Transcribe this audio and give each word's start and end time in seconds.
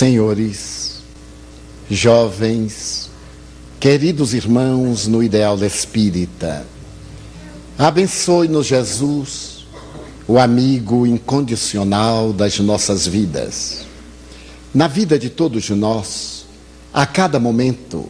senhores, 0.00 1.02
jovens, 1.90 3.10
queridos 3.78 4.32
irmãos 4.32 5.06
no 5.06 5.22
ideal 5.22 5.62
espírita, 5.62 6.64
abençoe-nos, 7.76 8.66
Jesus, 8.66 9.66
o 10.26 10.38
amigo 10.38 11.06
incondicional 11.06 12.32
das 12.32 12.58
nossas 12.60 13.06
vidas. 13.06 13.84
Na 14.72 14.88
vida 14.88 15.18
de 15.18 15.28
todos 15.28 15.68
nós, 15.68 16.46
a 16.94 17.04
cada 17.04 17.38
momento, 17.38 18.08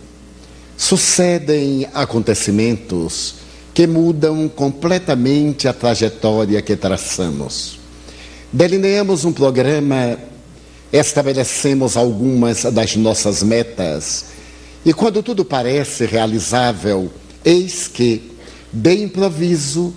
sucedem 0.77 1.89
acontecimentos 1.93 3.35
que 3.75 3.89
mudam 3.89 4.49
completamente 4.49 5.67
a 5.67 5.73
trajetória 5.73 6.63
que 6.63 6.77
traçamos. 6.77 7.81
Delineamos 8.53 9.25
um 9.25 9.33
programa 9.33 10.30
estabelecemos 10.93 11.97
algumas 11.97 12.65
das 12.65 12.97
nossas 12.97 13.43
metas 13.43 14.25
e 14.85 14.95
quando 14.95 15.23
tudo 15.23 15.45
parece 15.45 16.07
realizável, 16.07 17.11
eis 17.45 17.87
que, 17.87 18.33
de 18.73 18.95
improviso, 18.95 19.95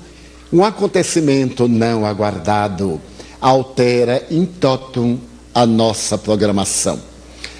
um 0.51 0.63
acontecimento 0.63 1.69
não 1.69 2.05
aguardado 2.05 2.99
altera 3.39 4.25
in 4.29 4.45
totum 4.45 5.17
a 5.55 5.65
nossa 5.65 6.17
programação. 6.17 6.99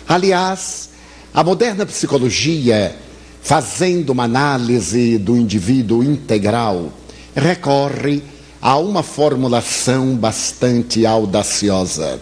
Aliás, 0.08 0.90
a 1.34 1.44
moderna 1.44 1.86
psicologia, 1.86 2.94
fazendo 3.42 4.10
uma 4.10 4.24
análise 4.24 5.18
do 5.18 5.38
indivíduo 5.38 6.04
integral, 6.04 6.92
recorre 7.34 8.22
a 8.62 8.78
uma 8.78 9.02
formulação 9.02 10.16
bastante 10.16 11.06
audaciosa 11.06 12.20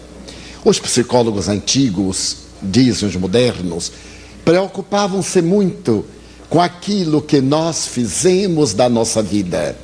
os 0.64 0.78
psicólogos 0.78 1.48
antigos, 1.48 2.36
dizem 2.62 3.08
os 3.08 3.16
modernos, 3.16 3.92
preocupavam-se 4.44 5.42
muito 5.42 6.04
com 6.48 6.60
aquilo 6.60 7.22
que 7.22 7.40
nós 7.40 7.86
fizemos 7.86 8.74
da 8.74 8.88
nossa 8.88 9.22
vida. 9.22 9.76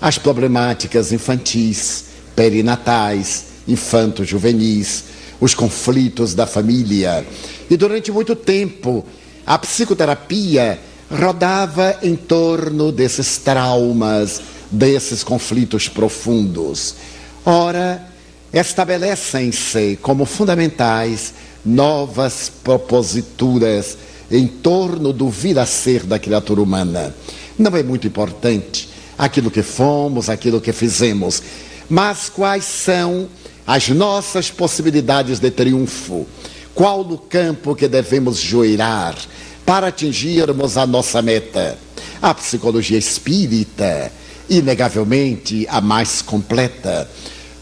As 0.00 0.18
problemáticas 0.18 1.12
infantis, 1.12 2.04
perinatais, 2.34 3.44
infanto-juvenis, 3.66 5.04
os 5.40 5.54
conflitos 5.54 6.34
da 6.34 6.46
família. 6.46 7.24
E 7.70 7.76
durante 7.76 8.10
muito 8.10 8.34
tempo, 8.34 9.04
a 9.46 9.58
psicoterapia 9.58 10.78
rodava 11.10 11.98
em 12.02 12.16
torno 12.16 12.90
desses 12.90 13.38
traumas, 13.38 14.40
desses 14.70 15.22
conflitos 15.22 15.88
profundos. 15.88 16.96
Ora, 17.44 18.15
estabelecem-se 18.52 19.98
como 20.00 20.24
fundamentais 20.24 21.34
novas 21.64 22.50
proposituras 22.62 23.98
em 24.30 24.46
torno 24.46 25.12
do 25.12 25.28
vir 25.28 25.58
a 25.58 25.66
ser 25.66 26.04
da 26.04 26.18
criatura 26.18 26.62
humana. 26.62 27.14
Não 27.58 27.76
é 27.76 27.82
muito 27.82 28.06
importante 28.06 28.88
aquilo 29.16 29.50
que 29.50 29.62
fomos, 29.62 30.28
aquilo 30.28 30.60
que 30.60 30.72
fizemos, 30.72 31.42
mas 31.88 32.28
quais 32.28 32.64
são 32.64 33.28
as 33.66 33.88
nossas 33.88 34.50
possibilidades 34.50 35.38
de 35.38 35.50
triunfo? 35.50 36.26
Qual 36.74 37.00
o 37.00 37.18
campo 37.18 37.74
que 37.74 37.88
devemos 37.88 38.38
joirar 38.38 39.16
para 39.64 39.88
atingirmos 39.88 40.76
a 40.76 40.86
nossa 40.86 41.22
meta? 41.22 41.78
A 42.20 42.34
psicologia 42.34 42.98
espírita, 42.98 44.12
inegavelmente 44.48 45.66
a 45.68 45.80
mais 45.80 46.20
completa, 46.22 47.08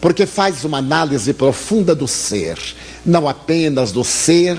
porque 0.05 0.27
faz 0.27 0.63
uma 0.63 0.77
análise 0.77 1.33
profunda 1.33 1.95
do 1.95 2.07
ser, 2.07 2.59
não 3.03 3.27
apenas 3.27 3.91
do 3.91 4.03
ser 4.03 4.55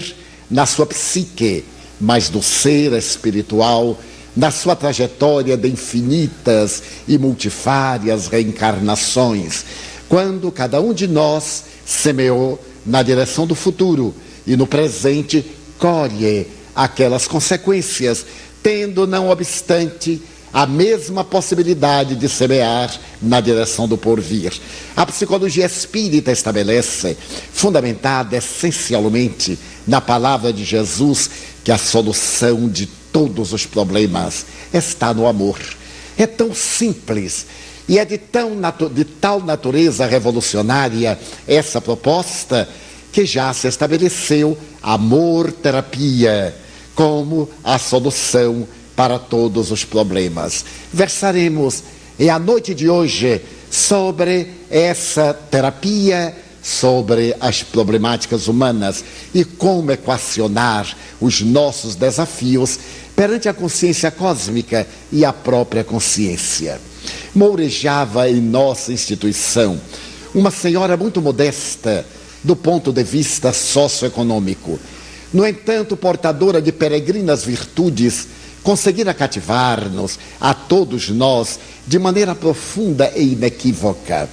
na 0.50 0.66
sua 0.66 0.84
psique, 0.86 1.64
mas 2.00 2.28
do 2.28 2.42
ser 2.42 2.92
espiritual 2.94 3.96
na 4.36 4.50
sua 4.50 4.74
trajetória 4.74 5.56
de 5.56 5.68
infinitas 5.68 6.82
e 7.06 7.16
multifárias 7.16 8.26
reencarnações, 8.26 9.64
quando 10.08 10.50
cada 10.50 10.80
um 10.80 10.92
de 10.92 11.06
nós 11.06 11.62
semeou 11.86 12.60
na 12.84 13.00
direção 13.04 13.46
do 13.46 13.54
futuro 13.54 14.12
e 14.44 14.56
no 14.56 14.66
presente 14.66 15.46
colhe 15.78 16.48
aquelas 16.74 17.28
consequências, 17.28 18.26
tendo, 18.64 19.06
não 19.06 19.30
obstante, 19.30 20.20
a 20.56 20.64
mesma 20.64 21.22
possibilidade 21.22 22.16
de 22.16 22.30
semear 22.30 22.90
na 23.20 23.42
direção 23.42 23.86
do 23.86 23.98
porvir. 23.98 24.54
A 24.96 25.04
psicologia 25.04 25.66
espírita 25.66 26.32
estabelece, 26.32 27.14
fundamentada 27.52 28.38
essencialmente 28.38 29.58
na 29.86 30.00
palavra 30.00 30.54
de 30.54 30.64
Jesus, 30.64 31.28
que 31.62 31.70
a 31.70 31.76
solução 31.76 32.70
de 32.70 32.86
todos 32.86 33.52
os 33.52 33.66
problemas 33.66 34.46
está 34.72 35.12
no 35.12 35.26
amor. 35.26 35.58
É 36.16 36.26
tão 36.26 36.54
simples 36.54 37.44
e 37.86 37.98
é 37.98 38.04
de, 38.06 38.16
tão 38.16 38.52
de 38.94 39.04
tal 39.04 39.42
natureza 39.42 40.06
revolucionária 40.06 41.18
essa 41.46 41.82
proposta 41.82 42.66
que 43.12 43.26
já 43.26 43.52
se 43.52 43.68
estabeleceu 43.68 44.56
amor-terapia 44.82 46.54
como 46.94 47.46
a 47.62 47.78
solução 47.78 48.66
para 48.96 49.18
todos 49.18 49.70
os 49.70 49.84
problemas. 49.84 50.64
Versaremos 50.92 51.84
e 52.18 52.30
a 52.30 52.38
noite 52.38 52.74
de 52.74 52.88
hoje 52.88 53.42
sobre 53.70 54.48
essa 54.70 55.34
terapia, 55.34 56.34
sobre 56.62 57.36
as 57.38 57.62
problemáticas 57.62 58.48
humanas 58.48 59.04
e 59.34 59.44
como 59.44 59.92
equacionar 59.92 60.96
os 61.20 61.42
nossos 61.42 61.94
desafios 61.94 62.78
perante 63.14 63.48
a 63.48 63.54
consciência 63.54 64.10
cósmica 64.10 64.86
e 65.12 65.24
a 65.24 65.32
própria 65.32 65.84
consciência. 65.84 66.80
Mourejava 67.34 68.28
em 68.30 68.40
nossa 68.40 68.92
instituição 68.92 69.78
uma 70.34 70.50
senhora 70.50 70.96
muito 70.96 71.20
modesta 71.20 72.04
do 72.42 72.56
ponto 72.56 72.92
de 72.92 73.02
vista 73.02 73.52
socioeconômico. 73.52 74.78
No 75.32 75.46
entanto, 75.46 75.96
portadora 75.96 76.62
de 76.62 76.72
peregrinas 76.72 77.44
virtudes 77.44 78.28
conseguira 78.66 79.14
cativar-nos, 79.14 80.18
a 80.40 80.52
todos 80.52 81.08
nós, 81.08 81.56
de 81.86 82.00
maneira 82.00 82.34
profunda 82.34 83.12
e 83.14 83.34
inequívoca. 83.34 84.28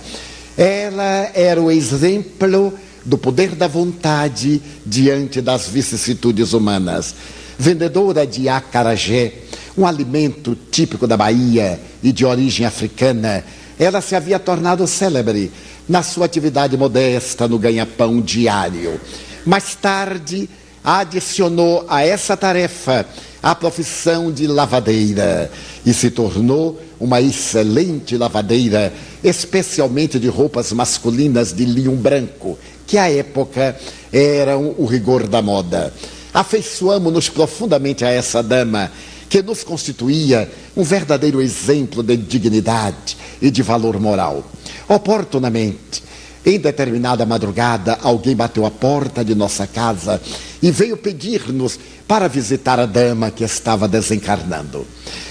Ela 0.57 1.29
era 1.35 1.61
o 1.61 1.69
exemplo 1.69 2.73
do 3.05 3.15
poder 3.15 3.53
da 3.53 3.67
vontade 3.67 4.59
diante 4.83 5.39
das 5.39 5.67
vicissitudes 5.67 6.51
humanas. 6.51 7.13
Vendedora 7.59 8.25
de 8.25 8.49
acarajé, 8.49 9.33
um 9.77 9.85
alimento 9.85 10.57
típico 10.71 11.05
da 11.05 11.15
Bahia 11.15 11.79
e 12.01 12.11
de 12.11 12.25
origem 12.25 12.65
africana, 12.65 13.43
ela 13.77 14.01
se 14.01 14.15
havia 14.15 14.39
tornado 14.39 14.87
célebre 14.87 15.51
na 15.87 16.01
sua 16.01 16.25
atividade 16.25 16.75
modesta 16.75 17.47
no 17.47 17.59
ganha-pão 17.59 18.19
diário. 18.19 18.99
Mais 19.45 19.75
tarde, 19.75 20.49
adicionou 20.83 21.85
a 21.87 22.03
essa 22.03 22.35
tarefa 22.35 23.05
a 23.43 23.53
profissão 23.53 24.31
de 24.31 24.47
lavadeira 24.47 25.51
e 25.85 25.93
se 25.93 26.09
tornou 26.09 26.81
uma 26.97 27.19
excelente 27.19 28.15
lavadeira, 28.15 28.93
especialmente 29.21 30.17
de 30.17 30.29
roupas 30.29 30.71
masculinas 30.71 31.51
de 31.51 31.65
linho 31.65 31.91
branco, 31.91 32.57
que 32.87 32.97
à 32.97 33.11
época 33.11 33.77
eram 34.13 34.73
o 34.77 34.85
rigor 34.85 35.27
da 35.27 35.41
moda. 35.41 35.93
Afeiçoamos-nos 36.33 37.27
profundamente 37.27 38.05
a 38.05 38.09
essa 38.09 38.41
dama, 38.41 38.89
que 39.29 39.41
nos 39.41 39.61
constituía 39.61 40.49
um 40.77 40.83
verdadeiro 40.83 41.41
exemplo 41.41 42.01
de 42.01 42.15
dignidade 42.15 43.17
e 43.41 43.51
de 43.51 43.61
valor 43.61 43.99
moral. 43.99 44.43
Oportunamente, 44.87 46.01
em 46.45 46.59
determinada 46.59 47.25
madrugada, 47.25 47.97
alguém 48.01 48.35
bateu 48.35 48.65
a 48.65 48.71
porta 48.71 49.23
de 49.23 49.33
nossa 49.33 49.65
casa 49.65 50.21
e 50.61 50.71
veio 50.71 50.97
pedir-nos 50.97 51.79
para 52.07 52.27
visitar 52.27 52.79
a 52.79 52.85
dama 52.85 53.31
que 53.31 53.43
estava 53.43 53.87
desencarnando. 53.87 54.85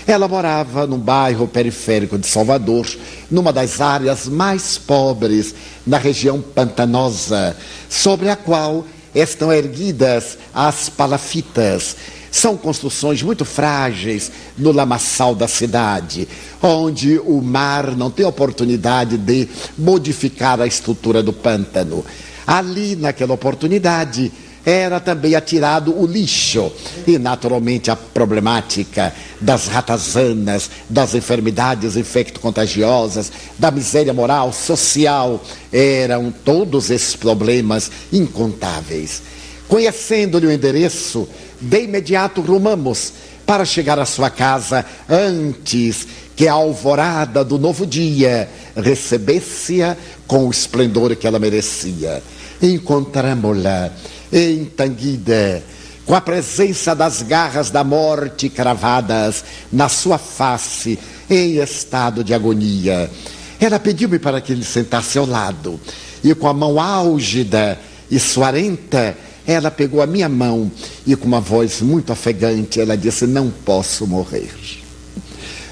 Ela 0.07 0.27
morava 0.27 0.87
num 0.87 0.99
bairro 0.99 1.47
periférico 1.47 2.19
de 2.19 2.27
Salvador, 2.27 2.87
numa 3.31 3.53
das 3.53 3.81
áreas 3.81 4.27
mais 4.27 4.79
pobres 4.79 5.55
na 5.87 5.99
região 5.99 6.41
pantanosa, 6.41 7.57
sobre 7.89 8.31
a 8.31 8.37
qual 8.37 8.87
estão 9.15 9.53
erguidas 9.53 10.39
as 10.55 10.89
palafitas. 10.89 11.97
São 12.33 12.57
construções 12.57 13.23
muito 13.23 13.45
frágeis 13.45 14.33
no 14.57 14.73
lamaçal 14.73 15.35
da 15.35 15.47
cidade, 15.47 16.27
onde 16.63 17.19
o 17.19 17.43
mar 17.43 17.95
não 17.95 18.11
tem 18.11 18.25
oportunidade 18.25 19.19
de 19.19 19.47
modificar 19.77 20.59
a 20.59 20.67
estrutura 20.67 21.23
do 21.23 21.31
pântano. 21.31 22.03
Ali, 22.47 22.97
naquela 22.97 23.35
oportunidade, 23.35 24.33
era 24.65 24.99
também 24.99 25.35
atirado 25.35 25.95
o 25.95 26.07
lixo. 26.07 26.73
E, 27.07 27.19
naturalmente, 27.19 27.91
a 27.91 27.97
problemática 27.97 29.13
das 29.39 29.67
ratazanas, 29.67 30.71
das 30.89 31.15
enfermidades 31.15 31.97
infecto-contagiosas, 31.97 33.31
da 33.59 33.71
miséria 33.71 34.15
moral, 34.15 34.55
social, 34.55 35.43
eram 35.71 36.33
todos 36.45 36.91
esses 36.91 37.15
problemas 37.15 37.91
incontáveis. 38.11 39.23
Conhecendo-lhe 39.73 40.47
o 40.47 40.53
endereço, 40.53 41.27
de 41.59 41.85
imediato 41.85 42.43
rumamos 42.43 43.11
para 43.47 43.65
chegar 43.65 43.99
à 43.99 44.05
sua 44.05 44.29
casa 44.29 44.85
antes 45.09 46.07
que 46.37 46.47
a 46.47 46.53
alvorada 46.53 47.43
do 47.43 47.59
novo 47.59 47.87
dia 47.87 48.51
recebesse-a 48.77 49.97
com 50.27 50.47
o 50.47 50.51
esplendor 50.51 51.17
que 51.17 51.27
ela 51.27 51.39
merecia. 51.39 52.23
Encontramos-la 52.61 53.91
entanguida, 54.31 55.63
com 56.05 56.15
a 56.15 56.21
presença 56.21 56.95
das 56.95 57.23
garras 57.23 57.71
da 57.71 57.83
morte 57.83 58.51
cravadas 58.51 59.43
na 59.73 59.89
sua 59.89 60.19
face, 60.19 60.99
em 61.31 61.57
estado 61.57 62.23
de 62.23 62.35
agonia. 62.35 63.11
Ela 63.59 63.81
pediu-me 63.81 64.19
para 64.19 64.39
que 64.43 64.53
ele 64.53 64.65
sentasse 64.65 65.17
ao 65.17 65.25
lado, 65.25 65.81
e 66.23 66.35
com 66.35 66.47
a 66.47 66.53
mão 66.53 66.79
álgida 66.79 67.79
e 68.11 68.21
suarenta, 68.21 69.17
ela 69.47 69.71
pegou 69.71 70.01
a 70.01 70.07
minha 70.07 70.29
mão 70.29 70.71
e, 71.07 71.17
com 71.17 71.27
uma 71.27 71.41
voz 71.41 71.81
muito 71.81 72.13
ofegante, 72.13 72.81
ela 72.81 72.97
disse: 72.97 73.27
Não 73.27 73.51
posso 73.51 74.07
morrer. 74.07 74.51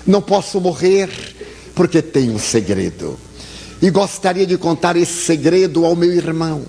Não 0.06 0.20
posso 0.20 0.60
morrer 0.60 1.08
porque 1.74 2.02
tenho 2.02 2.34
um 2.34 2.38
segredo. 2.38 3.18
E 3.80 3.90
gostaria 3.90 4.46
de 4.46 4.58
contar 4.58 4.96
esse 4.96 5.24
segredo 5.24 5.86
ao 5.86 5.96
meu 5.96 6.12
irmão. 6.12 6.62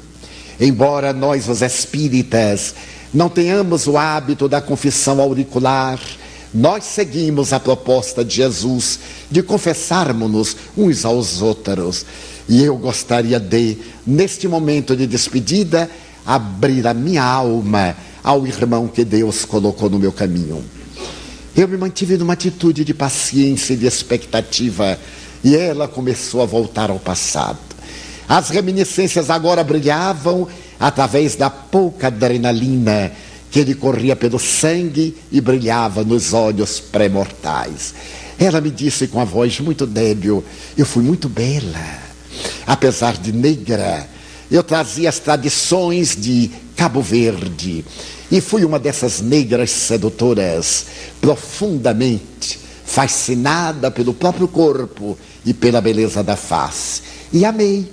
Embora 0.60 1.12
nós, 1.12 1.50
os 1.50 1.62
espíritas, 1.62 2.76
não 3.14 3.28
tenhamos 3.28 3.88
o 3.88 3.98
hábito 3.98 4.48
da 4.48 4.62
confissão 4.62 5.20
auricular, 5.20 6.00
nós 6.54 6.84
seguimos 6.84 7.52
a 7.52 7.60
proposta 7.60 8.24
de 8.24 8.36
Jesus 8.36 9.00
de 9.30 9.42
confessarmos-nos 9.42 10.56
uns 10.78 11.04
aos 11.04 11.42
outros. 11.42 12.06
E 12.48 12.64
eu 12.64 12.78
gostaria 12.78 13.40
de, 13.40 13.78
neste 14.06 14.48
momento 14.48 14.96
de 14.96 15.08
despedida, 15.08 15.90
abrir 16.36 16.88
a 16.88 16.94
minha 16.94 17.24
alma 17.24 17.96
ao 18.24 18.48
irmão 18.48 18.88
que 18.88 19.04
Deus 19.04 19.44
colocou 19.44 19.90
no 19.90 20.00
meu 20.00 20.12
caminho. 20.12 20.64
Eu 21.56 21.68
me 21.68 21.76
mantive 21.76 22.16
numa 22.16 22.34
atitude 22.34 22.86
de 22.86 22.94
paciência 22.94 23.74
e 23.74 23.78
de 23.78 23.86
expectativa, 23.86 24.98
e 25.44 25.56
ela 25.56 25.88
começou 25.88 26.42
a 26.42 26.46
voltar 26.46 26.90
ao 26.90 27.00
passado. 27.00 27.60
As 28.30 28.50
reminiscências 28.50 29.30
agora 29.30 29.62
brilhavam 29.62 30.48
através 30.80 31.36
da 31.36 31.50
pouca 31.50 32.08
adrenalina 32.08 33.12
que 33.52 33.64
lhe 33.64 33.76
corria 33.76 34.16
pelo 34.16 34.40
sangue 34.40 35.18
e 35.30 35.42
brilhava 35.42 36.06
nos 36.06 36.32
olhos 36.32 36.80
pré-mortais. 36.80 37.94
Ela 38.40 38.62
me 38.62 38.72
disse 38.72 39.08
com 39.08 39.20
a 39.20 39.26
voz 39.26 39.60
muito 39.60 39.86
débil: 39.86 40.42
Eu 40.78 40.86
fui 40.86 41.04
muito 41.04 41.28
bela, 41.28 42.00
apesar 42.66 43.18
de 43.18 43.34
negra. 43.34 44.08
Eu 44.52 44.62
trazia 44.62 45.08
as 45.08 45.18
tradições 45.18 46.14
de 46.14 46.52
Cabo 46.76 47.02
Verde 47.02 47.86
e 48.30 48.42
fui 48.42 48.66
uma 48.66 48.78
dessas 48.78 49.22
negras 49.22 49.72
sedutoras, 49.72 50.88
profundamente 51.22 52.60
fascinada 52.84 53.90
pelo 53.90 54.14
próprio 54.14 54.50
corpo 54.50 55.18
e 55.46 55.54
pela 55.54 55.80
beleza 55.80 56.22
da 56.22 56.36
face. 56.36 57.02
E 57.32 57.46
amei. 57.46 57.90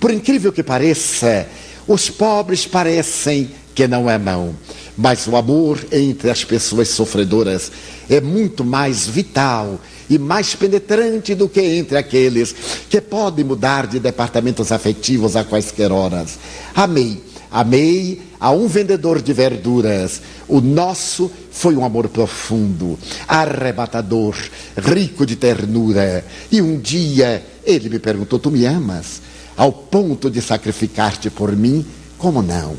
Por 0.00 0.10
incrível 0.10 0.50
que 0.50 0.62
pareça, 0.62 1.46
os 1.86 2.08
pobres 2.08 2.66
parecem 2.66 3.50
que 3.74 3.86
não 3.86 4.08
amam, 4.08 4.56
mas 4.96 5.26
o 5.26 5.36
amor 5.36 5.78
entre 5.92 6.30
as 6.30 6.42
pessoas 6.42 6.88
sofredoras 6.88 7.70
é 8.08 8.20
muito 8.20 8.64
mais 8.64 9.06
vital 9.06 9.78
e 10.14 10.18
mais 10.18 10.54
penetrante 10.54 11.34
do 11.34 11.48
que 11.48 11.60
entre 11.60 11.96
aqueles 11.96 12.54
que 12.88 13.00
podem 13.00 13.44
mudar 13.44 13.86
de 13.86 13.98
departamentos 13.98 14.70
afetivos 14.70 15.36
a 15.36 15.44
quaisquer 15.44 15.90
horas. 15.90 16.38
Amei 16.74 17.22
Amei 17.52 18.22
a 18.40 18.50
um 18.50 18.66
vendedor 18.66 19.20
de 19.20 19.30
verduras. 19.34 20.22
O 20.48 20.58
nosso 20.62 21.30
foi 21.50 21.76
um 21.76 21.84
amor 21.84 22.08
profundo, 22.08 22.98
arrebatador, 23.28 24.34
rico 24.74 25.26
de 25.26 25.36
ternura. 25.36 26.24
E 26.50 26.62
um 26.62 26.80
dia 26.80 27.44
ele 27.62 27.90
me 27.90 27.98
perguntou: 27.98 28.38
Tu 28.38 28.50
me 28.50 28.64
amas? 28.64 29.20
Ao 29.54 29.70
ponto 29.70 30.30
de 30.30 30.40
sacrificar-te 30.40 31.28
por 31.28 31.54
mim? 31.54 31.84
Como 32.16 32.40
não? 32.40 32.74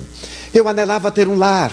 Eu 0.51 0.67
anelava 0.67 1.11
ter 1.11 1.27
um 1.27 1.37
lar, 1.37 1.71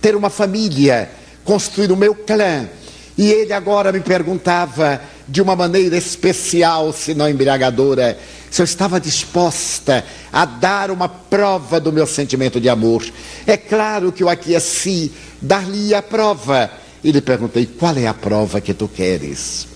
ter 0.00 0.16
uma 0.16 0.28
família, 0.28 1.08
construir 1.44 1.92
o 1.92 1.96
meu 1.96 2.12
clã. 2.12 2.68
E 3.16 3.30
ele 3.30 3.52
agora 3.52 3.92
me 3.92 4.00
perguntava 4.00 5.00
de 5.28 5.42
uma 5.42 5.54
maneira 5.54 5.96
especial, 5.96 6.92
se 6.92 7.14
não 7.14 7.28
embriagadora, 7.28 8.18
se 8.50 8.60
eu 8.60 8.64
estava 8.64 9.00
disposta 9.00 10.04
a 10.32 10.44
dar 10.44 10.90
uma 10.90 11.08
prova 11.08 11.78
do 11.80 11.92
meu 11.92 12.06
sentimento 12.06 12.60
de 12.60 12.68
amor. 12.68 13.04
É 13.46 13.56
claro 13.56 14.12
que 14.12 14.22
eu 14.22 14.28
aqueci, 14.28 15.12
dar-lhe 15.40 15.94
a 15.94 16.02
prova. 16.02 16.70
E 17.04 17.10
lhe 17.10 17.20
perguntei: 17.20 17.66
qual 17.66 17.96
é 17.96 18.06
a 18.06 18.14
prova 18.14 18.60
que 18.60 18.72
tu 18.72 18.88
queres? 18.88 19.66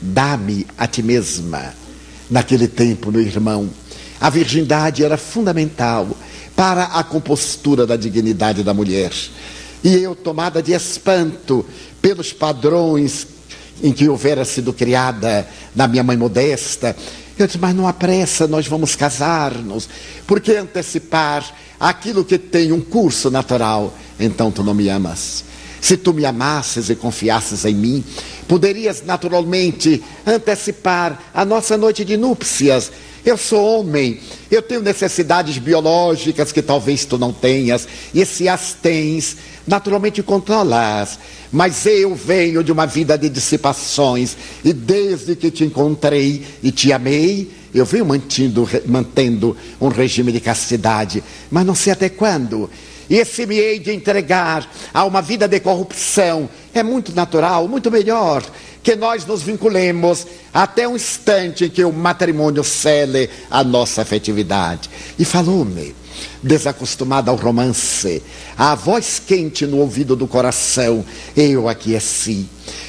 Dá-me 0.00 0.66
a 0.76 0.86
ti 0.86 1.02
mesma. 1.02 1.74
Naquele 2.30 2.68
tempo, 2.68 3.12
meu 3.12 3.22
irmão, 3.22 3.70
a 4.20 4.30
virgindade 4.30 5.04
era 5.04 5.16
fundamental 5.16 6.08
para 6.54 6.84
a 6.84 7.04
compostura 7.04 7.86
da 7.86 7.96
dignidade 7.96 8.62
da 8.62 8.72
mulher. 8.72 9.12
E 9.84 9.94
eu, 9.94 10.14
tomada 10.14 10.62
de 10.62 10.72
espanto 10.72 11.64
pelos 12.00 12.32
padrões 12.32 13.26
em 13.82 13.92
que 13.92 14.08
houvera 14.08 14.44
sido 14.44 14.72
criada 14.72 15.46
na 15.74 15.86
minha 15.86 16.02
mãe 16.02 16.16
modesta, 16.16 16.96
eu 17.38 17.46
disse, 17.46 17.58
mas 17.58 17.74
não 17.74 17.86
há 17.86 17.92
pressa, 17.92 18.46
nós 18.46 18.66
vamos 18.66 18.96
casar-nos. 18.96 19.88
Por 20.26 20.40
que 20.40 20.56
antecipar 20.56 21.44
aquilo 21.78 22.24
que 22.24 22.38
tem 22.38 22.72
um 22.72 22.80
curso 22.80 23.30
natural? 23.30 23.92
Então 24.18 24.50
tu 24.50 24.64
não 24.64 24.72
me 24.72 24.88
amas. 24.88 25.44
Se 25.80 25.96
tu 25.96 26.12
me 26.12 26.24
amasses 26.24 26.90
e 26.90 26.94
confiasses 26.94 27.64
em 27.64 27.74
mim, 27.74 28.04
poderias 28.48 29.02
naturalmente 29.04 30.02
antecipar 30.26 31.30
a 31.32 31.44
nossa 31.44 31.76
noite 31.76 32.04
de 32.04 32.16
núpcias. 32.16 32.90
Eu 33.24 33.36
sou 33.36 33.80
homem, 33.80 34.20
eu 34.48 34.62
tenho 34.62 34.80
necessidades 34.80 35.58
biológicas 35.58 36.52
que 36.52 36.62
talvez 36.62 37.04
tu 37.04 37.18
não 37.18 37.32
tenhas, 37.32 37.88
e 38.14 38.24
se 38.24 38.48
as 38.48 38.72
tens, 38.72 39.36
naturalmente 39.66 40.22
controlas. 40.22 41.18
Mas 41.50 41.84
eu 41.86 42.14
venho 42.14 42.62
de 42.62 42.70
uma 42.70 42.86
vida 42.86 43.18
de 43.18 43.28
dissipações, 43.28 44.36
e 44.64 44.72
desde 44.72 45.34
que 45.34 45.50
te 45.50 45.64
encontrei 45.64 46.46
e 46.62 46.70
te 46.70 46.92
amei, 46.92 47.50
eu 47.74 47.84
venho 47.84 48.06
mantendo, 48.06 48.68
mantendo 48.86 49.56
um 49.80 49.88
regime 49.88 50.30
de 50.30 50.38
castidade, 50.38 51.22
mas 51.50 51.66
não 51.66 51.74
sei 51.74 51.92
até 51.92 52.08
quando. 52.08 52.70
E 53.08 53.16
esse 53.16 53.46
me 53.46 53.56
hei 53.56 53.78
de 53.78 53.92
entregar 53.92 54.68
a 54.92 55.04
uma 55.04 55.22
vida 55.22 55.46
de 55.46 55.60
corrupção 55.60 56.48
é 56.74 56.82
muito 56.82 57.14
natural, 57.14 57.68
muito 57.68 57.90
melhor 57.90 58.42
que 58.86 58.94
nós 58.94 59.26
nos 59.26 59.42
vinculemos 59.42 60.24
até 60.54 60.86
um 60.86 60.94
instante 60.94 61.64
em 61.64 61.68
que 61.68 61.82
o 61.82 61.92
matrimônio 61.92 62.62
cele 62.62 63.28
a 63.50 63.64
nossa 63.64 64.02
afetividade. 64.02 64.88
E 65.18 65.24
falou-me, 65.24 65.92
desacostumada 66.40 67.28
ao 67.28 67.36
romance, 67.36 68.22
a 68.56 68.76
voz 68.76 69.20
quente 69.26 69.66
no 69.66 69.78
ouvido 69.78 70.14
do 70.14 70.28
coração, 70.28 71.04
eu 71.36 71.68
aqueci. 71.68 72.46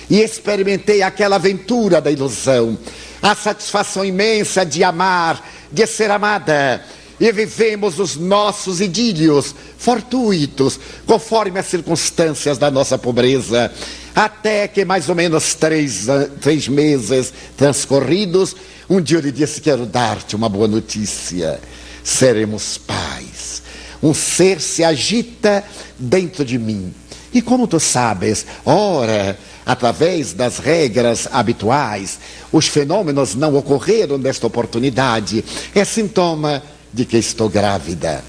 E 0.08 0.22
experimentei 0.22 1.02
aquela 1.02 1.38
aventura 1.38 2.00
da 2.00 2.12
ilusão, 2.12 2.78
a 3.20 3.34
satisfação 3.34 4.06
imensa 4.06 4.64
de 4.64 4.84
amar, 4.84 5.44
de 5.72 5.88
ser 5.88 6.12
amada 6.12 6.86
e 7.20 7.32
vivemos 7.32 8.00
os 8.00 8.16
nossos 8.16 8.80
idílios 8.80 9.56
fortuitos, 9.78 10.80
conforme 11.06 11.60
as 11.60 11.66
circunstâncias 11.66 12.58
da 12.58 12.70
nossa 12.70 12.98
pobreza, 12.98 13.72
até 14.16 14.68
que 14.68 14.86
mais 14.86 15.10
ou 15.10 15.16
menos 15.16 15.54
três, 15.56 16.08
três 16.42 16.68
meses 16.68 17.34
transcorridos, 17.56 18.56
um 18.90 19.02
dia 19.02 19.18
eu 19.18 19.22
lhe 19.22 19.32
disse: 19.32 19.62
Quero 19.62 19.86
dar-te 19.86 20.36
uma 20.36 20.48
boa 20.48 20.68
notícia. 20.68 21.60
Seremos 22.04 22.78
pais. 22.78 23.62
Um 24.02 24.14
ser 24.14 24.62
se 24.62 24.84
agita 24.84 25.64
dentro 25.98 26.46
de 26.46 26.58
mim. 26.58 26.94
E 27.34 27.42
como 27.42 27.68
tu 27.68 27.80
sabes, 27.80 28.46
ora, 28.66 29.38
através 29.66 30.34
das 30.34 30.58
regras 30.60 31.28
habituais, 31.32 32.18
os 32.52 32.68
fenômenos 32.68 33.36
não 33.36 33.56
ocorreram 33.56 34.18
nesta 34.18 34.48
oportunidade. 34.48 35.44
É 35.76 35.84
sintoma 35.84 36.64
de 36.94 37.06
que 37.06 37.18
estou 37.18 37.50
grávida. 37.50 38.24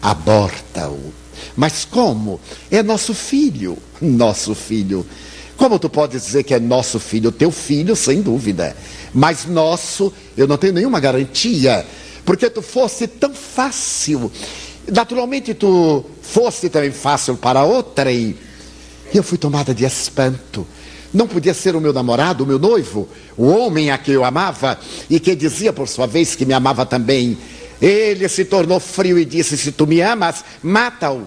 Aborta-o. 0.00 1.12
Mas 1.56 1.84
como? 1.84 2.40
É 2.70 2.82
nosso 2.82 3.14
filho. 3.14 3.78
Nosso 4.00 4.54
filho. 4.54 5.06
Como 5.56 5.78
tu 5.78 5.88
podes 5.88 6.24
dizer 6.24 6.42
que 6.42 6.54
é 6.54 6.58
nosso 6.58 6.98
filho? 6.98 7.30
Teu 7.30 7.52
filho, 7.52 7.94
sem 7.94 8.20
dúvida. 8.20 8.76
Mas 9.14 9.46
nosso, 9.46 10.12
eu 10.36 10.48
não 10.48 10.56
tenho 10.56 10.72
nenhuma 10.72 10.98
garantia. 10.98 11.86
Porque 12.24 12.50
tu 12.50 12.62
fosse 12.62 13.06
tão 13.06 13.32
fácil. 13.32 14.32
Naturalmente 14.90 15.54
tu 15.54 16.04
fosse 16.20 16.68
também 16.68 16.90
fácil 16.90 17.36
para 17.36 17.62
outrem. 17.62 18.36
E 19.14 19.16
eu 19.16 19.22
fui 19.22 19.38
tomada 19.38 19.72
de 19.72 19.84
espanto. 19.84 20.66
Não 21.12 21.28
podia 21.28 21.52
ser 21.52 21.76
o 21.76 21.80
meu 21.80 21.92
namorado, 21.92 22.42
o 22.42 22.46
meu 22.46 22.58
noivo, 22.58 23.06
o 23.36 23.46
homem 23.46 23.90
a 23.90 23.98
quem 23.98 24.14
eu 24.14 24.24
amava 24.24 24.78
e 25.10 25.20
que 25.20 25.36
dizia 25.36 25.72
por 25.72 25.86
sua 25.86 26.06
vez 26.06 26.34
que 26.34 26.46
me 26.46 26.54
amava 26.54 26.86
também. 26.86 27.36
Ele 27.82 28.28
se 28.28 28.44
tornou 28.44 28.78
frio 28.78 29.18
e 29.18 29.24
disse: 29.24 29.58
Se 29.58 29.72
tu 29.72 29.88
me 29.88 30.00
amas, 30.00 30.44
mata-o. 30.62 31.26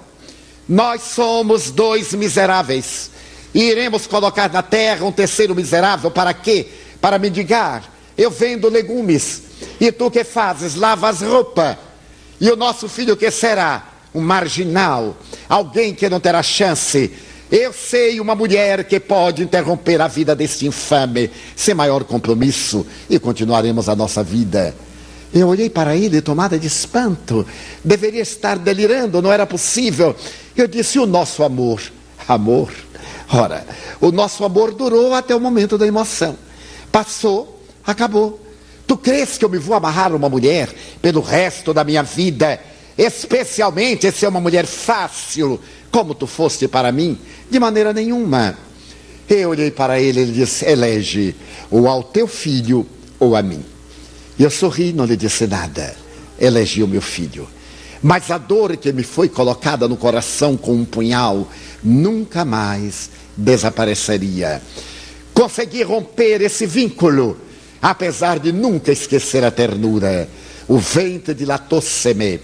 Nós 0.68 1.02
somos 1.02 1.70
dois 1.70 2.14
miseráveis. 2.14 3.12
E 3.54 3.64
iremos 3.64 4.08
colocar 4.08 4.52
na 4.52 4.64
terra 4.64 5.06
um 5.06 5.12
terceiro 5.12 5.54
miserável 5.54 6.10
para 6.10 6.34
quê? 6.34 6.68
Para 7.02 7.20
mendigar. 7.20 7.84
Eu 8.18 8.32
vendo 8.32 8.70
legumes. 8.70 9.44
E 9.80 9.92
tu 9.92 10.10
que 10.10 10.24
fazes? 10.24 10.76
Lavas 10.76 11.22
roupa. 11.22 11.78
E 12.40 12.50
o 12.50 12.56
nosso 12.56 12.88
filho 12.88 13.18
que 13.18 13.30
será? 13.30 13.92
Um 14.14 14.22
marginal. 14.22 15.18
Alguém 15.50 15.94
que 15.94 16.10
não 16.10 16.22
terá 16.22 16.42
chance. 16.42 17.12
Eu 17.52 17.72
sei 17.74 18.20
uma 18.20 18.34
mulher 18.34 18.86
que 18.86 19.00
pode 19.00 19.44
interromper 19.44 20.02
a 20.02 20.08
vida 20.08 20.36
deste 20.36 20.66
infame 20.66 21.30
sem 21.56 21.76
maior 21.76 22.04
compromisso 22.06 22.86
e 23.10 23.20
continuaremos 23.20 23.88
a 23.88 23.96
nossa 23.96 24.24
vida. 24.24 24.74
Eu 25.36 25.50
olhei 25.50 25.70
para 25.70 25.98
ele 25.98 26.22
tomada 26.22 26.58
de 26.58 26.66
espanto. 26.66 27.46
Deveria 27.84 28.22
estar 28.22 28.58
delirando, 28.58 29.22
não 29.22 29.34
era 29.34 29.46
possível. 29.46 30.16
Eu 30.56 30.66
disse: 30.66 30.98
o 30.98 31.06
nosso 31.06 31.44
amor. 31.44 31.82
Amor? 32.26 32.72
Ora, 33.32 33.68
o 34.00 34.14
nosso 34.14 34.46
amor 34.46 34.74
durou 34.74 35.14
até 35.14 35.36
o 35.36 35.40
momento 35.40 35.78
da 35.78 35.86
emoção. 35.86 36.38
Passou, 36.90 37.62
acabou. 37.86 38.40
Tu 38.88 38.96
crês 38.96 39.38
que 39.38 39.44
eu 39.44 39.50
me 39.50 39.58
vou 39.58 39.76
amarrar 39.76 40.16
uma 40.16 40.30
mulher 40.30 40.74
pelo 41.02 41.20
resto 41.20 41.74
da 41.74 41.84
minha 41.84 42.02
vida? 42.02 42.58
Especialmente 42.98 44.10
se 44.14 44.26
é 44.26 44.30
uma 44.30 44.40
mulher 44.40 44.66
fácil, 44.66 45.60
como 45.92 46.16
tu 46.16 46.28
foste 46.28 46.66
para 46.66 46.94
mim? 46.94 47.20
De 47.52 47.60
maneira 47.60 47.92
nenhuma. 47.92 48.58
Eu 49.28 49.50
olhei 49.50 49.70
para 49.70 50.00
ele 50.00 50.22
e 50.22 50.24
ele 50.24 50.32
disse: 50.32 50.66
elege 50.66 51.36
ou 51.70 51.90
ao 51.90 52.04
teu 52.04 52.26
filho 52.26 52.88
ou 53.20 53.36
a 53.36 53.42
mim. 53.42 53.75
Eu 54.38 54.50
sorri, 54.50 54.92
não 54.92 55.06
lhe 55.06 55.16
disse 55.16 55.48
nada. 55.48 55.96
Elegi 56.40 56.84
o 56.84 56.88
meu 56.88 57.02
filho. 57.02 57.48
Mas 58.04 58.30
a 58.30 58.38
dor 58.38 58.76
que 58.78 58.92
me 58.92 59.04
foi 59.04 59.30
colocada 59.30 59.88
no 59.88 59.96
coração 59.96 60.58
com 60.58 60.74
um 60.74 60.86
punhal 60.86 61.48
nunca 61.82 62.44
mais 62.44 63.10
desapareceria. 63.36 64.62
Consegui 65.34 65.84
romper 65.84 66.42
esse 66.42 66.66
vínculo, 66.66 67.40
apesar 67.82 68.40
de 68.40 68.52
nunca 68.52 68.92
esquecer 68.92 69.44
a 69.44 69.52
ternura. 69.52 70.30
O 70.68 70.78
vento 70.78 71.34
dilatou-se-me. 71.34 72.42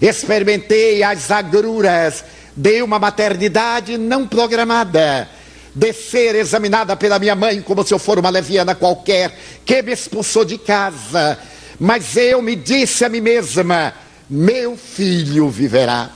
Experimentei 0.00 1.02
as 1.02 1.30
agruras 1.30 2.24
de 2.54 2.82
uma 2.82 2.98
maternidade 2.98 3.96
não 3.96 4.26
programada 4.26 5.28
de 5.74 5.92
ser 5.92 6.34
examinada 6.34 6.96
pela 6.96 7.18
minha 7.18 7.34
mãe 7.34 7.60
como 7.62 7.86
se 7.86 7.94
eu 7.94 7.98
for 7.98 8.18
uma 8.18 8.30
leviana 8.30 8.74
qualquer, 8.74 9.36
que 9.64 9.82
me 9.82 9.92
expulsou 9.92 10.44
de 10.44 10.58
casa. 10.58 11.38
Mas 11.78 12.16
eu 12.16 12.42
me 12.42 12.56
disse 12.56 13.04
a 13.04 13.08
mim 13.08 13.20
mesma: 13.20 13.94
meu 14.28 14.76
filho 14.76 15.48
viverá. 15.48 16.10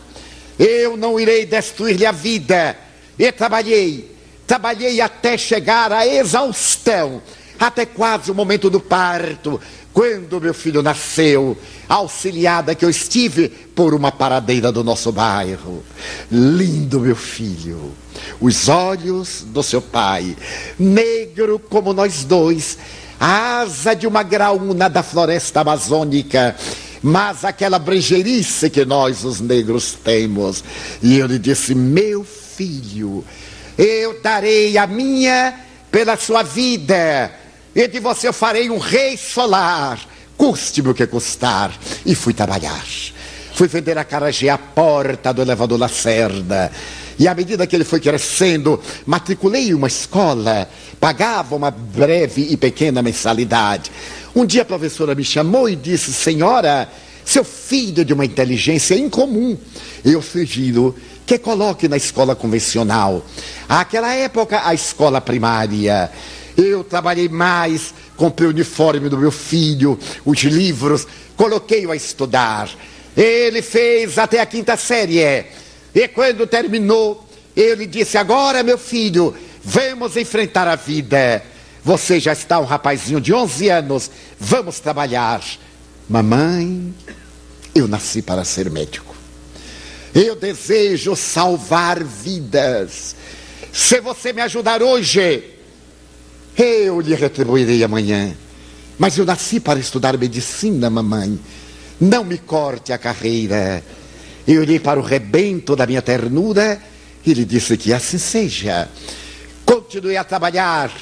Eu 0.59 0.97
não 0.97 1.19
irei 1.19 1.47
destruir-lhe 1.47 2.07
a 2.07 2.13
vida. 2.13 2.77
E 3.19 3.31
trabalhei, 3.33 4.11
trabalhei 4.47 5.01
até 5.01 5.39
chegar 5.39 5.93
à 5.93 6.07
exaustão, 6.07 7.23
até 7.59 7.87
quase 7.87 8.31
o 8.31 8.35
momento 8.35 8.69
do 8.69 8.81
parto, 8.81 9.61
quando 9.95 10.41
meu 10.41 10.53
filho 10.53 10.83
nasceu, 10.83 11.57
auxiliada 11.89 12.75
que 12.75 12.85
eu 12.85 12.91
estive 12.91 13.49
por 13.49 13.95
uma 13.95 14.11
paradeira 14.11 14.73
do 14.73 14.83
nosso 14.83 15.13
bairro. 15.13 15.85
Lindo 16.33 16.99
meu 16.99 17.15
filho, 17.15 17.93
os 18.41 18.69
olhos 18.69 19.47
do 19.47 19.63
seu 19.63 19.81
pai, 19.81 20.37
negro 20.77 21.61
como 21.61 21.93
nós 21.93 22.25
dois, 22.25 22.77
asa 23.21 23.95
de 23.95 24.05
uma 24.05 24.25
graúna 24.25 24.91
da 24.91 25.05
floresta 25.05 25.61
amazônica, 25.61 26.57
mas 27.01 27.45
aquela 27.45 27.79
brejeirice 27.79 28.69
que 28.69 28.85
nós 28.85 29.25
os 29.25 29.41
negros 29.41 29.93
temos. 29.93 30.65
E 31.01 31.19
eu 31.19 31.29
lhe 31.29 31.39
disse: 31.39 31.73
Meu 31.73 32.25
filho, 32.25 33.25
eu 33.79 34.21
darei 34.21 34.77
a 34.77 34.89
minha 34.89 35.55
pela 35.93 36.17
sua 36.17 36.43
vida 36.43 37.44
e 37.75 37.89
de 37.89 37.99
você 37.99 38.33
farei 38.33 38.71
um 38.71 38.79
rei 38.79 39.17
solar, 39.17 39.99
custe-me 40.37 40.91
o 40.91 40.95
que 40.95 41.07
custar. 41.07 41.73
E 42.07 42.15
fui 42.15 42.33
trabalhar. 42.33 42.85
Fui 43.55 43.69
vender 43.69 43.97
a 43.99 44.05
carajé 44.05 44.49
à 44.49 44.59
porta 44.59 45.33
do 45.33 45.43
elevador 45.43 45.79
Lacerda. 45.79 46.71
E 47.19 47.29
à 47.29 47.35
medida 47.35 47.67
que 47.67 47.77
ele 47.77 47.85
foi 47.85 48.01
crescendo, 48.01 48.81
matriculei 49.07 49.73
uma 49.73 49.87
escola, 49.87 50.69
pagava 50.99 51.55
uma 51.55 51.71
breve 51.71 52.49
e 52.51 52.57
pequena 52.57 53.03
mensalidade. 53.03 53.91
Um 54.35 54.45
dia 54.45 54.63
a 54.63 54.65
professora 54.65 55.15
me 55.15 55.25
chamou 55.25 55.69
e 55.69 55.77
disse: 55.77 56.13
Senhora, 56.13 56.89
seu 57.25 57.45
filho 57.45 58.03
é 58.03 58.05
de 58.05 58.13
uma 58.13 58.25
inteligência 58.25 58.97
incomum. 58.97 59.57
Eu 60.05 60.21
sugiro 60.21 60.95
que 61.25 61.39
coloque 61.39 61.89
na 61.89 61.97
escola 61.97 62.35
convencional. 62.35 63.25
Àquela 63.69 64.13
época, 64.15 64.63
a 64.65 64.75
escola 64.75 65.21
primária. 65.21 66.11
Eu 66.57 66.85
trabalhei 66.85 67.29
mais, 67.29 67.93
comprei 68.17 68.47
o 68.47 68.51
uniforme 68.51 69.09
do 69.09 69.19
meu 69.19 69.33
filho, 69.33 69.99
os 70.25 70.39
livros, 70.43 71.07
coloquei-o 71.37 71.91
a 71.91 71.97
estudar. 71.97 72.71
Ele 73.17 73.63
fez 73.63 74.19
até 74.19 74.41
a 74.41 74.47
quinta 74.47 74.77
série. 74.77 75.47
E 75.95 76.09
quando 76.09 76.47
terminou, 76.47 77.29
ele 77.57 77.87
disse: 77.87 78.17
Agora, 78.19 78.63
meu 78.63 78.79
filho, 78.79 79.35
vamos 79.63 80.17
enfrentar 80.17 80.69
a 80.69 80.77
vida. 80.77 81.43
Você 81.83 82.19
já 82.19 82.33
está 82.33 82.59
um 82.59 82.65
rapazinho 82.65 83.21
de 83.21 83.33
11 83.33 83.69
anos, 83.69 84.11
vamos 84.39 84.81
trabalhar. 84.81 85.43
Mamãe, 86.09 86.95
eu 87.75 87.87
nasci 87.87 88.23
para 88.23 88.45
ser 88.45 88.71
médico. 88.71 89.15
Eu 90.15 90.37
desejo 90.37 91.17
salvar 91.17 92.03
vidas. 92.03 93.17
Se 93.73 94.01
você 94.01 94.33
me 94.33 94.41
ajudar 94.41 94.83
hoje, 94.83 95.54
eu 96.57 97.01
lhe 97.01 97.15
retribuirei 97.15 97.83
amanhã. 97.83 98.35
Mas 98.99 99.19
eu 99.19 99.25
nasci 99.25 99.59
para 99.59 99.79
estudar 99.79 100.17
medicina, 100.17 100.89
mamãe. 100.89 101.39
Não 102.01 102.25
me 102.25 102.39
corte 102.39 102.93
a 102.93 102.99
carreira. 102.99 103.83
Eu 104.47 104.61
olhei 104.61 104.79
para 104.79 105.01
o 105.01 105.03
rebento 105.03 105.75
da 105.75 105.87
minha 105.87 106.03
ternura 106.03 106.81
e 107.25 107.33
lhe 107.33 107.45
disse 107.45 107.77
que 107.77 107.93
assim 107.93 108.19
seja. 108.19 108.89
Continuei 109.65 110.17
a 110.17 110.25
trabalhar. 110.25 110.93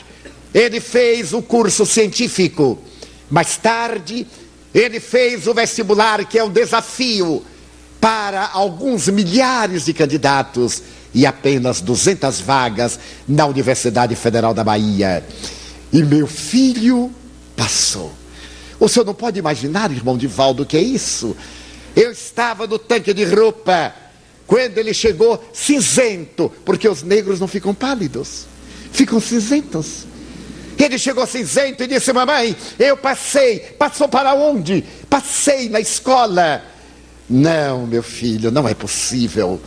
Ele 0.54 0.80
fez 0.80 1.32
o 1.32 1.42
curso 1.42 1.84
científico. 1.84 2.78
Mais 3.28 3.56
tarde, 3.56 4.26
ele 4.74 5.00
fez 5.00 5.46
o 5.46 5.54
vestibular, 5.54 6.24
que 6.24 6.38
é 6.38 6.44
um 6.44 6.50
desafio 6.50 7.42
para 8.00 8.48
alguns 8.52 9.08
milhares 9.08 9.84
de 9.84 9.92
candidatos 9.92 10.82
e 11.14 11.26
apenas 11.26 11.80
200 11.80 12.40
vagas 12.40 12.98
na 13.28 13.46
Universidade 13.46 14.14
Federal 14.14 14.54
da 14.54 14.64
Bahia. 14.64 15.24
E 15.92 16.02
meu 16.02 16.26
filho 16.26 17.12
passou. 17.56 18.12
O 18.80 18.88
senhor 18.88 19.04
não 19.04 19.14
pode 19.14 19.38
imaginar, 19.38 19.90
irmão 19.92 20.16
Divaldo, 20.16 20.62
o 20.62 20.66
que 20.66 20.76
é 20.76 20.82
isso? 20.82 21.36
Eu 21.94 22.10
estava 22.10 22.66
no 22.66 22.78
tanque 22.78 23.12
de 23.12 23.24
roupa 23.24 23.94
quando 24.46 24.78
ele 24.78 24.92
chegou 24.92 25.42
cinzento, 25.52 26.50
porque 26.64 26.88
os 26.88 27.02
negros 27.02 27.38
não 27.38 27.46
ficam 27.46 27.74
pálidos, 27.74 28.46
ficam 28.90 29.20
cinzentos. 29.20 30.06
Ele 30.78 30.98
chegou 30.98 31.26
cinzento 31.26 31.84
e 31.84 31.86
disse: 31.86 32.12
Mamãe, 32.12 32.56
eu 32.78 32.96
passei. 32.96 33.60
Passou 33.78 34.08
para 34.08 34.34
onde? 34.34 34.84
Passei 35.08 35.68
na 35.68 35.78
escola. 35.78 36.62
Não, 37.30 37.86
meu 37.86 38.02
filho, 38.02 38.50
não 38.50 38.66
é 38.66 38.74
possível. 38.74 39.60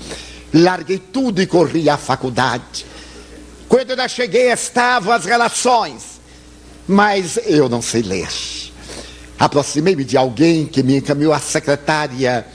Larguei 0.53 0.97
tudo 0.97 1.41
e 1.41 1.47
corri 1.47 1.89
à 1.89 1.97
faculdade. 1.97 2.85
Quando 3.67 3.91
eu 3.91 4.09
cheguei, 4.09 4.51
estavam 4.51 5.11
as 5.11 5.25
relações, 5.25 6.21
mas 6.87 7.37
eu 7.45 7.67
não 7.67 7.81
sei 7.81 8.01
ler. 8.01 8.27
Aproximei-me 9.37 10.03
de 10.03 10.15
alguém 10.15 10.65
que 10.65 10.81
me 10.81 10.97
encaminhou 10.97 11.33
à 11.33 11.39
secretária. 11.39 12.45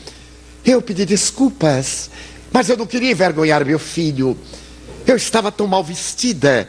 Eu 0.64 0.80
pedi 0.80 1.04
desculpas, 1.04 2.10
mas 2.52 2.68
eu 2.68 2.76
não 2.76 2.86
queria 2.86 3.10
envergonhar 3.10 3.64
meu 3.64 3.78
filho. 3.78 4.36
Eu 5.06 5.16
estava 5.16 5.52
tão 5.52 5.66
mal 5.66 5.84
vestida, 5.84 6.68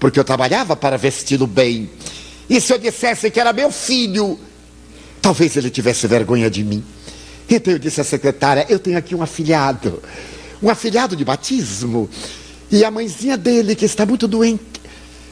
porque 0.00 0.18
eu 0.18 0.24
trabalhava 0.24 0.74
para 0.74 0.96
vesti-lo 0.96 1.46
bem. 1.46 1.90
E 2.48 2.60
se 2.60 2.72
eu 2.72 2.78
dissesse 2.78 3.30
que 3.30 3.38
era 3.38 3.52
meu 3.52 3.70
filho, 3.70 4.38
talvez 5.20 5.56
ele 5.56 5.70
tivesse 5.70 6.06
vergonha 6.06 6.50
de 6.50 6.64
mim. 6.64 6.82
Então 7.48 7.72
eu 7.72 7.78
disse 7.78 8.00
à 8.00 8.04
secretária: 8.04 8.66
Eu 8.68 8.78
tenho 8.78 8.98
aqui 8.98 9.14
um 9.14 9.22
afilhado 9.22 10.02
um 10.62 10.70
afilhado 10.70 11.16
de 11.16 11.24
batismo. 11.24 12.08
E 12.70 12.84
a 12.84 12.90
mãezinha 12.90 13.36
dele, 13.36 13.74
que 13.74 13.84
está 13.84 14.06
muito 14.06 14.28
doente, 14.28 14.80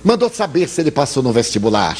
mandou 0.04 0.28
saber 0.28 0.68
se 0.68 0.80
ele 0.80 0.90
passou 0.90 1.22
no 1.22 1.32
vestibular. 1.32 1.96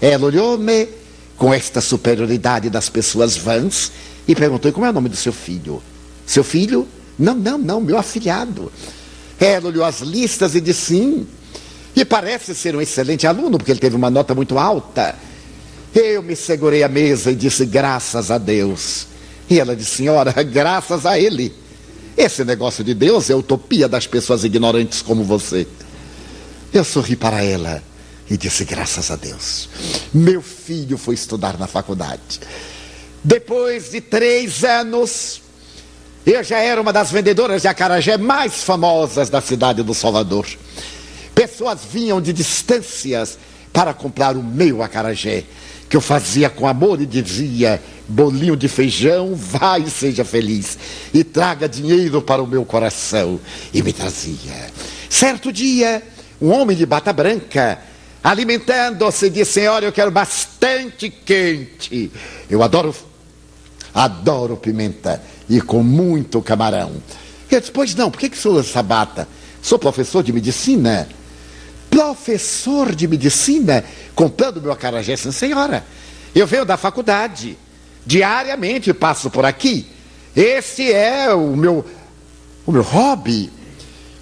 Ela 0.00 0.26
olhou-me 0.26 0.88
com 1.36 1.52
esta 1.52 1.80
superioridade 1.80 2.68
das 2.68 2.88
pessoas 2.88 3.36
vãs 3.36 3.90
e 4.26 4.34
perguntou: 4.34 4.70
como 4.72 4.86
é 4.86 4.90
o 4.90 4.92
nome 4.92 5.08
do 5.08 5.16
seu 5.16 5.32
filho? 5.32 5.82
Seu 6.26 6.44
filho? 6.44 6.86
Não, 7.18 7.34
não, 7.34 7.58
não, 7.58 7.80
meu 7.80 7.98
afilhado. 7.98 8.70
Ela 9.40 9.68
olhou 9.68 9.84
as 9.84 10.00
listas 10.00 10.54
e 10.54 10.60
disse 10.60 10.94
sim. 10.94 11.26
E 11.96 12.04
parece 12.04 12.54
ser 12.54 12.76
um 12.76 12.80
excelente 12.80 13.26
aluno, 13.26 13.58
porque 13.58 13.72
ele 13.72 13.80
teve 13.80 13.96
uma 13.96 14.10
nota 14.10 14.34
muito 14.34 14.56
alta. 14.58 15.16
Eu 15.92 16.22
me 16.22 16.36
segurei 16.36 16.84
à 16.84 16.88
mesa 16.88 17.32
e 17.32 17.34
disse: 17.34 17.66
graças 17.66 18.30
a 18.30 18.38
Deus. 18.38 19.06
E 19.50 19.58
ela 19.58 19.74
disse: 19.74 19.96
senhora, 19.96 20.32
graças 20.44 21.04
a 21.06 21.18
ele. 21.18 21.52
Esse 22.18 22.44
negócio 22.44 22.82
de 22.82 22.94
Deus 22.94 23.30
é 23.30 23.34
utopia 23.36 23.88
das 23.88 24.04
pessoas 24.04 24.42
ignorantes 24.42 25.00
como 25.00 25.22
você. 25.22 25.68
Eu 26.74 26.82
sorri 26.82 27.14
para 27.14 27.44
ela 27.44 27.80
e 28.28 28.36
disse: 28.36 28.64
Graças 28.64 29.08
a 29.12 29.14
Deus. 29.14 29.68
Meu 30.12 30.42
filho 30.42 30.98
foi 30.98 31.14
estudar 31.14 31.56
na 31.56 31.68
faculdade. 31.68 32.40
Depois 33.22 33.92
de 33.92 34.00
três 34.00 34.64
anos, 34.64 35.40
eu 36.26 36.42
já 36.42 36.58
era 36.58 36.80
uma 36.80 36.92
das 36.92 37.12
vendedoras 37.12 37.62
de 37.62 37.68
acarajé 37.68 38.18
mais 38.18 38.64
famosas 38.64 39.30
da 39.30 39.40
cidade 39.40 39.84
do 39.84 39.94
Salvador. 39.94 40.44
Pessoas 41.36 41.82
vinham 41.88 42.20
de 42.20 42.32
distâncias 42.32 43.38
para 43.72 43.94
comprar 43.94 44.36
o 44.36 44.42
meu 44.42 44.82
acarajé, 44.82 45.44
que 45.88 45.96
eu 45.96 46.00
fazia 46.00 46.50
com 46.50 46.66
amor 46.66 47.00
e 47.00 47.06
dizia: 47.06 47.80
bolinho 48.08 48.56
de 48.56 48.66
feijão, 48.66 49.34
vai 49.34 49.82
e 49.82 49.90
seja 49.90 50.24
feliz, 50.24 50.78
e 51.12 51.22
traga 51.22 51.68
dinheiro 51.68 52.22
para 52.22 52.42
o 52.42 52.46
meu 52.46 52.64
coração. 52.64 53.38
E 53.72 53.82
me 53.82 53.92
trazia. 53.92 54.70
Certo 55.10 55.52
dia, 55.52 56.02
um 56.40 56.50
homem 56.50 56.76
de 56.76 56.86
bata 56.86 57.12
branca 57.12 57.78
alimentando-se, 58.22 59.30
disse: 59.30 59.52
Senhora, 59.52 59.84
eu 59.84 59.92
quero 59.92 60.10
bastante 60.10 61.10
quente. 61.10 62.10
Eu 62.48 62.62
adoro, 62.62 62.94
adoro 63.94 64.56
pimenta 64.56 65.22
e 65.48 65.60
com 65.60 65.82
muito 65.82 66.40
camarão. 66.42 66.92
Eu 67.50 67.60
disse: 67.60 67.72
Pois 67.72 67.94
não, 67.94 68.10
por 68.10 68.18
que, 68.18 68.30
que 68.30 68.38
sou 68.38 68.60
essa 68.60 68.82
bata? 68.82 69.28
Sou 69.62 69.78
professor 69.78 70.22
de 70.22 70.32
medicina. 70.32 71.08
Professor 71.90 72.94
de 72.94 73.08
medicina, 73.08 73.82
comprando 74.14 74.60
meu 74.60 74.70
acarajé, 74.70 75.16
senhora. 75.16 75.84
Eu 76.34 76.46
venho 76.46 76.64
da 76.64 76.76
faculdade. 76.76 77.56
Diariamente 78.08 78.92
passo 78.94 79.28
por 79.28 79.44
aqui. 79.44 79.84
Esse 80.34 80.90
é 80.90 81.34
o 81.34 81.54
meu, 81.54 81.84
o 82.64 82.72
meu 82.72 82.80
hobby. 82.80 83.52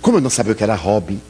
Como 0.02 0.16
eu 0.16 0.20
não 0.20 0.28
sabia 0.28 0.54
o 0.54 0.56
que 0.56 0.64
era 0.64 0.74
hobby? 0.74 1.20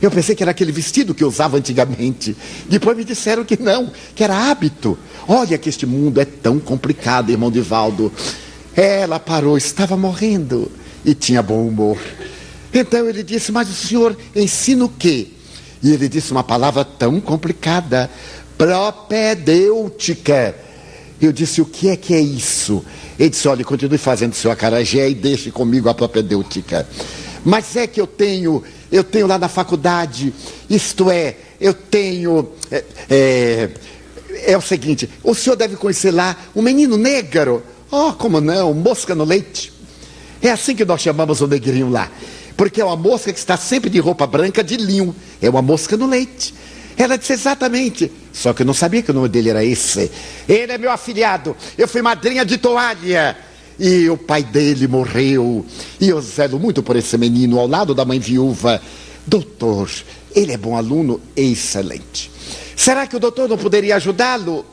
Eu 0.00 0.12
pensei 0.12 0.36
que 0.36 0.44
era 0.44 0.52
aquele 0.52 0.70
vestido 0.70 1.12
que 1.12 1.24
eu 1.24 1.28
usava 1.28 1.56
antigamente. 1.56 2.36
Depois 2.68 2.96
me 2.96 3.02
disseram 3.02 3.44
que 3.44 3.60
não, 3.60 3.90
que 4.14 4.22
era 4.22 4.48
hábito. 4.48 4.96
Olha 5.26 5.58
que 5.58 5.68
este 5.68 5.86
mundo 5.86 6.20
é 6.20 6.24
tão 6.24 6.60
complicado, 6.60 7.30
irmão 7.30 7.50
Divaldo. 7.50 8.12
Ela 8.76 9.18
parou, 9.18 9.58
estava 9.58 9.96
morrendo 9.96 10.70
e 11.04 11.16
tinha 11.16 11.42
bom 11.42 11.66
humor. 11.66 11.98
Então 12.72 13.08
ele 13.08 13.24
disse: 13.24 13.50
Mas 13.50 13.68
o 13.68 13.74
senhor 13.74 14.16
ensina 14.36 14.84
o 14.84 14.88
quê? 14.88 15.30
E 15.82 15.90
ele 15.90 16.08
disse 16.08 16.30
uma 16.30 16.44
palavra 16.44 16.84
tão 16.84 17.20
complicada: 17.20 18.08
propedêutica. 18.56 20.62
Eu 21.20 21.32
disse: 21.32 21.60
O 21.60 21.64
que 21.64 21.88
é 21.88 21.96
que 21.96 22.14
é 22.14 22.20
isso? 22.20 22.84
Ele 23.18 23.30
disse: 23.30 23.48
Olha, 23.48 23.64
continue 23.64 23.98
fazendo 23.98 24.34
seu 24.34 24.50
acarajé 24.50 25.08
e 25.10 25.14
deixe 25.14 25.50
comigo 25.50 25.88
a 25.88 25.94
propedêutica. 25.94 26.86
Mas 27.44 27.76
é 27.76 27.86
que 27.86 28.00
eu 28.00 28.06
tenho 28.06 28.62
eu 28.94 29.02
tenho 29.02 29.26
lá 29.26 29.36
na 29.36 29.48
faculdade, 29.48 30.32
isto 30.70 31.10
é, 31.10 31.34
eu 31.60 31.74
tenho. 31.74 32.52
É, 32.70 32.84
é, 33.10 33.70
é 34.46 34.56
o 34.56 34.60
seguinte: 34.60 35.10
o 35.20 35.34
senhor 35.34 35.56
deve 35.56 35.74
conhecer 35.74 36.12
lá 36.12 36.36
um 36.54 36.62
menino 36.62 36.96
negro. 36.96 37.60
Oh, 37.90 38.12
como 38.12 38.40
não? 38.40 38.72
Mosca 38.72 39.12
no 39.12 39.24
leite. 39.24 39.72
É 40.40 40.50
assim 40.50 40.76
que 40.76 40.84
nós 40.84 41.00
chamamos 41.00 41.40
o 41.40 41.48
negrinho 41.48 41.90
lá. 41.90 42.08
Porque 42.56 42.80
é 42.80 42.84
uma 42.84 42.96
mosca 42.96 43.32
que 43.32 43.38
está 43.38 43.56
sempre 43.56 43.90
de 43.90 43.98
roupa 43.98 44.28
branca 44.28 44.62
de 44.62 44.76
linho. 44.76 45.14
É 45.42 45.50
uma 45.50 45.62
mosca 45.62 45.96
no 45.96 46.06
leite. 46.06 46.54
Ela 46.96 47.16
disse 47.16 47.32
exatamente. 47.32 48.10
Só 48.32 48.52
que 48.52 48.62
eu 48.62 48.66
não 48.66 48.74
sabia 48.74 49.02
que 49.02 49.10
o 49.10 49.14
nome 49.14 49.28
dele 49.28 49.50
era 49.50 49.64
esse. 49.64 50.10
Ele 50.48 50.72
é 50.72 50.78
meu 50.78 50.90
afilhado. 50.90 51.56
Eu 51.76 51.88
fui 51.88 52.02
madrinha 52.02 52.44
de 52.44 52.58
toalha. 52.58 53.36
E 53.78 54.08
o 54.08 54.16
pai 54.16 54.42
dele 54.42 54.86
morreu. 54.86 55.64
E 56.00 56.08
eu 56.08 56.20
zelo 56.20 56.58
muito 56.58 56.82
por 56.82 56.96
esse 56.96 57.18
menino 57.18 57.58
ao 57.58 57.66
lado 57.66 57.94
da 57.94 58.04
mãe 58.04 58.18
viúva. 58.18 58.80
Doutor, 59.26 59.90
ele 60.34 60.52
é 60.52 60.56
bom 60.56 60.76
aluno, 60.76 61.20
excelente. 61.36 62.30
Será 62.76 63.06
que 63.06 63.16
o 63.16 63.20
doutor 63.20 63.48
não 63.48 63.56
poderia 63.56 63.96
ajudá-lo? 63.96 64.64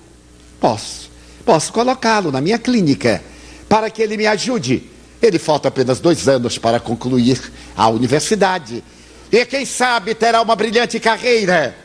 Posso. 0.60 1.10
Posso 1.46 1.74
colocá-lo 1.74 2.32
na 2.32 2.42
minha 2.42 2.60
clínica 2.60 3.24
para 3.68 3.90
que 3.90 4.02
ele 4.02 4.18
me 4.18 4.28
ajude. 4.28 4.84
Ele 5.22 5.40
falta 5.40 5.68
apenas 5.68 6.00
dois 6.00 6.28
anos 6.28 6.58
para 6.58 6.80
concluir 6.80 7.40
a 7.76 7.88
universidade. 7.90 8.84
E 9.32 9.46
quem 9.46 9.66
sabe 9.66 10.14
terá 10.14 10.42
uma 10.42 10.56
brilhante 10.56 11.00
carreira. 11.00 11.76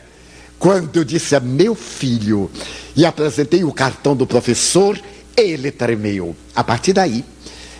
Quando 0.58 0.96
eu 0.96 1.04
disse 1.04 1.36
a 1.36 1.40
meu 1.40 1.74
filho 1.74 2.50
e 2.94 3.04
apresentei 3.04 3.62
o 3.62 3.72
cartão 3.72 4.16
do 4.16 4.26
professor, 4.26 4.98
ele 5.36 5.70
tremeu. 5.70 6.34
A 6.54 6.64
partir 6.64 6.92
daí, 6.92 7.24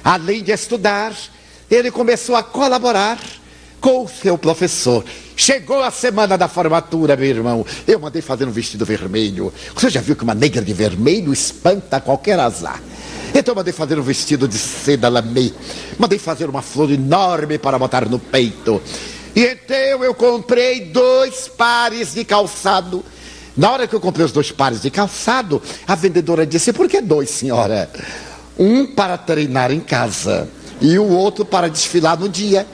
além 0.05 0.43
de 0.43 0.53
estudar, 0.53 1.15
ele 1.71 1.91
começou 1.91 2.37
a 2.37 2.43
colaborar 2.43 3.19
com 3.81 4.05
o 4.05 4.09
seu 4.09 4.37
professor. 4.37 5.05
Chegou 5.37 5.83
a 5.83 5.91
semana 5.91 6.37
da 6.37 6.49
formatura, 6.49 7.17
meu 7.17 7.29
irmão. 7.29 7.67
Eu 7.87 8.01
mandei 8.01 8.23
fazer 8.23 8.47
um 8.47 8.51
vestido 8.51 8.85
vermelho. 8.85 9.53
Você 9.75 9.91
já 9.91 10.01
viu 10.01 10.17
que 10.17 10.25
uma 10.25 10.35
negra 10.35 10.62
de 10.62 10.73
vermelho 10.73 11.33
espanta 11.33 12.01
qualquer 12.01 12.39
azar? 12.39 12.83
Então 13.35 13.55
mandei 13.55 13.73
fazer 13.73 13.99
um 13.99 14.03
vestido 14.03 14.49
de 14.49 14.57
seda 14.57 15.09
lamê. 15.09 15.53
Mandei 15.99 16.19
fazer 16.19 16.49
uma 16.49 16.62
flor 16.62 16.91
enorme 16.91 17.59
para 17.59 17.79
botar 17.79 18.09
no 18.09 18.19
peito. 18.19 18.81
E 19.37 19.44
então 19.44 20.03
eu 20.03 20.14
comprei 20.14 20.87
dois 20.87 21.46
pares 21.46 22.14
de 22.14 22.25
calçado 22.25 23.05
na 23.57 23.70
hora 23.70 23.88
que 23.88 23.94
eu 23.94 24.01
comprei 24.01 24.25
os 24.25 24.33
dois 24.33 24.53
pares 24.53 24.83
de 24.83 24.90
calçado, 24.90 25.62
a 25.87 25.94
vendedora 25.94 26.46
disse: 26.46 26.75
Por 26.75 26.88
que 26.88 27.01
dois, 27.01 27.31
senhora? 27.31 27.90
Um 28.59 28.87
para 28.87 29.16
treinar 29.16 29.72
em 29.72 29.81
casa 29.81 30.46
e 30.79 30.99
o 30.99 31.09
outro 31.09 31.44
para 31.44 31.70
desfilar 31.70 32.18
no 32.18 32.29
dia. 32.29 32.66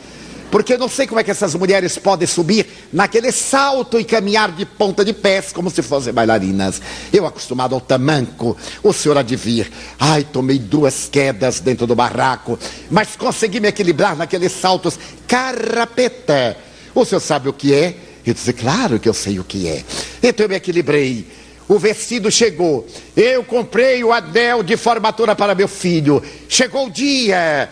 Porque 0.53 0.75
eu 0.75 0.79
não 0.79 0.89
sei 0.89 1.07
como 1.07 1.19
é 1.19 1.25
que 1.25 1.31
essas 1.31 1.55
mulheres 1.55 1.97
podem 1.97 2.29
subir 2.29 2.67
naquele 2.93 3.33
salto 3.33 3.99
e 3.99 4.05
caminhar 4.05 4.53
de 4.53 4.67
ponta 4.67 5.03
de 5.03 5.15
pés 5.15 5.51
como 5.51 5.71
se 5.71 5.81
fossem 5.81 6.13
bailarinas. 6.13 6.79
Eu 7.11 7.25
acostumado 7.25 7.75
ao 7.75 7.81
tamanco, 7.81 8.55
o 8.83 8.93
senhor 8.93 9.17
há 9.17 9.23
de 9.23 9.35
vir. 9.35 9.73
Ai, 9.99 10.27
tomei 10.31 10.59
duas 10.59 11.09
quedas 11.11 11.59
dentro 11.59 11.87
do 11.87 11.95
barraco, 11.95 12.59
mas 12.91 13.17
consegui 13.17 13.61
me 13.61 13.69
equilibrar 13.69 14.15
naqueles 14.15 14.53
saltos 14.53 14.99
carrapeta. 15.27 16.55
O 16.95 17.03
senhor 17.07 17.21
sabe 17.21 17.49
o 17.49 17.55
que 17.55 17.73
é? 17.73 17.97
Eu 18.27 18.35
disse, 18.35 18.53
claro 18.53 19.01
que 19.01 19.09
eu 19.09 19.15
sei 19.15 19.39
o 19.39 19.45
que 19.45 19.67
é. 19.67 19.83
Então 20.23 20.45
eu 20.45 20.51
me 20.51 20.57
equilibrei. 20.57 21.27
O 21.67 21.79
vestido 21.79 22.31
chegou. 22.31 22.87
Eu 23.17 23.43
comprei 23.43 24.05
o 24.05 24.13
anel 24.13 24.63
de 24.63 24.77
formatura 24.77 25.35
para 25.35 25.55
meu 25.55 25.67
filho. 25.67 26.23
Chegou 26.47 26.89
o 26.89 26.91
dia. 26.91 27.71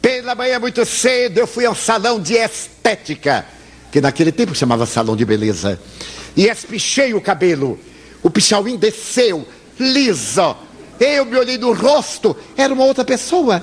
Pela 0.00 0.34
manhã 0.34 0.58
muito 0.58 0.84
cedo 0.84 1.38
eu 1.38 1.46
fui 1.46 1.66
ao 1.66 1.74
salão 1.74 2.20
de 2.20 2.34
estética, 2.34 3.44
que 3.92 4.00
naquele 4.00 4.32
tempo 4.32 4.54
chamava 4.54 4.86
salão 4.86 5.16
de 5.16 5.24
beleza. 5.24 5.80
E 6.36 6.46
espichei 6.46 7.12
o 7.12 7.20
cabelo. 7.20 7.78
O 8.22 8.30
pichauim 8.30 8.76
desceu, 8.76 9.46
liso. 9.78 10.56
Eu 10.98 11.24
me 11.24 11.36
olhei 11.36 11.58
no 11.58 11.72
rosto, 11.72 12.36
era 12.56 12.72
uma 12.72 12.84
outra 12.84 13.04
pessoa. 13.04 13.62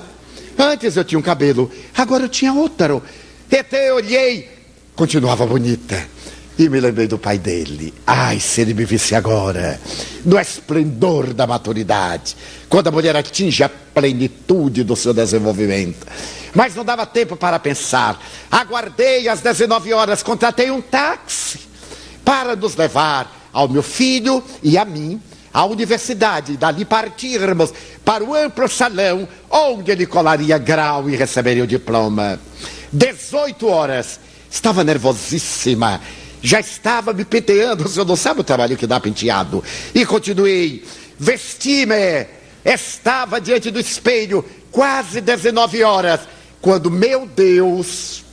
Antes 0.58 0.96
eu 0.96 1.04
tinha 1.04 1.18
um 1.18 1.22
cabelo, 1.22 1.70
agora 1.96 2.24
eu 2.24 2.28
tinha 2.28 2.52
outro. 2.52 3.02
Até 3.50 3.90
eu 3.90 3.96
olhei, 3.96 4.48
continuava 4.94 5.46
bonita. 5.46 6.06
E 6.58 6.68
me 6.68 6.80
lembrei 6.80 7.06
do 7.06 7.16
pai 7.16 7.38
dele. 7.38 7.94
Ai, 8.04 8.40
se 8.40 8.62
ele 8.62 8.74
me 8.74 8.84
visse 8.84 9.14
agora, 9.14 9.80
no 10.24 10.36
esplendor 10.40 11.32
da 11.32 11.46
maturidade, 11.46 12.36
quando 12.68 12.88
a 12.88 12.90
mulher 12.90 13.14
atinge 13.14 13.62
a 13.62 13.68
plenitude 13.68 14.82
do 14.82 14.96
seu 14.96 15.14
desenvolvimento. 15.14 16.04
Mas 16.52 16.74
não 16.74 16.84
dava 16.84 17.06
tempo 17.06 17.36
para 17.36 17.60
pensar. 17.60 18.20
Aguardei 18.50 19.28
às 19.28 19.40
19 19.40 19.92
horas, 19.92 20.20
contratei 20.20 20.68
um 20.68 20.80
táxi 20.80 21.60
para 22.24 22.56
nos 22.56 22.74
levar 22.74 23.48
ao 23.52 23.68
meu 23.68 23.82
filho 23.82 24.42
e 24.60 24.76
a 24.76 24.84
mim 24.84 25.22
à 25.54 25.64
universidade. 25.64 26.56
Dali 26.56 26.84
partirmos 26.84 27.72
para 28.04 28.24
o 28.24 28.34
amplo 28.34 28.68
salão 28.68 29.28
onde 29.48 29.92
ele 29.92 30.06
colaria 30.06 30.58
grau 30.58 31.08
e 31.08 31.14
receberia 31.14 31.62
o 31.62 31.68
diploma. 31.68 32.40
18 32.92 33.68
horas. 33.68 34.18
Estava 34.50 34.82
nervosíssima 34.82 36.00
já 36.42 36.60
estava 36.60 37.12
me 37.12 37.24
penteando, 37.24 37.84
o 37.84 37.88
senhor 37.88 38.06
não 38.06 38.16
sabe 38.16 38.40
o 38.40 38.44
trabalho 38.44 38.76
que 38.76 38.86
dá 38.86 39.00
penteado. 39.00 39.62
E 39.94 40.04
continuei, 40.06 40.84
vesti-me, 41.18 42.26
estava 42.64 43.40
diante 43.40 43.70
do 43.70 43.80
espelho, 43.80 44.44
quase 44.70 45.20
19 45.20 45.82
horas, 45.82 46.20
quando 46.60 46.90
meu 46.90 47.26
Deus, 47.26 48.24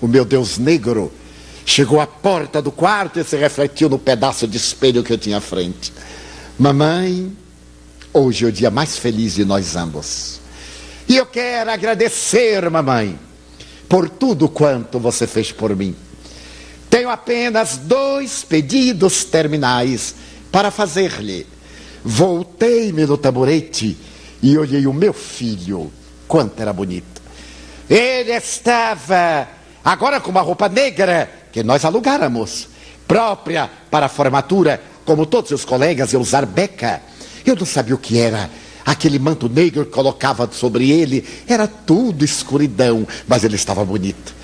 o 0.00 0.08
meu 0.08 0.24
Deus 0.24 0.58
negro, 0.58 1.12
chegou 1.64 2.00
à 2.00 2.06
porta 2.06 2.60
do 2.60 2.72
quarto 2.72 3.20
e 3.20 3.24
se 3.24 3.36
refletiu 3.36 3.88
no 3.88 3.98
pedaço 3.98 4.46
de 4.46 4.56
espelho 4.56 5.02
que 5.02 5.12
eu 5.12 5.18
tinha 5.18 5.38
à 5.38 5.40
frente. 5.40 5.92
Mamãe, 6.58 7.30
hoje 8.12 8.44
é 8.44 8.48
o 8.48 8.52
dia 8.52 8.70
mais 8.70 8.98
feliz 8.98 9.34
de 9.34 9.44
nós 9.44 9.76
ambos. 9.76 10.40
E 11.08 11.16
eu 11.16 11.26
quero 11.26 11.70
agradecer, 11.70 12.68
mamãe, 12.70 13.18
por 13.88 14.08
tudo 14.08 14.48
quanto 14.48 14.98
você 14.98 15.26
fez 15.26 15.50
por 15.50 15.74
mim. 15.74 15.94
Tenho 16.90 17.08
apenas 17.08 17.76
dois 17.76 18.42
pedidos 18.42 19.24
terminais 19.24 20.16
para 20.50 20.72
fazer-lhe. 20.72 21.46
Voltei-me 22.04 23.06
no 23.06 23.16
tamborete 23.16 23.96
e 24.42 24.58
olhei 24.58 24.86
o 24.88 24.92
meu 24.92 25.12
filho, 25.12 25.92
quanto 26.26 26.60
era 26.60 26.72
bonito. 26.72 27.22
Ele 27.88 28.32
estava 28.32 29.46
agora 29.84 30.20
com 30.20 30.32
uma 30.32 30.40
roupa 30.40 30.68
negra 30.68 31.30
que 31.52 31.62
nós 31.62 31.84
alugáramos, 31.84 32.68
própria 33.06 33.70
para 33.90 34.06
a 34.06 34.08
formatura, 34.08 34.82
como 35.04 35.26
todos 35.26 35.52
os 35.52 35.64
colegas 35.64 36.12
iam 36.12 36.22
usar 36.22 36.44
beca. 36.44 37.00
Eu 37.46 37.54
não 37.54 37.66
sabia 37.66 37.94
o 37.94 37.98
que 37.98 38.18
era. 38.18 38.50
Aquele 38.84 39.18
manto 39.18 39.48
negro 39.48 39.84
que 39.84 39.92
colocava 39.92 40.48
sobre 40.50 40.90
ele 40.90 41.24
era 41.46 41.68
tudo 41.68 42.24
escuridão, 42.24 43.06
mas 43.28 43.44
ele 43.44 43.54
estava 43.54 43.84
bonito. 43.84 44.39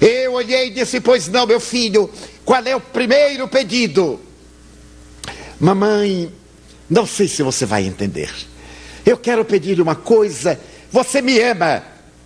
Eu 0.00 0.34
olhei 0.34 0.68
e 0.68 0.70
disse: 0.70 1.00
Pois 1.00 1.28
não, 1.28 1.46
meu 1.46 1.60
filho, 1.60 2.10
qual 2.44 2.62
é 2.64 2.76
o 2.76 2.80
primeiro 2.80 3.48
pedido? 3.48 4.20
Mamãe, 5.58 6.30
não 6.88 7.06
sei 7.06 7.28
se 7.28 7.42
você 7.42 7.64
vai 7.64 7.84
entender. 7.84 8.30
Eu 9.04 9.16
quero 9.16 9.44
pedir 9.44 9.80
uma 9.80 9.94
coisa. 9.94 10.58
Você 10.90 11.22
me 11.22 11.40
ama. 11.40 11.82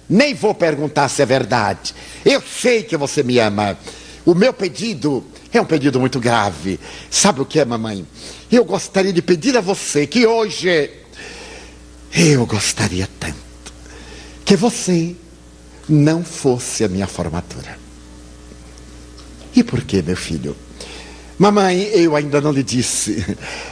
Nem 0.09 0.35
vou 0.35 0.55
perguntar 0.55 1.09
se 1.09 1.23
é 1.23 1.27
verdade. 1.27 1.95
Eu 2.25 2.43
sei 2.43 2.83
que 2.83 2.97
você 2.97 3.23
me 3.23 3.39
ama. 3.39 3.79
O 4.27 4.35
meu 4.35 4.53
pedido 4.53 5.25
é 5.53 5.61
um 5.61 5.65
pedido 5.65 6.01
muito 6.01 6.19
grave. 6.19 6.81
Sabe 7.09 7.41
o 7.41 7.47
que 7.47 7.61
é, 7.61 7.65
mamãe? 7.65 8.05
Eu 8.51 8.65
gostaria 8.65 9.13
de 9.13 9.23
pedir 9.23 9.57
a 9.57 9.61
você 9.61 10.07
que 10.07 10.27
hoje. 10.27 10.91
Eu 12.13 12.45
gostaria 12.45 13.09
tanto 13.21 13.51
que 14.45 14.57
você 14.57 15.15
não 15.91 16.25
fosse 16.25 16.85
a 16.85 16.89
minha 16.89 17.07
formatura. 17.07 17.79
E 19.55 19.65
por 19.65 19.83
que, 19.83 20.01
meu 20.01 20.17
filho? 20.17 20.57
Mamãe, 21.39 21.83
eu 21.95 22.15
ainda 22.15 22.41
não 22.41 22.53
lhe 22.53 22.63
disse, 22.63 23.25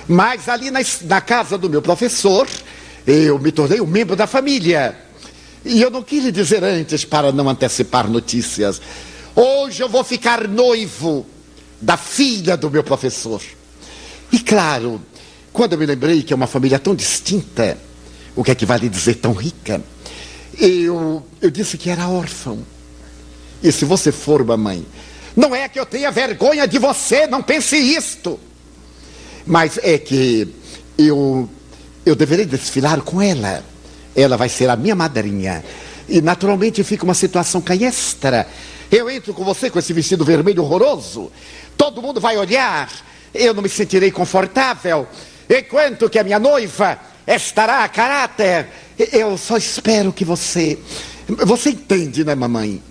mas 0.08 0.48
ali 0.48 0.70
na, 0.70 0.80
na 1.04 1.20
casa 1.20 1.56
do 1.56 1.70
meu 1.70 1.82
professor, 1.82 2.48
eu 3.06 3.38
me 3.38 3.52
tornei 3.52 3.80
um 3.80 3.86
membro 3.86 4.16
da 4.16 4.26
família. 4.26 4.96
E 5.64 5.80
eu 5.80 5.90
não 5.90 6.02
quis 6.02 6.24
lhe 6.24 6.32
dizer 6.32 6.64
antes 6.64 7.04
para 7.04 7.30
não 7.30 7.48
antecipar 7.48 8.08
notícias. 8.08 8.80
Hoje 9.36 9.82
eu 9.82 9.88
vou 9.88 10.02
ficar 10.02 10.48
noivo 10.48 11.26
da 11.80 11.96
filha 11.96 12.56
do 12.56 12.70
meu 12.70 12.82
professor. 12.82 13.40
E 14.32 14.40
claro, 14.40 15.00
quando 15.52 15.74
eu 15.74 15.78
me 15.78 15.86
lembrei 15.86 16.22
que 16.22 16.32
é 16.32 16.36
uma 16.36 16.46
família 16.46 16.78
tão 16.78 16.94
distinta, 16.94 17.78
o 18.34 18.42
que 18.42 18.50
é 18.50 18.54
que 18.54 18.66
vale 18.66 18.88
dizer 18.88 19.16
tão 19.16 19.32
rica? 19.32 19.80
Eu, 20.58 21.24
eu 21.40 21.50
disse 21.50 21.78
que 21.78 21.88
era 21.88 22.08
órfão. 22.08 22.58
E 23.62 23.70
se 23.70 23.84
você 23.84 24.10
for, 24.10 24.44
mamãe, 24.44 24.84
não 25.36 25.54
é 25.54 25.68
que 25.68 25.78
eu 25.78 25.86
tenha 25.86 26.10
vergonha 26.10 26.66
de 26.66 26.78
você, 26.78 27.26
não 27.26 27.42
pense 27.42 27.76
isto. 27.76 28.40
Mas 29.46 29.78
é 29.82 29.98
que 29.98 30.52
eu, 30.98 31.48
eu 32.04 32.16
deverei 32.16 32.44
desfilar 32.44 33.00
com 33.02 33.22
ela. 33.22 33.64
Ela 34.16 34.36
vai 34.36 34.48
ser 34.48 34.68
a 34.68 34.76
minha 34.76 34.96
madrinha. 34.96 35.64
E 36.08 36.20
naturalmente 36.20 36.82
fica 36.82 37.04
uma 37.04 37.14
situação 37.14 37.60
canhestra. 37.60 38.48
Eu 38.90 39.08
entro 39.08 39.32
com 39.32 39.44
você 39.44 39.70
com 39.70 39.78
esse 39.78 39.92
vestido 39.92 40.24
vermelho 40.24 40.62
horroroso. 40.62 41.30
Todo 41.76 42.02
mundo 42.02 42.20
vai 42.20 42.36
olhar. 42.36 42.90
Eu 43.32 43.54
não 43.54 43.62
me 43.62 43.68
sentirei 43.68 44.10
confortável. 44.10 45.06
Enquanto 45.48 46.10
que 46.10 46.18
a 46.18 46.24
minha 46.24 46.38
noiva 46.38 46.98
estará 47.36 47.84
a 47.84 47.88
caráter. 47.88 48.68
Eu 49.12 49.36
só 49.36 49.56
espero 49.56 50.12
que 50.12 50.24
você. 50.24 50.78
Você 51.28 51.70
entende, 51.70 52.24
né, 52.24 52.34
mamãe? 52.34 52.82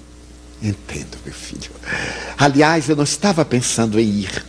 Entendo, 0.62 1.18
meu 1.26 1.34
filho. 1.34 1.72
Aliás, 2.38 2.90
eu 2.90 2.96
não 2.96 3.04
estava 3.04 3.44
pensando 3.46 4.00
em 4.00 4.22
ir. 4.22 4.46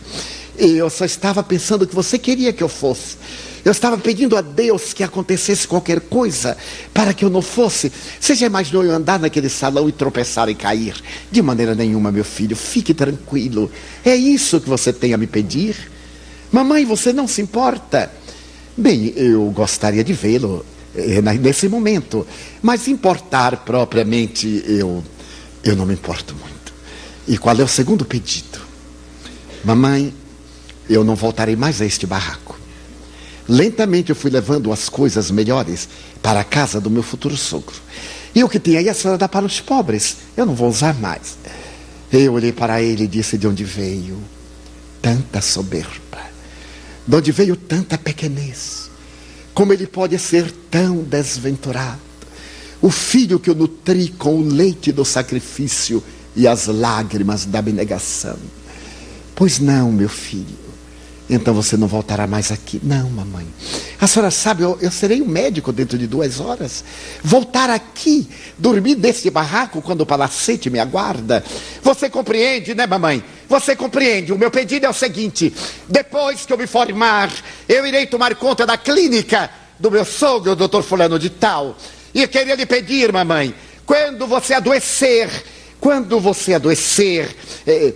Eu 0.57 0.89
só 0.89 1.05
estava 1.05 1.41
pensando 1.41 1.87
que 1.87 1.95
você 1.95 2.17
queria 2.17 2.51
que 2.51 2.63
eu 2.63 2.69
fosse. 2.69 3.17
Eu 3.63 3.71
estava 3.71 3.97
pedindo 3.97 4.37
a 4.37 4.41
Deus 4.41 4.93
que 4.93 5.03
acontecesse 5.03 5.67
qualquer 5.67 5.99
coisa 5.99 6.57
para 6.93 7.13
que 7.13 7.25
eu 7.25 7.29
não 7.29 7.41
fosse. 7.41 7.91
Você 8.19 8.33
já 8.33 8.45
imaginou 8.45 8.83
eu 8.83 8.91
andar 8.91 9.19
naquele 9.19 9.49
salão 9.49 9.89
e 9.89 9.91
tropeçar 9.91 10.49
e 10.49 10.55
cair? 10.55 10.95
De 11.29 11.41
maneira 11.41 11.75
nenhuma, 11.75 12.11
meu 12.11 12.23
filho. 12.23 12.55
Fique 12.55 12.93
tranquilo. 12.93 13.69
É 14.03 14.15
isso 14.15 14.61
que 14.61 14.69
você 14.69 14.93
tem 14.93 15.13
a 15.13 15.17
me 15.17 15.27
pedir? 15.27 15.75
Mamãe, 16.51 16.85
você 16.85 17.13
não 17.13 17.27
se 17.27 17.41
importa? 17.41 18.11
Bem, 18.79 19.13
eu 19.17 19.43
gostaria 19.51 20.05
de 20.05 20.13
vê-lo 20.13 20.65
eh, 20.95 21.21
nesse 21.21 21.67
momento. 21.67 22.25
Mas 22.61 22.87
importar 22.87 23.57
propriamente, 23.57 24.63
eu, 24.65 25.03
eu 25.61 25.75
não 25.75 25.85
me 25.85 25.93
importo 25.93 26.33
muito. 26.33 26.73
E 27.27 27.37
qual 27.37 27.59
é 27.59 27.63
o 27.63 27.67
segundo 27.67 28.05
pedido? 28.05 28.57
Mamãe, 29.65 30.13
eu 30.89 31.03
não 31.03 31.13
voltarei 31.13 31.57
mais 31.57 31.81
a 31.81 31.85
este 31.85 32.07
barraco. 32.07 32.57
Lentamente 33.49 34.11
eu 34.11 34.15
fui 34.15 34.31
levando 34.31 34.71
as 34.71 34.87
coisas 34.87 35.29
melhores 35.29 35.89
para 36.21 36.39
a 36.39 36.45
casa 36.45 36.79
do 36.79 36.89
meu 36.89 37.03
futuro 37.03 37.35
sogro. 37.35 37.75
E 38.33 38.41
o 38.45 38.47
que 38.47 38.61
tem 38.61 38.77
aí 38.77 38.87
a 38.87 38.93
senhora 38.93 39.17
dá 39.17 39.27
para 39.27 39.45
os 39.45 39.59
pobres. 39.59 40.15
Eu 40.37 40.45
não 40.45 40.55
vou 40.55 40.69
usar 40.69 40.93
mais. 40.93 41.37
Eu 42.13 42.31
olhei 42.31 42.53
para 42.53 42.81
ele 42.81 43.03
e 43.03 43.07
disse 43.07 43.37
de 43.37 43.45
onde 43.45 43.65
veio 43.65 44.17
tanta 45.01 45.41
soberba, 45.41 46.28
de 47.09 47.15
onde 47.15 47.31
veio 47.31 47.55
tanta 47.55 47.97
pequenez. 47.97 48.91
Como 49.51 49.73
ele 49.73 49.87
pode 49.87 50.17
ser 50.19 50.51
tão 50.69 50.97
desventurado? 50.97 51.99
O 52.79 52.91
filho 52.91 53.39
que 53.39 53.49
eu 53.49 53.55
nutri 53.55 54.09
com 54.09 54.35
o 54.35 54.47
leite 54.47 54.91
do 54.91 55.03
sacrifício 55.03 56.03
e 56.35 56.47
as 56.47 56.67
lágrimas 56.67 57.45
da 57.45 57.57
abnegação. 57.57 58.37
Pois 59.35 59.57
não, 59.57 59.91
meu 59.91 60.07
filho. 60.07 60.68
Então 61.29 61.53
você 61.53 61.77
não 61.77 61.87
voltará 61.87 62.25
mais 62.25 62.51
aqui. 62.51 62.79
Não, 62.81 63.07
mamãe. 63.09 63.45
A 64.01 64.07
senhora 64.07 64.31
sabe, 64.31 64.63
eu, 64.63 64.79
eu 64.81 64.89
serei 64.89 65.21
um 65.21 65.27
médico 65.27 65.71
dentro 65.71 65.97
de 65.97 66.07
duas 66.07 66.39
horas. 66.39 66.83
Voltar 67.23 67.69
aqui, 67.69 68.27
dormir 68.57 68.95
nesse 68.95 69.29
barraco 69.29 69.81
quando 69.81 70.01
o 70.01 70.05
palacete 70.05 70.69
me 70.69 70.79
aguarda. 70.79 71.43
Você 71.83 72.09
compreende, 72.09 72.73
né, 72.73 72.87
mamãe? 72.87 73.23
Você 73.47 73.75
compreende. 73.75 74.33
O 74.33 74.37
meu 74.37 74.49
pedido 74.49 74.87
é 74.87 74.89
o 74.89 74.93
seguinte: 74.93 75.53
depois 75.87 76.45
que 76.45 76.53
eu 76.53 76.57
me 76.57 76.65
formar, 76.65 77.31
eu 77.67 77.85
irei 77.85 78.07
tomar 78.07 78.33
conta 78.35 78.65
da 78.65 78.77
clínica 78.77 79.51
do 79.79 79.91
meu 79.91 80.05
sogro, 80.05 80.53
o 80.53 80.55
doutor 80.55 80.81
Fulano 80.81 81.19
de 81.19 81.29
Tal. 81.29 81.77
E 82.13 82.27
queria 82.27 82.55
lhe 82.55 82.65
pedir, 82.65 83.13
mamãe, 83.13 83.53
quando 83.85 84.25
você 84.25 84.55
adoecer, 84.55 85.29
quando 85.79 86.19
você 86.19 86.55
adoecer 86.55 87.35
eh, 87.67 87.93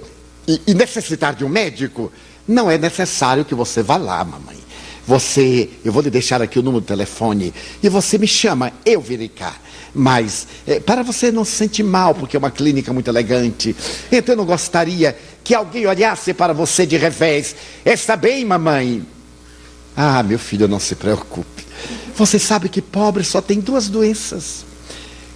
e, 0.47 0.61
e 0.67 0.73
necessitar 0.73 1.33
de 1.33 1.43
um 1.43 1.49
médico, 1.49 2.11
não 2.47 2.69
é 2.69 2.77
necessário 2.77 3.45
que 3.45 3.55
você 3.55 3.81
vá 3.81 3.97
lá, 3.97 4.23
mamãe. 4.23 4.57
Você, 5.05 5.69
eu 5.83 5.91
vou 5.91 6.01
lhe 6.01 6.09
deixar 6.09 6.41
aqui 6.41 6.57
o 6.57 6.61
número 6.63 6.81
do 6.81 6.87
telefone 6.87 7.53
e 7.81 7.89
você 7.89 8.17
me 8.17 8.27
chama, 8.27 8.71
eu 8.85 9.01
virei 9.01 9.27
cá. 9.27 9.55
Mas 9.93 10.47
é, 10.65 10.79
para 10.79 11.03
você 11.03 11.31
não 11.31 11.43
se 11.43 11.51
sentir 11.51 11.83
mal, 11.83 12.15
porque 12.15 12.35
é 12.37 12.39
uma 12.39 12.49
clínica 12.49 12.91
muito 12.93 13.09
elegante, 13.09 13.75
então 14.11 14.33
eu 14.33 14.37
não 14.37 14.45
gostaria 14.45 15.15
que 15.43 15.53
alguém 15.53 15.85
olhasse 15.85 16.33
para 16.33 16.53
você 16.53 16.85
de 16.85 16.97
revés. 16.97 17.55
Está 17.85 18.15
bem, 18.15 18.45
mamãe? 18.45 19.05
Ah, 19.95 20.23
meu 20.23 20.39
filho, 20.39 20.67
não 20.67 20.79
se 20.79 20.95
preocupe. 20.95 21.63
Você 22.15 22.39
sabe 22.39 22.69
que 22.69 22.81
pobre 22.81 23.23
só 23.23 23.41
tem 23.41 23.59
duas 23.59 23.89
doenças: 23.89 24.65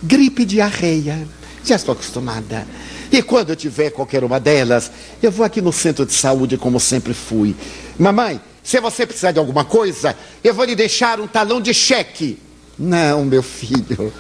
gripe 0.02 0.44
e 0.44 0.46
diarreia. 0.46 1.28
Já 1.64 1.76
estou 1.76 1.94
acostumada. 1.94 2.66
E 3.12 3.22
quando 3.22 3.52
eu 3.52 3.56
tiver 3.56 3.92
qualquer 3.92 4.24
uma 4.24 4.40
delas, 4.40 4.92
eu 5.22 5.32
vou 5.32 5.46
aqui 5.46 5.62
no 5.62 5.72
centro 5.72 6.06
de 6.06 6.14
saúde 6.14 6.58
como 6.58 6.80
sempre 6.80 7.14
fui. 7.14 7.56
Mamãe, 7.98 8.40
se 8.64 8.80
você 8.82 9.06
precisar 9.06 9.32
de 9.32 9.40
alguma 9.40 9.64
coisa, 9.64 10.16
eu 10.44 10.54
vou 10.54 10.66
lhe 10.66 10.76
deixar 10.76 11.20
um 11.20 11.28
talão 11.28 11.62
de 11.62 11.74
cheque. 11.74 12.38
Não, 12.78 13.26
meu 13.26 13.42
filho, 13.42 14.14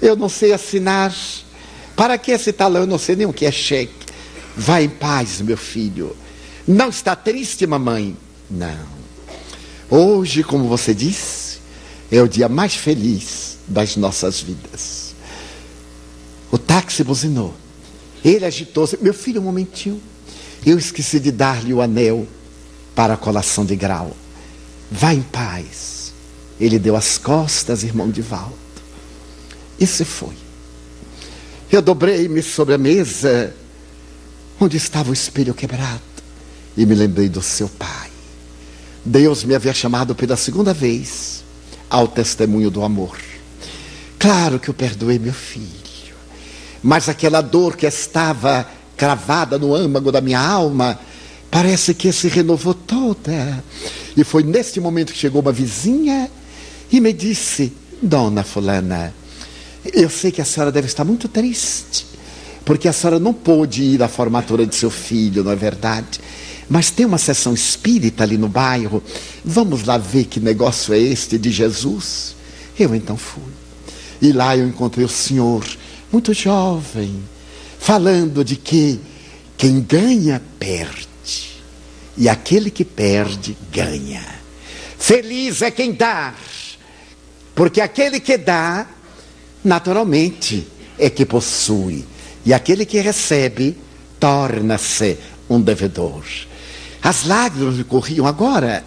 eu 0.00 0.16
não 0.16 0.28
sei 0.28 0.52
assinar. 0.52 1.14
Para 1.94 2.16
que 2.16 2.30
esse 2.30 2.52
talão? 2.52 2.82
Eu 2.82 2.86
não 2.86 2.98
sei 2.98 3.14
nem 3.14 3.26
o 3.26 3.32
que 3.32 3.44
é 3.44 3.52
cheque. 3.52 3.92
Vá 4.56 4.80
em 4.80 4.88
paz, 4.88 5.40
meu 5.42 5.56
filho. 5.56 6.16
Não 6.66 6.88
está 6.88 7.14
triste, 7.14 7.66
mamãe? 7.66 8.16
Não. 8.50 9.00
Hoje, 9.90 10.42
como 10.42 10.66
você 10.66 10.94
disse, 10.94 11.58
é 12.10 12.22
o 12.22 12.28
dia 12.28 12.48
mais 12.48 12.74
feliz 12.74 13.58
das 13.68 13.96
nossas 13.96 14.40
vidas. 14.40 15.14
O 16.50 16.58
táxi 16.58 17.04
buzinou. 17.04 17.54
Ele 18.24 18.44
agitou-se. 18.44 18.98
Meu 19.00 19.14
filho, 19.14 19.40
um 19.40 19.44
momentinho. 19.44 20.00
Eu 20.64 20.78
esqueci 20.78 21.18
de 21.18 21.32
dar-lhe 21.32 21.72
o 21.72 21.80
anel 21.80 22.26
para 22.94 23.14
a 23.14 23.16
colação 23.16 23.64
de 23.64 23.74
grau. 23.76 24.14
Vá 24.90 25.14
em 25.14 25.22
paz. 25.22 26.12
Ele 26.60 26.78
deu 26.78 26.96
as 26.96 27.16
costas, 27.16 27.82
irmão 27.82 28.10
de 28.10 28.20
Valdo. 28.20 28.54
E 29.78 29.86
se 29.86 30.04
foi. 30.04 30.34
Eu 31.72 31.80
dobrei-me 31.80 32.42
sobre 32.42 32.74
a 32.74 32.78
mesa 32.78 33.54
onde 34.60 34.76
estava 34.76 35.10
o 35.10 35.14
espelho 35.14 35.54
quebrado 35.54 36.02
e 36.76 36.84
me 36.84 36.94
lembrei 36.94 37.28
do 37.28 37.40
seu 37.40 37.68
pai. 37.68 38.10
Deus 39.04 39.44
me 39.44 39.54
havia 39.54 39.72
chamado 39.72 40.14
pela 40.14 40.36
segunda 40.36 40.74
vez 40.74 41.42
ao 41.88 42.06
testemunho 42.06 42.70
do 42.70 42.82
amor. 42.82 43.18
Claro 44.18 44.60
que 44.60 44.68
eu 44.68 44.74
perdoei 44.74 45.18
meu 45.18 45.32
filho 45.32 45.79
mas 46.82 47.08
aquela 47.08 47.40
dor 47.40 47.76
que 47.76 47.86
estava 47.86 48.66
cravada 48.96 49.58
no 49.58 49.74
âmago 49.74 50.12
da 50.12 50.20
minha 50.20 50.40
alma, 50.40 50.98
parece 51.50 51.94
que 51.94 52.12
se 52.12 52.28
renovou 52.28 52.74
toda. 52.74 53.62
E 54.16 54.24
foi 54.24 54.42
neste 54.42 54.80
momento 54.80 55.12
que 55.12 55.18
chegou 55.18 55.40
uma 55.40 55.52
vizinha 55.52 56.30
e 56.90 57.00
me 57.00 57.12
disse: 57.12 57.72
Dona 58.02 58.42
Fulana, 58.42 59.14
Eu 59.92 60.10
sei 60.10 60.30
que 60.30 60.40
a 60.40 60.44
senhora 60.44 60.70
deve 60.70 60.86
estar 60.86 61.04
muito 61.04 61.28
triste, 61.28 62.06
porque 62.64 62.88
a 62.88 62.92
senhora 62.92 63.18
não 63.18 63.32
pôde 63.32 63.82
ir 63.82 64.02
à 64.02 64.08
formatura 64.08 64.66
de 64.66 64.74
seu 64.74 64.90
filho, 64.90 65.42
não 65.42 65.52
é 65.52 65.56
verdade? 65.56 66.20
Mas 66.68 66.90
tem 66.90 67.04
uma 67.04 67.18
sessão 67.18 67.52
espírita 67.52 68.22
ali 68.22 68.38
no 68.38 68.48
bairro. 68.48 69.02
Vamos 69.44 69.84
lá 69.84 69.98
ver 69.98 70.26
que 70.26 70.38
negócio 70.38 70.94
é 70.94 70.98
este 70.98 71.36
de 71.36 71.50
Jesus? 71.50 72.36
Eu 72.78 72.94
então 72.94 73.16
fui. 73.16 73.42
E 74.22 74.32
lá 74.32 74.56
eu 74.56 74.68
encontrei 74.68 75.04
o 75.04 75.08
senhor, 75.08 75.64
muito 76.12 76.34
jovem, 76.34 77.22
falando 77.78 78.44
de 78.44 78.56
que 78.56 79.00
quem 79.56 79.80
ganha, 79.80 80.42
perde. 80.58 81.08
E 82.16 82.28
aquele 82.28 82.70
que 82.70 82.84
perde, 82.84 83.56
ganha. 83.72 84.24
Feliz 84.98 85.62
é 85.62 85.70
quem 85.70 85.92
dá, 85.92 86.34
porque 87.54 87.80
aquele 87.80 88.20
que 88.20 88.36
dá, 88.36 88.86
naturalmente, 89.64 90.66
é 90.98 91.08
que 91.08 91.24
possui. 91.24 92.04
E 92.44 92.52
aquele 92.52 92.84
que 92.84 93.00
recebe, 93.00 93.76
torna-se 94.18 95.18
um 95.48 95.60
devedor. 95.60 96.24
As 97.02 97.24
lágrimas 97.24 97.76
me 97.76 97.84
corriam 97.84 98.26
agora, 98.26 98.84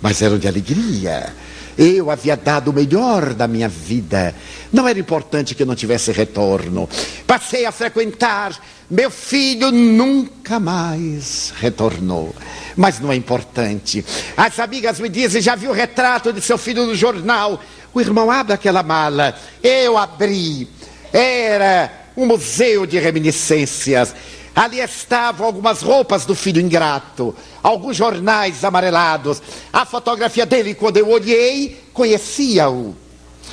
mas 0.00 0.22
eram 0.22 0.38
de 0.38 0.46
alegria. 0.46 1.34
Eu 1.78 2.10
havia 2.10 2.36
dado 2.36 2.72
o 2.72 2.74
melhor 2.74 3.32
da 3.34 3.46
minha 3.46 3.68
vida. 3.68 4.34
Não 4.72 4.88
era 4.88 4.98
importante 4.98 5.54
que 5.54 5.64
não 5.64 5.76
tivesse 5.76 6.10
retorno. 6.10 6.88
Passei 7.24 7.64
a 7.64 7.70
frequentar. 7.70 8.58
Meu 8.90 9.12
filho 9.12 9.70
nunca 9.70 10.58
mais 10.58 11.54
retornou. 11.56 12.34
Mas 12.76 12.98
não 12.98 13.12
é 13.12 13.14
importante. 13.14 14.04
As 14.36 14.58
amigas 14.58 14.98
me 14.98 15.08
dizem: 15.08 15.40
já 15.40 15.54
viu 15.54 15.70
o 15.70 15.74
retrato 15.74 16.32
de 16.32 16.40
seu 16.40 16.58
filho 16.58 16.84
no 16.84 16.96
jornal? 16.96 17.60
O 17.94 18.00
irmão 18.00 18.28
abre 18.28 18.54
aquela 18.54 18.82
mala. 18.82 19.38
Eu 19.62 19.96
abri. 19.96 20.68
Era 21.12 21.92
um 22.16 22.26
museu 22.26 22.86
de 22.86 22.98
reminiscências. 22.98 24.12
Ali 24.58 24.80
estavam 24.80 25.46
algumas 25.46 25.82
roupas 25.82 26.24
do 26.24 26.34
filho 26.34 26.60
ingrato, 26.60 27.32
alguns 27.62 27.96
jornais 27.96 28.64
amarelados. 28.64 29.40
A 29.72 29.86
fotografia 29.86 30.44
dele, 30.44 30.74
quando 30.74 30.96
eu 30.96 31.08
olhei, 31.08 31.80
conhecia-o. 31.92 32.92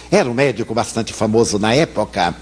Era 0.09 0.27
um 0.27 0.33
médico 0.33 0.73
bastante 0.73 1.13
famoso 1.13 1.59
na 1.59 1.75
época, 1.75 2.33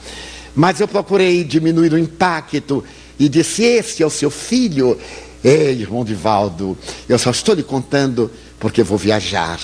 mas 0.55 0.79
eu 0.79 0.87
procurei 0.87 1.43
diminuir 1.43 1.91
o 1.91 1.99
impacto 1.99 2.81
e 3.19 3.27
disse: 3.27 3.63
Esse 3.63 4.01
é 4.01 4.05
o 4.05 4.09
seu 4.09 4.31
filho. 4.31 4.97
Ei, 5.43 5.81
irmão 5.81 6.05
Divaldo, 6.05 6.77
eu 7.09 7.19
só 7.19 7.31
estou 7.31 7.55
lhe 7.55 7.63
contando 7.63 8.31
porque 8.61 8.81
vou 8.81 8.97
viajar, 8.97 9.59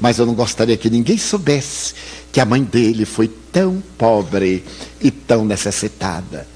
mas 0.00 0.18
eu 0.18 0.26
não 0.26 0.34
gostaria 0.34 0.76
que 0.76 0.90
ninguém 0.90 1.16
soubesse 1.16 1.94
que 2.32 2.40
a 2.40 2.44
mãe 2.44 2.64
dele 2.64 3.04
foi 3.04 3.28
tão 3.52 3.80
pobre 3.96 4.64
e 5.00 5.12
tão 5.12 5.44
necessitada. 5.44 6.50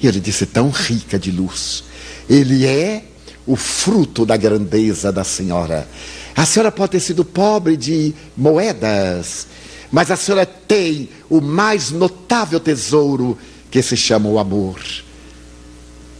E 0.00 0.06
ele 0.06 0.20
disse: 0.20 0.46
tão 0.46 0.70
rica 0.70 1.18
de 1.18 1.30
luz. 1.30 1.84
Ele 2.28 2.66
é 2.66 3.04
o 3.46 3.56
fruto 3.56 4.24
da 4.24 4.36
grandeza 4.36 5.12
da 5.12 5.24
senhora. 5.24 5.88
A 6.36 6.46
senhora 6.46 6.70
pode 6.70 6.92
ter 6.92 7.00
sido 7.00 7.24
pobre 7.24 7.76
de 7.76 8.14
moedas, 8.36 9.46
mas 9.90 10.10
a 10.10 10.16
senhora 10.16 10.46
tem 10.46 11.08
o 11.28 11.40
mais 11.40 11.90
notável 11.90 12.60
tesouro 12.60 13.36
que 13.70 13.82
se 13.82 13.96
chama 13.96 14.28
o 14.28 14.38
amor. 14.38 14.80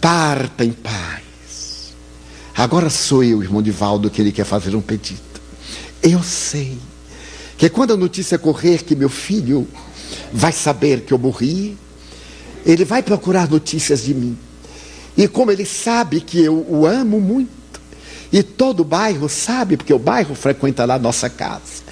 Parta 0.00 0.64
em 0.64 0.72
paz. 0.72 1.92
Agora 2.56 2.90
sou 2.90 3.22
eu, 3.22 3.42
irmão 3.42 3.62
Divaldo, 3.62 4.10
que 4.10 4.20
ele 4.20 4.32
quer 4.32 4.44
fazer 4.44 4.74
um 4.74 4.80
pedido. 4.80 5.20
Eu 6.02 6.22
sei 6.22 6.78
que 7.56 7.68
quando 7.68 7.92
a 7.92 7.96
notícia 7.96 8.38
correr 8.38 8.82
que 8.82 8.96
meu 8.96 9.08
filho 9.08 9.66
vai 10.32 10.52
saber 10.52 11.02
que 11.02 11.12
eu 11.12 11.18
morri, 11.18 11.76
ele 12.64 12.84
vai 12.84 13.02
procurar 13.02 13.48
notícias 13.48 14.04
de 14.04 14.14
mim. 14.14 14.36
E 15.16 15.26
como 15.28 15.50
ele 15.50 15.64
sabe 15.64 16.20
que 16.20 16.40
eu 16.42 16.64
o 16.68 16.86
amo 16.86 17.20
muito, 17.20 17.50
e 18.32 18.42
todo 18.42 18.80
o 18.80 18.84
bairro 18.84 19.28
sabe, 19.28 19.76
porque 19.76 19.92
o 19.92 19.98
bairro 19.98 20.34
frequenta 20.34 20.84
lá 20.84 20.94
a 20.94 20.98
nossa 20.98 21.28
casa. 21.28 21.82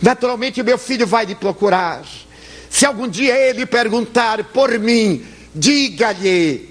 Naturalmente, 0.00 0.62
meu 0.62 0.78
filho 0.78 1.06
vai 1.06 1.26
lhe 1.26 1.34
procurar. 1.34 2.02
Se 2.70 2.86
algum 2.86 3.08
dia 3.08 3.36
ele 3.36 3.66
perguntar 3.66 4.42
por 4.44 4.78
mim, 4.78 5.22
diga-lhe 5.54 6.70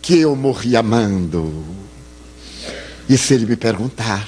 que 0.00 0.20
eu 0.20 0.36
morri 0.36 0.76
amando. 0.76 1.64
E 3.08 3.18
se 3.18 3.34
ele 3.34 3.46
me 3.46 3.56
perguntar, 3.56 4.26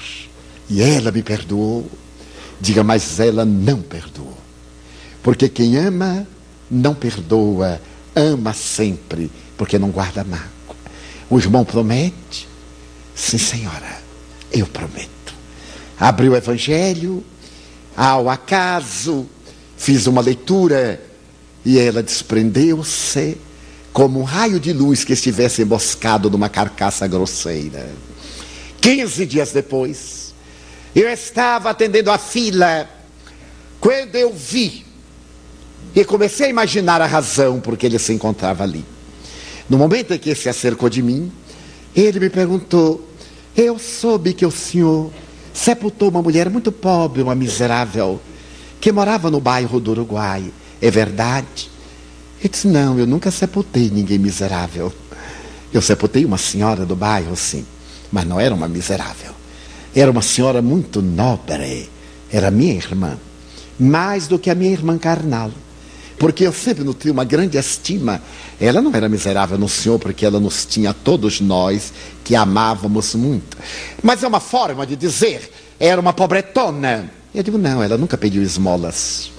e 0.69 0.83
ela 0.83 1.11
me 1.11 1.23
perdoou, 1.23 1.89
diga, 2.61 2.83
mas 2.83 3.19
ela 3.21 3.45
não 3.45 3.81
perdoou. 3.81 4.37
Porque 5.23 5.49
quem 5.49 5.77
ama, 5.77 6.27
não 6.71 6.95
perdoa 6.95 7.81
ama 8.17 8.55
sempre, 8.55 9.31
porque 9.59 9.79
não 9.79 9.91
guarda 9.91 10.25
mágoa. 10.25 10.47
O 11.29 11.39
irmão 11.39 11.65
promete? 11.65 12.49
Sim, 13.15 13.37
senhora, 13.37 14.01
eu 14.51 14.67
prometo. 14.67 15.35
Abri 16.01 16.29
o 16.29 16.37
evangelho, 16.37 17.23
ao 17.95 18.29
acaso, 18.31 19.27
fiz 19.77 20.07
uma 20.07 20.23
leitura 20.23 21.03
e 21.65 21.79
ela 21.79 22.03
desprendeu-se 22.03 23.37
como 23.93 24.21
um 24.21 24.25
raio 24.25 24.59
de 24.61 24.73
luz 24.73 25.05
que 25.05 25.13
estivesse 25.13 25.63
emboscado 25.63 26.31
numa 26.31 26.49
carcaça 26.49 27.07
grosseira. 27.07 27.89
Quinze 28.81 29.27
dias 29.27 29.53
depois, 29.53 30.35
eu 30.95 31.09
estava 31.09 31.71
atendendo 31.71 32.11
a 32.11 32.19
fila 32.19 32.89
quando 33.81 34.15
eu 34.15 34.33
vi 34.33 34.86
e 35.95 36.05
comecei 36.05 36.47
a 36.47 36.51
imaginar 36.51 37.01
a 37.01 37.07
razão 37.07 37.61
por 37.61 37.77
que 37.77 37.87
ele 37.87 37.99
se 37.99 38.13
encontrava 38.13 38.63
ali. 38.63 38.85
No 39.69 39.79
momento 39.79 40.15
em 40.15 40.19
que 40.19 40.35
se 40.35 40.49
acercou 40.49 40.89
de 40.89 41.03
mim, 41.03 41.33
ele 41.95 42.21
me 42.21 42.31
perguntou: 42.31 43.09
Eu 43.57 43.79
soube 43.79 44.33
que 44.33 44.47
o 44.47 44.51
senhor 44.51 45.11
sepultou 45.53 46.11
uma 46.11 46.23
mulher 46.23 46.49
muito 46.51 46.71
pobre, 46.71 47.23
uma 47.23 47.35
miserável, 47.35 48.21
que 48.81 48.93
morava 48.93 49.31
no 49.31 49.41
bairro 49.41 49.81
do 49.81 49.91
Uruguai. 49.93 50.53
É 50.81 50.91
verdade? 50.91 51.71
Eu 52.43 52.51
disse: 52.51 52.69
Não, 52.69 52.99
eu 52.99 53.07
nunca 53.07 53.31
sepultei 53.31 53.91
ninguém 53.91 54.19
miserável. 54.19 54.93
Eu 55.73 55.83
sepultei 55.83 56.25
uma 56.25 56.39
senhora 56.39 56.87
do 56.87 56.95
bairro, 56.95 57.35
sim, 57.35 57.67
mas 58.13 58.25
não 58.25 58.39
era 58.39 58.55
uma 58.55 58.69
miserável. 58.69 59.33
Era 59.95 60.11
uma 60.11 60.23
senhora 60.23 60.63
muito 60.63 61.03
nobre. 61.03 61.89
Era 62.31 62.51
minha 62.51 62.75
irmã. 62.75 63.19
Mais 63.79 64.27
do 64.29 64.39
que 64.39 64.51
a 64.51 64.55
minha 64.55 64.73
irmã 64.73 64.97
carnal 64.97 65.51
porque 66.19 66.47
eu 66.47 66.53
sempre 66.53 66.83
nutri 66.83 67.11
uma 67.11 67.25
grande 67.25 67.59
estima. 67.59 68.23
Ela 68.61 68.81
não 68.81 68.95
era 68.95 69.09
miserável 69.09 69.59
no 69.59 69.69
Senhor, 69.69 69.99
porque 69.99 70.25
ela 70.25 70.41
nos 70.41 70.65
tinha 70.65 70.95
todos 70.95 71.41
nós 71.41 71.93
que 72.25 72.35
amávamos 72.35 73.15
muito. 73.15 73.57
Mas 74.03 74.23
é 74.23 74.29
uma 74.29 74.41
forma 74.41 74.87
de 74.87 74.97
dizer, 74.97 75.51
era 75.79 76.01
uma 76.01 76.13
pobretona. 76.13 77.11
Eu 77.35 77.43
digo, 77.43 77.59
não, 77.59 77.83
ela 77.83 77.99
nunca 77.99 78.17
pediu 78.17 78.43
esmolas. 78.43 79.31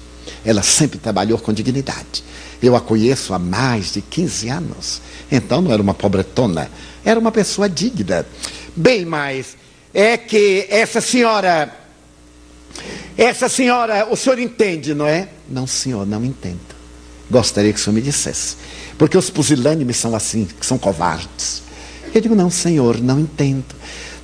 Ela 0.46 0.62
sempre 0.62 1.00
trabalhou 1.00 1.40
com 1.40 1.52
dignidade. 1.52 2.24
Eu 2.62 2.76
a 2.76 2.82
conheço 2.82 3.34
há 3.34 3.40
mais 3.40 3.94
de 3.94 4.02
15 4.02 4.50
anos. 4.50 5.02
Então 5.32 5.62
não 5.62 5.72
era 5.72 5.82
uma 5.82 5.94
pobretona, 5.94 6.70
era 7.04 7.20
uma 7.20 7.32
pessoa 7.32 7.70
digna. 7.70 8.26
Bem, 8.76 9.06
mas 9.06 9.58
é 9.94 10.18
que 10.18 10.68
essa 10.70 11.02
senhora 11.02 11.87
essa 13.18 13.50
senhora, 13.50 14.08
o 14.10 14.16
senhor 14.16 14.40
entende, 14.40 14.94
não 14.94 15.08
é? 15.08 15.30
Não, 15.50 15.66
senhor, 15.66 16.06
não 16.06 16.24
entendo. 16.24 16.60
Gostaria 17.30 17.74
que 17.74 17.80
o 17.80 17.82
senhor 17.82 17.96
me 17.96 18.02
dissesse. 18.02 18.56
Porque 18.98 19.18
os 19.18 19.30
pusilânimes 19.30 19.98
são 19.98 20.16
assim, 20.16 20.48
são 20.62 20.78
covardes. 20.78 21.64
Eu 22.14 22.22
digo, 22.22 22.36
não, 22.36 22.50
senhor, 22.50 23.00
não 23.02 23.20
entendo. 23.20 23.66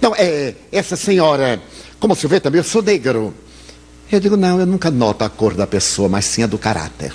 Não, 0.01 0.13
é, 0.15 0.55
essa 0.71 0.95
senhora, 0.95 1.61
como 1.99 2.15
você 2.15 2.27
vê 2.27 2.39
também, 2.39 2.59
eu 2.59 2.63
sou 2.63 2.81
negro. 2.81 3.33
Eu 4.11 4.19
digo, 4.19 4.37
não, 4.37 4.59
eu 4.59 4.65
nunca 4.65 4.91
noto 4.91 5.23
a 5.23 5.29
cor 5.29 5.53
da 5.53 5.65
pessoa, 5.65 6.07
mas 6.07 6.25
sim 6.25 6.43
a 6.43 6.47
do 6.47 6.57
caráter. 6.57 7.13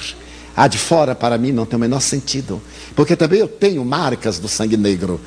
A 0.56 0.66
de 0.66 0.78
fora, 0.78 1.14
para 1.14 1.38
mim, 1.38 1.52
não 1.52 1.64
tem 1.64 1.76
o 1.76 1.80
menor 1.80 2.00
sentido. 2.00 2.60
Porque 2.96 3.14
também 3.14 3.38
eu 3.38 3.46
tenho 3.46 3.84
marcas 3.84 4.38
do 4.38 4.48
sangue 4.48 4.76
negro. 4.76 5.20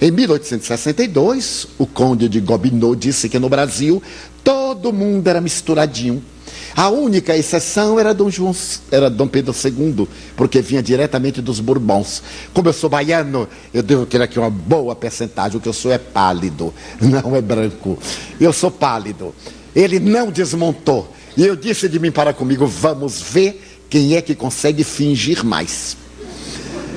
Em 0.00 0.10
1862, 0.10 1.68
o 1.78 1.86
conde 1.86 2.28
de 2.28 2.40
Gobineau 2.40 2.94
disse 2.94 3.28
que 3.28 3.38
no 3.38 3.48
Brasil 3.48 4.02
todo 4.42 4.92
mundo 4.92 5.26
era 5.28 5.40
misturadinho. 5.40 6.22
A 6.76 6.88
única 6.90 7.36
exceção 7.36 8.00
era 8.00 8.12
Dom, 8.12 8.28
João, 8.28 8.54
era 8.90 9.08
Dom 9.08 9.28
Pedro 9.28 9.54
II, 9.54 10.08
porque 10.36 10.60
vinha 10.60 10.82
diretamente 10.82 11.40
dos 11.40 11.60
Bourbons. 11.60 12.22
Como 12.52 12.68
eu 12.68 12.72
sou 12.72 12.90
baiano, 12.90 13.48
eu 13.72 13.82
devo 13.82 14.04
ter 14.04 14.20
aqui 14.20 14.38
uma 14.38 14.50
boa 14.50 14.96
percentagem. 14.96 15.56
O 15.56 15.60
que 15.60 15.68
eu 15.68 15.72
sou 15.72 15.92
é 15.92 15.98
pálido, 15.98 16.74
não 17.00 17.36
é 17.36 17.40
branco. 17.40 17.96
Eu 18.40 18.52
sou 18.52 18.72
pálido. 18.72 19.32
Ele 19.74 20.00
não 20.00 20.30
desmontou. 20.30 21.08
E 21.36 21.46
eu 21.46 21.54
disse 21.54 21.88
de 21.88 22.00
mim 22.00 22.10
para 22.10 22.32
comigo: 22.32 22.66
vamos 22.66 23.20
ver 23.20 23.78
quem 23.88 24.16
é 24.16 24.20
que 24.20 24.34
consegue 24.34 24.82
fingir 24.82 25.44
mais. 25.44 25.96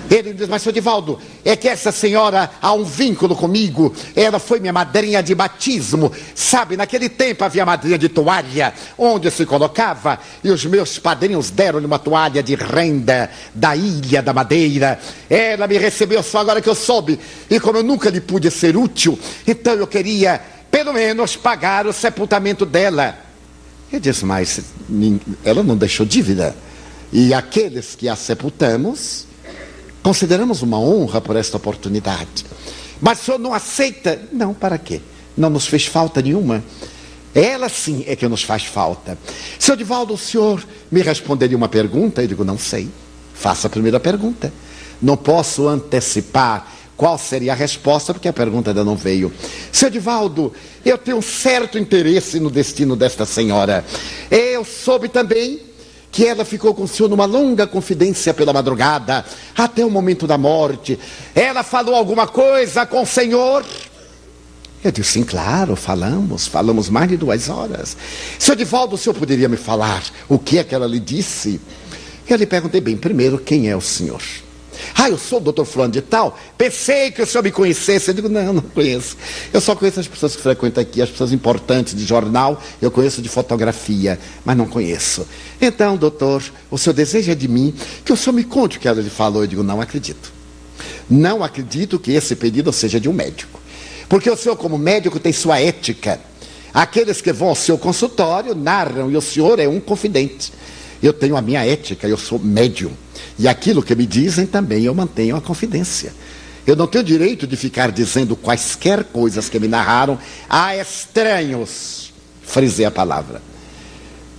Ele 0.10 0.34
diz, 0.34 0.48
mas 0.48 0.62
seu 0.62 0.72
Divaldo, 0.72 1.20
é 1.43 1.56
que 1.56 1.67
essa 1.67 1.91
senhora 1.91 2.50
há 2.62 2.74
um 2.74 2.84
vínculo 2.84 3.36
comigo. 3.36 3.93
Ela 4.15 4.39
foi 4.39 4.60
minha 4.60 4.72
madrinha 4.72 5.22
de 5.22 5.36
batismo. 5.36 6.12
Sabe, 6.34 6.78
naquele 6.78 7.10
tempo 7.10 7.43
havia 7.43 7.65
madrinha 7.65 7.98
de 7.98 8.08
toalha, 8.08 8.74
onde 8.98 9.30
se 9.30 9.46
colocava, 9.46 10.20
e 10.43 10.50
os 10.50 10.65
meus 10.65 10.98
padrinhos 10.98 11.50
deram-lhe 11.50 11.86
uma 11.86 12.00
toalha 12.00 12.41
de 12.41 12.56
renda 12.56 13.30
da 13.54 13.76
ilha 13.76 14.22
da 14.22 14.34
Madeira. 14.34 15.00
Ela 15.30 15.67
me 15.67 15.78
recebeu 15.78 16.24
só 16.24 16.39
agora 16.39 16.62
que 16.62 16.70
eu 16.70 16.76
soube. 16.76 17.20
E 17.50 17.60
como 17.60 17.80
eu 17.80 17.84
nunca 17.84 18.10
lhe 18.10 18.22
pude 18.22 18.50
ser 18.50 18.78
útil, 18.78 19.20
então 19.46 19.74
eu 19.74 19.88
queria, 19.88 20.41
pelo 20.72 20.93
menos, 20.93 21.36
pagar 21.36 21.86
o 21.86 21.91
sepultamento 21.91 22.65
dela. 22.65 23.17
Eu 23.91 24.00
disse, 24.00 24.26
mas 24.26 24.62
ela 25.43 25.63
não 25.63 25.76
deixou 25.76 26.06
dívida. 26.06 26.56
E 27.12 27.34
aqueles 27.34 27.96
que 27.96 28.10
a 28.10 28.15
sepultamos 28.15 29.27
Consideramos 30.08 30.62
uma 30.62 30.80
honra 30.80 31.20
por 31.20 31.36
esta 31.36 31.58
oportunidade. 31.58 32.46
Mas 33.02 33.20
o 33.20 33.26
senhor 33.26 33.38
não 33.38 33.54
aceita? 33.54 34.17
Não, 34.32 34.54
para 34.54 34.78
quê? 34.78 35.02
Não 35.36 35.50
nos 35.50 35.67
fez 35.67 35.86
falta 35.86 36.22
nenhuma. 36.22 36.63
Ela 37.36 37.67
sim 37.67 38.06
é 38.08 38.15
que 38.15 38.26
nos 38.26 38.41
faz 38.41 38.63
falta. 38.63 39.17
Seu 39.60 39.76
Divaldo, 39.76 40.13
o 40.13 40.17
senhor 40.17 40.65
me 40.89 41.02
responderia 41.02 41.58
uma 41.58 41.67
pergunta? 41.67 42.22
Eu 42.22 42.28
digo, 42.30 42.46
não 42.46 42.58
sei. 42.58 42.88
Faça 43.34 43.67
a 43.67 43.70
primeira 43.70 44.00
pergunta. 44.00 44.54
Não 45.02 45.17
posso 45.17 45.67
antecipar 45.67 46.72
qual 46.96 47.17
seria 47.17 47.52
a 47.52 47.56
resposta, 47.56 48.13
porque 48.13 48.30
a 48.30 48.34
pergunta 48.34 48.70
ainda 48.70 48.86
não 48.86 48.96
veio. 48.96 49.30
Seu 49.74 49.89
Divaldo, 49.89 50.54
eu 50.86 50.98
tenho 50.98 51.17
um 51.17 51.22
certo 51.22 51.78
interesse 51.78 52.39
no 52.39 52.50
destino 52.50 52.96
desta 52.96 53.26
senhora. 53.26 53.84
Eu 54.32 54.63
soube 54.63 55.10
também 55.10 55.66
que 56.12 56.26
ela 56.26 56.46
ficou 56.46 56.74
com 56.74 56.84
o 56.84 56.88
senhor 56.88 57.10
numa 57.10 57.26
longa 57.26 57.67
confidência 57.67 58.34
pela 58.34 58.54
madrugada, 58.54 59.26
até 59.56 59.86
o 59.86 59.91
momento 59.91 60.26
da 60.26 60.38
morte. 60.38 60.98
Ela 61.36 61.63
falou 61.63 61.96
alguma 61.96 62.28
coisa 62.28 62.86
com 62.86 63.04
o 63.04 63.06
senhor? 63.06 63.65
Eu 64.84 64.91
disse, 64.91 65.13
sim, 65.13 65.24
claro, 65.24 65.76
falamos, 65.76 66.48
falamos 66.48 66.89
mais 66.89 67.10
de 67.10 67.17
duas 67.17 67.50
horas. 67.50 67.98
Senhor 68.39 68.56
Divaldo, 68.56 68.96
o 68.96 68.98
senhor 68.98 69.15
poderia 69.15 69.50
me 69.50 69.58
falar 69.58 70.04
o 70.30 70.39
que 70.39 70.60
é 70.60 70.63
que 70.63 70.74
ela 70.74 70.88
lhe 70.88 71.00
disse? 71.00 71.60
Eu 72.28 72.38
lhe 72.38 72.46
perguntei 72.46 72.80
bem, 72.80 72.96
primeiro, 72.96 73.38
quem 73.38 73.70
é 73.70 73.76
o 73.76 73.82
senhor? 73.82 74.22
Ah, 74.96 75.10
eu 75.10 75.18
sou 75.18 75.40
o 75.40 75.42
doutor 75.42 75.66
Fulano 75.66 75.94
de 75.94 76.02
Tal. 76.02 76.38
Pensei 76.58 77.12
que 77.12 77.22
o 77.22 77.26
senhor 77.28 77.44
me 77.44 77.52
conhecesse. 77.52 78.10
Eu 78.10 78.13
digo, 78.13 78.30
não, 78.30 78.54
não 78.54 78.62
conheço. 78.62 79.18
Eu 79.54 79.62
só 79.62 79.76
conheço 79.76 80.00
as 80.00 80.08
pessoas 80.08 80.36
que 80.36 80.42
frequentam 80.42 80.82
aqui, 80.82 81.02
as 81.02 81.10
pessoas 81.10 81.32
importantes 81.32 81.96
de 81.96 82.06
jornal, 82.06 82.62
eu 82.82 82.92
conheço 82.92 83.22
de 83.22 83.30
fotografia, 83.30 84.20
mas 84.44 84.58
não 84.58 84.68
conheço. 84.68 85.28
Então, 85.62 85.98
doutor, 85.98 86.44
o 86.70 86.78
senhor 86.78 86.94
deseja 86.94 87.34
de 87.34 87.48
mim 87.48 87.74
que 88.04 88.13
o 88.13 88.18
senhor 88.18 88.34
me 88.34 88.44
conte 88.44 88.78
o 88.78 88.80
que 88.80 88.88
ela 88.88 89.02
lhe 89.02 89.10
falou. 89.10 89.44
Eu 89.44 89.48
digo, 89.48 89.63
não 89.63 89.82
acredito. 89.82 90.32
Não 91.10 91.44
acredito 91.44 92.00
que 92.00 92.12
esse 92.12 92.36
pedido 92.36 92.72
seja 92.74 93.00
de 93.00 93.08
um 93.08 93.13
médico. 93.13 93.60
Porque 94.10 94.30
o 94.30 94.38
senhor, 94.38 94.56
como 94.56 94.78
médico, 94.78 95.20
tem 95.20 95.34
sua 95.34 95.60
ética. 95.60 96.20
Aqueles 96.74 97.22
que 97.22 97.34
vão 97.34 97.50
ao 97.50 97.56
seu 97.56 97.78
consultório 97.78 98.54
narram, 98.54 99.10
e 99.10 99.18
o 99.18 99.22
senhor 99.22 99.60
é 99.60 99.68
um 99.68 99.80
confidente. 99.80 100.52
Eu 101.01 101.13
tenho 101.13 101.38
a 101.38 101.41
minha 101.41 101.65
ética, 101.65 102.07
eu 102.07 102.17
sou 102.17 102.39
médium. 102.39 102.91
E 103.38 103.47
aquilo 103.47 103.83
que 103.83 103.95
me 103.95 104.05
dizem 104.05 104.45
também 104.45 104.83
eu 104.83 104.93
mantenho 104.93 105.36
a 105.36 105.41
confidência. 105.41 106.13
Eu 106.65 106.75
não 106.75 106.88
tenho 106.88 107.03
direito 107.03 107.47
de 107.47 107.55
ficar 107.55 107.91
dizendo 107.91 108.36
quaisquer 108.36 109.03
coisas 109.05 109.47
que 109.47 109.60
me 109.60 109.67
narraram 109.67 110.19
a 110.49 110.75
estranhos. 110.75 112.12
Frisei 112.41 112.86
a 112.86 112.91
palavra. 112.91 113.41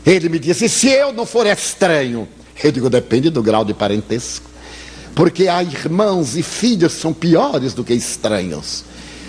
Ele 0.05 0.29
me 0.29 0.39
disse: 0.39 0.69
se 0.69 0.89
eu 0.89 1.13
não 1.13 1.25
for 1.25 1.47
estranho? 1.47 2.29
Eu 2.63 2.73
digo: 2.73 2.91
depende 2.91 3.31
do 3.31 3.43
grau 3.43 3.65
de 3.65 3.73
parentesco. 3.73 4.49
Porque 5.15 5.49
há 5.49 5.63
irmãos 5.63 6.37
e 6.37 6.43
filhos 6.43 6.95
que 6.95 7.01
são 7.01 7.13
piores 7.13 7.73
do 7.73 7.83
que 7.83 7.95
estranhos. 7.95 8.85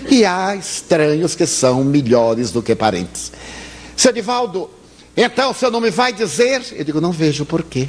E 0.08 0.24
há 0.24 0.54
estranhos 0.54 1.34
que 1.34 1.46
são 1.46 1.82
melhores 1.82 2.50
do 2.50 2.62
que 2.62 2.74
parentes. 2.74 3.32
Seu 3.96 4.12
Divaldo, 4.12 4.70
então 5.16 5.50
o 5.50 5.54
senhor 5.54 5.70
não 5.70 5.80
me 5.80 5.90
vai 5.90 6.12
dizer? 6.12 6.62
Eu 6.72 6.84
digo: 6.84 7.00
não 7.00 7.12
vejo 7.12 7.44
porquê. 7.44 7.88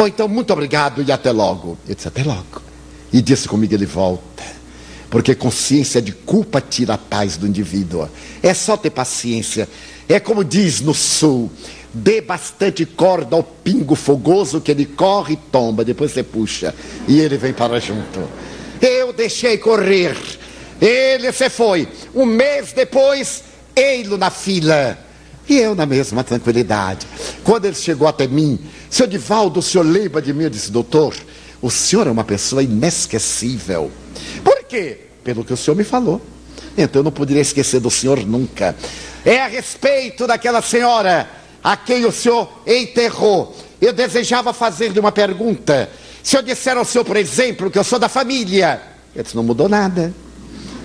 Bom, 0.00 0.06
então, 0.06 0.26
muito 0.26 0.50
obrigado 0.52 1.02
e 1.02 1.12
até 1.12 1.30
logo. 1.30 1.76
Eu 1.86 1.94
disse, 1.94 2.08
até 2.08 2.22
logo. 2.22 2.62
E 3.12 3.20
disse 3.20 3.46
comigo, 3.46 3.74
ele 3.74 3.84
volta. 3.84 4.42
Porque 5.10 5.34
consciência 5.34 6.00
de 6.00 6.12
culpa 6.12 6.60
tira 6.60 6.94
a 6.94 6.98
paz 6.98 7.36
do 7.36 7.46
indivíduo. 7.46 8.08
É 8.42 8.54
só 8.54 8.76
ter 8.76 8.90
paciência. 8.90 9.68
É 10.08 10.18
como 10.18 10.42
diz 10.42 10.80
no 10.80 10.94
sul: 10.94 11.50
dê 11.92 12.20
bastante 12.20 12.86
corda 12.86 13.36
ao 13.36 13.42
pingo 13.42 13.94
fogoso 13.94 14.60
que 14.60 14.70
ele 14.70 14.86
corre 14.86 15.34
e 15.34 15.36
tomba. 15.36 15.84
Depois 15.84 16.12
você 16.12 16.22
puxa 16.22 16.74
e 17.06 17.20
ele 17.20 17.36
vem 17.36 17.52
para 17.52 17.78
junto. 17.80 18.26
Eu 18.80 19.12
deixei 19.12 19.58
correr. 19.58 20.16
Ele 20.80 21.30
se 21.32 21.50
foi. 21.50 21.86
Um 22.14 22.24
mês 22.24 22.72
depois, 22.72 23.42
ei-lo 23.76 24.16
na 24.16 24.30
fila. 24.30 24.96
E 25.50 25.58
eu 25.58 25.74
na 25.74 25.84
mesma 25.84 26.22
tranquilidade. 26.22 27.08
Quando 27.42 27.64
ele 27.64 27.74
chegou 27.74 28.06
até 28.06 28.28
mim, 28.28 28.56
seu 28.88 29.04
Divaldo, 29.04 29.58
o 29.58 29.62
senhor 29.62 29.84
lembra 29.84 30.22
de 30.22 30.32
mim? 30.32 30.44
Eu 30.44 30.50
disse, 30.50 30.70
doutor, 30.70 31.12
o 31.60 31.68
senhor 31.68 32.06
é 32.06 32.10
uma 32.10 32.22
pessoa 32.22 32.62
inesquecível. 32.62 33.90
Por 34.44 34.62
quê? 34.62 35.00
Pelo 35.24 35.44
que 35.44 35.52
o 35.52 35.56
senhor 35.56 35.76
me 35.76 35.82
falou. 35.82 36.22
Então 36.78 37.00
eu 37.00 37.04
não 37.04 37.10
poderia 37.10 37.42
esquecer 37.42 37.80
do 37.80 37.90
senhor 37.90 38.24
nunca. 38.24 38.76
É 39.24 39.40
a 39.40 39.48
respeito 39.48 40.24
daquela 40.24 40.62
senhora 40.62 41.28
a 41.64 41.76
quem 41.76 42.04
o 42.04 42.12
senhor 42.12 42.48
enterrou. 42.64 43.56
Eu 43.80 43.92
desejava 43.92 44.52
fazer-lhe 44.52 45.00
uma 45.00 45.10
pergunta. 45.10 45.90
Se 46.22 46.36
eu 46.36 46.42
disser 46.42 46.76
ao 46.76 46.84
senhor, 46.84 47.04
por 47.04 47.16
exemplo, 47.16 47.72
que 47.72 47.78
eu 47.78 47.82
sou 47.82 47.98
da 47.98 48.08
família, 48.08 48.80
ele 49.12 49.24
disse, 49.24 49.34
não 49.34 49.42
mudou 49.42 49.68
nada. 49.68 50.14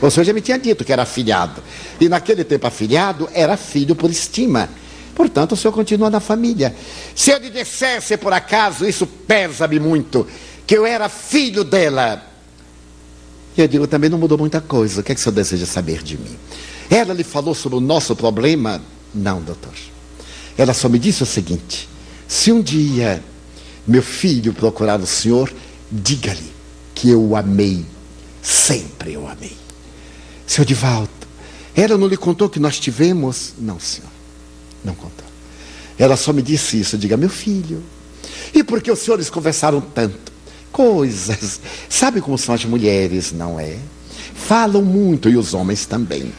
Senhor 0.09 0.23
já 0.23 0.33
me 0.33 0.41
tinha 0.41 0.59
dito 0.59 0.83
que 0.83 0.91
era 0.91 1.03
afilhado. 1.03 1.61
E 1.99 2.09
naquele 2.09 2.43
tempo 2.43 2.67
afilhado 2.67 3.29
era 3.33 3.57
filho 3.57 3.95
por 3.95 4.09
estima. 4.09 4.69
Portanto, 5.15 5.53
o 5.53 5.55
senhor 5.55 5.73
continua 5.73 6.09
na 6.09 6.19
família. 6.19 6.75
Se 7.15 7.31
eu 7.31 7.39
lhe 7.39 7.49
dissesse, 7.49 8.17
por 8.17 8.33
acaso, 8.33 8.85
isso 8.85 9.07
pesa-me 9.07 9.79
muito, 9.79 10.27
que 10.67 10.77
eu 10.77 10.85
era 10.85 11.07
filho 11.07 11.63
dela. 11.63 12.21
E 13.57 13.61
eu 13.61 13.67
digo, 13.67 13.87
também 13.87 14.09
não 14.09 14.17
mudou 14.17 14.37
muita 14.37 14.59
coisa. 14.59 14.99
O 14.99 15.03
que 15.03 15.13
é 15.13 15.15
que 15.15 15.21
o 15.21 15.23
senhor 15.23 15.33
deseja 15.33 15.65
saber 15.65 16.03
de 16.03 16.17
mim? 16.17 16.37
Ela 16.89 17.13
lhe 17.13 17.23
falou 17.23 17.55
sobre 17.55 17.77
o 17.77 17.81
nosso 17.81 18.13
problema? 18.15 18.81
Não, 19.13 19.41
doutor. 19.41 19.73
Ela 20.57 20.73
só 20.73 20.89
me 20.89 20.99
disse 20.99 21.23
o 21.23 21.25
seguinte: 21.25 21.87
se 22.27 22.51
um 22.51 22.61
dia 22.61 23.23
meu 23.87 24.01
filho 24.01 24.53
procurar 24.53 24.99
o 24.99 25.07
senhor, 25.07 25.51
diga-lhe 25.89 26.51
que 26.93 27.09
eu 27.09 27.21
o 27.21 27.35
amei. 27.35 27.85
Sempre 28.41 29.13
eu 29.13 29.27
amei. 29.27 29.64
Senhor 30.45 30.65
Divaldo, 30.65 31.09
ela 31.75 31.97
não 31.97 32.07
lhe 32.07 32.17
contou 32.17 32.49
que 32.49 32.59
nós 32.59 32.79
tivemos? 32.79 33.53
Não, 33.59 33.79
senhor. 33.79 34.09
Não 34.83 34.95
contou. 34.95 35.25
Ela 35.97 36.15
só 36.15 36.31
me 36.31 36.41
disse 36.41 36.79
isso. 36.79 36.97
Diga, 36.97 37.17
meu 37.17 37.29
filho. 37.29 37.83
E 38.53 38.63
por 38.63 38.81
que 38.81 38.91
os 38.91 38.99
senhores 38.99 39.29
conversaram 39.29 39.81
tanto? 39.81 40.31
Coisas. 40.71 41.59
Sabe 41.89 42.21
como 42.21 42.37
são 42.37 42.55
as 42.55 42.63
mulheres, 42.65 43.31
não 43.31 43.59
é? 43.59 43.77
Falam 44.33 44.81
muito 44.81 45.29
e 45.29 45.37
os 45.37 45.53
homens 45.53 45.85
também. 45.85 46.31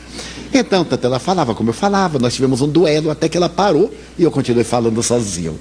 Então, 0.53 0.85
tanto 0.85 1.07
ela 1.07 1.19
falava 1.19 1.55
como 1.55 1.71
eu 1.71 1.75
falava, 1.75 2.19
nós 2.19 2.35
tivemos 2.35 2.61
um 2.61 2.69
duelo 2.69 3.11
até 3.11 3.29
que 3.29 3.37
ela 3.37 3.49
parou 3.49 3.93
e 4.19 4.23
eu 4.23 4.31
continuei 4.31 4.65
falando 4.65 5.03
sozinho. 5.03 5.59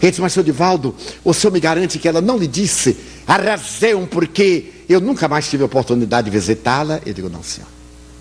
Ele 0.00 0.10
disse, 0.10 0.20
mas 0.20 0.32
senhor 0.32 0.44
Divaldo, 0.44 0.94
o 1.24 1.32
senhor 1.32 1.52
me 1.52 1.60
garante 1.60 1.98
que 1.98 2.06
ela 2.06 2.20
não 2.20 2.36
lhe 2.36 2.46
disse 2.46 2.96
a 3.26 3.36
razão 3.36 4.06
porque 4.06 4.72
eu 4.88 5.00
nunca 5.00 5.28
mais 5.28 5.48
tive 5.48 5.62
a 5.62 5.66
oportunidade 5.66 6.30
de 6.30 6.36
visitá-la? 6.36 7.00
Eu 7.04 7.12
digo, 7.12 7.28
não, 7.28 7.42
senhor. 7.42 7.68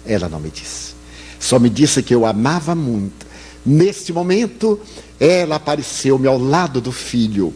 Ela 0.06 0.28
não 0.28 0.40
me 0.40 0.50
disse. 0.50 0.96
Só 1.40 1.60
me 1.60 1.70
disse 1.70 2.02
que 2.02 2.14
eu 2.14 2.26
amava 2.26 2.74
muito 2.74 3.28
Neste 3.68 4.14
momento, 4.14 4.80
ela 5.20 5.58
apareceu-me 5.58 6.26
ao 6.26 6.40
lado 6.40 6.80
do 6.80 6.90
filho, 6.90 7.54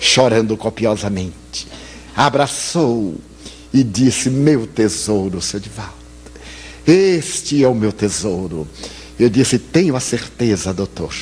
chorando 0.00 0.56
copiosamente. 0.56 1.68
Abraçou 2.16 3.16
e 3.70 3.84
disse: 3.84 4.30
Meu 4.30 4.66
tesouro, 4.66 5.38
seu 5.42 5.60
Divaldo, 5.60 5.92
este 6.86 7.62
é 7.62 7.68
o 7.68 7.74
meu 7.74 7.92
tesouro. 7.92 8.66
Eu 9.18 9.28
disse: 9.28 9.58
Tenho 9.58 9.94
a 9.94 10.00
certeza, 10.00 10.72
doutor, 10.72 11.14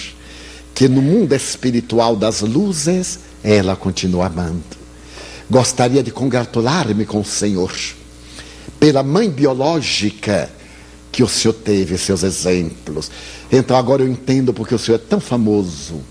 que 0.73 0.87
no 0.87 1.03
mundo 1.03 1.35
espiritual 1.35 2.15
das 2.15 2.41
luzes, 2.41 3.19
ela 3.43 3.75
continua 3.75 4.27
amando. 4.27 4.78
Gostaria 5.51 6.03
de 6.03 6.11
congratular-me 6.11 7.07
com 7.07 7.21
o 7.21 7.25
Senhor 7.25 7.73
pela 8.79 9.03
mãe 9.03 9.31
biológica 9.31 10.51
que 11.11 11.23
o 11.23 11.29
Senhor 11.29 11.55
teve, 11.55 11.97
seus 11.97 12.23
exemplos. 12.23 13.11
Então 13.51 13.77
agora 13.77 14.03
eu 14.03 14.09
entendo 14.09 14.53
porque 14.53 14.75
o 14.75 14.79
Senhor 14.79 14.97
é 14.99 15.03
tão 15.09 15.21
famoso 15.21 16.03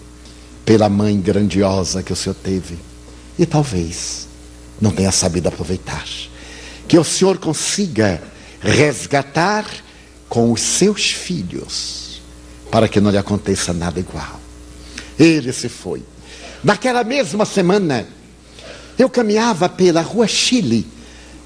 pela 0.66 0.90
mãe 0.90 1.20
grandiosa 1.20 2.04
que 2.04 2.12
o 2.12 2.16
Senhor 2.16 2.36
teve. 2.36 2.78
E 3.38 3.46
talvez 3.46 4.28
não 4.82 4.92
tenha 4.92 5.12
sabido 5.12 5.48
aproveitar. 5.48 6.06
Que 6.88 6.98
o 6.98 7.04
Senhor 7.04 7.38
consiga 7.38 8.22
resgatar 8.60 9.66
com 10.28 10.52
os 10.52 10.62
seus 10.62 11.12
filhos, 11.12 12.22
para 12.72 12.88
que 12.88 13.00
não 13.00 13.12
lhe 13.12 13.18
aconteça 13.18 13.72
nada 13.72 14.00
igual. 14.00 14.42
Ele 15.18 15.54
se 15.54 15.70
foi. 15.70 16.04
Naquela 16.64 17.04
mesma 17.04 17.46
semana, 17.46 18.06
Eu 18.98 19.10
caminhava 19.10 19.70
pela 19.70 20.02
rua 20.02 20.28
Chile, 20.28 20.88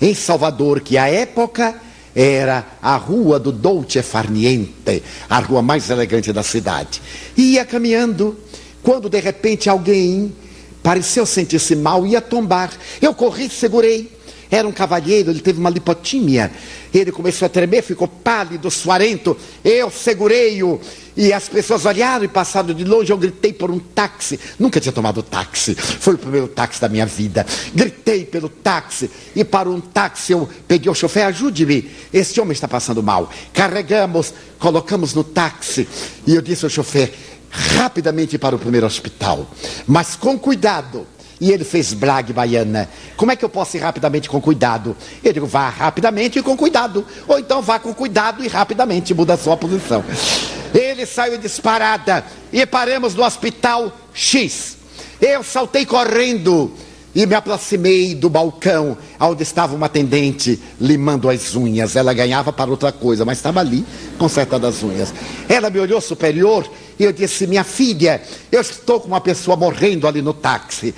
em 0.01 0.13
Salvador, 0.13 0.81
que 0.81 0.97
à 0.97 1.07
época 1.07 1.75
era 2.15 2.65
a 2.81 2.95
rua 2.95 3.39
do 3.39 3.51
Dolce 3.51 4.01
Farniente, 4.01 5.03
a 5.29 5.39
rua 5.39 5.61
mais 5.61 5.89
elegante 5.89 6.31
da 6.33 6.43
cidade. 6.43 7.01
E 7.35 7.53
ia 7.53 7.65
caminhando, 7.65 8.37
quando 8.81 9.09
de 9.09 9.19
repente 9.19 9.69
alguém 9.69 10.33
pareceu 10.81 11.25
sentir-se 11.25 11.75
mal, 11.75 12.05
ia 12.05 12.21
tombar. 12.21 12.71
Eu 13.01 13.13
corri, 13.13 13.49
segurei. 13.49 14.11
Era 14.49 14.67
um 14.67 14.71
cavalheiro, 14.71 15.31
ele 15.31 15.39
teve 15.39 15.59
uma 15.59 15.69
lipotímia. 15.69 16.51
Ele 16.93 17.09
começou 17.09 17.45
a 17.45 17.49
tremer, 17.49 17.81
ficou 17.81 18.07
pálido, 18.07 18.69
suarento. 18.69 19.37
Eu 19.63 19.89
segurei-o 19.89 20.79
e 21.15 21.33
as 21.33 21.49
pessoas 21.49 21.85
olharam 21.85 22.23
e 22.23 22.27
passaram 22.27 22.73
de 22.73 22.83
longe. 22.83 23.11
Eu 23.11 23.17
gritei 23.17 23.53
por 23.53 23.69
um 23.69 23.79
táxi. 23.79 24.39
Nunca 24.59 24.79
tinha 24.79 24.91
tomado 24.91 25.21
táxi. 25.21 25.75
Foi 25.75 26.15
o 26.15 26.17
primeiro 26.17 26.47
táxi 26.47 26.81
da 26.81 26.89
minha 26.89 27.05
vida. 27.05 27.45
Gritei 27.73 28.25
pelo 28.25 28.49
táxi 28.49 29.09
e 29.35 29.43
para 29.43 29.69
um 29.69 29.79
táxi 29.79 30.33
eu 30.33 30.49
peguei 30.67 30.91
o 30.91 30.95
chofer, 30.95 31.25
ajude-me. 31.25 31.89
Este 32.13 32.39
homem 32.39 32.53
está 32.53 32.67
passando 32.67 33.03
mal. 33.03 33.29
Carregamos, 33.53 34.33
colocamos 34.59 35.13
no 35.13 35.23
táxi 35.23 35.87
e 36.25 36.35
eu 36.35 36.41
disse 36.41 36.65
ao 36.65 36.69
chofer, 36.69 37.13
rapidamente 37.51 38.37
para 38.37 38.55
o 38.55 38.59
primeiro 38.59 38.87
hospital, 38.87 39.49
mas 39.85 40.15
com 40.15 40.39
cuidado 40.39 41.05
e 41.41 41.51
ele 41.51 41.63
fez 41.63 41.91
blague 41.91 42.31
baiana. 42.31 42.87
Como 43.17 43.31
é 43.31 43.35
que 43.35 43.43
eu 43.43 43.49
posso 43.49 43.75
ir 43.75 43.79
rapidamente 43.79 44.29
com 44.29 44.39
cuidado? 44.39 44.95
Eu 45.23 45.33
digo, 45.33 45.47
vá 45.47 45.69
rapidamente 45.69 46.37
e 46.37 46.43
com 46.43 46.55
cuidado. 46.55 47.03
Ou 47.27 47.39
então 47.39 47.63
vá 47.63 47.79
com 47.79 47.91
cuidado 47.95 48.45
e 48.45 48.47
rapidamente 48.47 49.11
muda 49.11 49.33
a 49.33 49.37
sua 49.37 49.57
posição. 49.57 50.05
Ele 50.71 51.03
saiu 51.03 51.39
disparada 51.39 52.23
e 52.53 52.63
paramos 52.67 53.15
no 53.15 53.25
hospital 53.25 53.91
X. 54.13 54.77
Eu 55.19 55.43
saltei 55.43 55.83
correndo 55.83 56.71
e 57.13 57.25
me 57.25 57.35
aproximei 57.35 58.15
do 58.15 58.29
balcão 58.29 58.97
onde 59.19 59.43
estava 59.43 59.75
uma 59.75 59.87
atendente 59.87 60.61
limando 60.79 61.27
as 61.27 61.55
unhas. 61.55 61.95
Ela 61.95 62.13
ganhava 62.13 62.53
para 62.53 62.69
outra 62.69 62.91
coisa, 62.91 63.25
mas 63.25 63.39
estava 63.39 63.59
ali 63.59 63.83
consertando 64.17 64.67
as 64.67 64.81
unhas. 64.83 65.13
Ela 65.49 65.71
me 65.71 65.79
olhou 65.79 65.99
superior 65.99 66.69
e 66.97 67.03
eu 67.03 67.11
disse: 67.11 67.47
Minha 67.47 67.63
filha, 67.63 68.21
eu 68.51 68.61
estou 68.61 68.99
com 68.99 69.07
uma 69.07 69.19
pessoa 69.19 69.57
morrendo 69.57 70.07
ali 70.07 70.21
no 70.21 70.33
táxi 70.33 70.93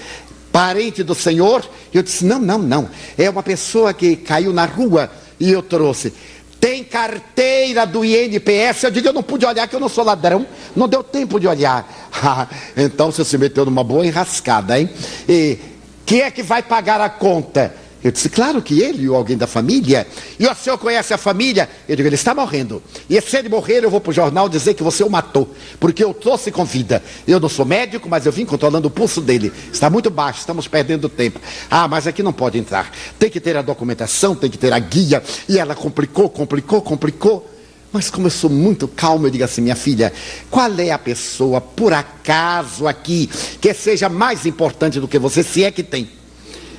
parente 0.53 1.01
do 1.01 1.15
Senhor? 1.15 1.67
Eu 1.91 2.03
disse: 2.03 2.23
não, 2.23 2.39
não, 2.39 2.59
não. 2.59 2.89
É 3.17 3.27
uma 3.29 3.41
pessoa 3.41 3.93
que 3.93 4.15
caiu 4.15 4.53
na 4.53 4.65
rua 4.65 5.11
e 5.39 5.51
eu 5.51 5.63
trouxe. 5.63 6.13
Tem 6.59 6.83
carteira 6.83 7.85
do 7.85 8.05
INPS. 8.05 8.83
Eu 8.83 8.91
digo: 8.91 9.07
eu 9.07 9.13
não 9.13 9.23
pude 9.23 9.45
olhar, 9.45 9.67
que 9.67 9.75
eu 9.75 9.79
não 9.79 9.89
sou 9.89 10.05
ladrão. 10.05 10.45
Não 10.75 10.87
deu 10.87 11.03
tempo 11.03 11.39
de 11.39 11.47
olhar. 11.47 12.09
então 12.77 13.11
você 13.11 13.25
se 13.25 13.37
meteu 13.37 13.65
numa 13.65 13.83
boa 13.83 14.05
enrascada, 14.05 14.79
hein? 14.79 14.89
E 15.27 15.57
quem 16.05 16.21
é 16.21 16.29
que 16.29 16.43
vai 16.43 16.61
pagar 16.61 17.01
a 17.01 17.09
conta? 17.09 17.75
Eu 18.03 18.11
disse, 18.11 18.27
claro 18.27 18.61
que 18.61 18.81
ele 18.81 19.07
ou 19.07 19.15
alguém 19.15 19.37
da 19.37 19.47
família. 19.47 20.05
E 20.37 20.45
o 20.45 20.53
senhor 20.53 20.77
conhece 20.77 21.13
a 21.13 21.17
família? 21.17 21.69
Eu 21.87 21.95
digo, 21.95 22.07
ele 22.07 22.15
está 22.15 22.35
morrendo. 22.35 22.83
E 23.09 23.19
se 23.21 23.37
ele 23.37 23.47
morrer, 23.47 23.83
eu 23.83 23.89
vou 23.89 24.01
para 24.01 24.09
o 24.09 24.13
jornal 24.13 24.49
dizer 24.49 24.73
que 24.73 24.83
você 24.83 25.03
o 25.03 25.09
matou. 25.09 25.49
Porque 25.79 26.03
eu 26.03 26.13
trouxe 26.13 26.51
com 26.51 26.65
vida. 26.65 27.01
Eu 27.25 27.39
não 27.39 27.47
sou 27.47 27.65
médico, 27.65 28.09
mas 28.09 28.25
eu 28.25 28.31
vim 28.31 28.45
controlando 28.45 28.89
o 28.89 28.91
pulso 28.91 29.21
dele. 29.21 29.53
Está 29.71 29.89
muito 29.89 30.09
baixo, 30.09 30.39
estamos 30.39 30.67
perdendo 30.67 31.07
tempo. 31.07 31.39
Ah, 31.71 31.87
mas 31.87 32.05
aqui 32.05 32.21
não 32.21 32.33
pode 32.33 32.57
entrar. 32.57 32.91
Tem 33.17 33.29
que 33.29 33.39
ter 33.39 33.55
a 33.55 33.61
documentação, 33.61 34.35
tem 34.35 34.49
que 34.49 34.57
ter 34.57 34.73
a 34.73 34.79
guia. 34.79 35.23
E 35.47 35.57
ela 35.57 35.73
complicou, 35.73 36.29
complicou, 36.29 36.81
complicou. 36.81 37.49
Mas 37.93 38.09
como 38.09 38.25
eu 38.25 38.31
sou 38.31 38.49
muito 38.49 38.87
calmo, 38.87 39.27
eu 39.27 39.31
digo 39.31 39.43
assim, 39.43 39.61
minha 39.61 39.75
filha, 39.75 40.11
qual 40.49 40.71
é 40.79 40.89
a 40.89 40.97
pessoa, 40.97 41.61
por 41.61 41.93
acaso, 41.93 42.87
aqui, 42.87 43.29
que 43.61 43.71
seja 43.73 44.09
mais 44.09 44.47
importante 44.47 44.99
do 44.99 45.07
que 45.07 45.19
você, 45.19 45.43
se 45.43 45.63
é 45.63 45.69
que 45.69 45.83
tem? 45.83 46.09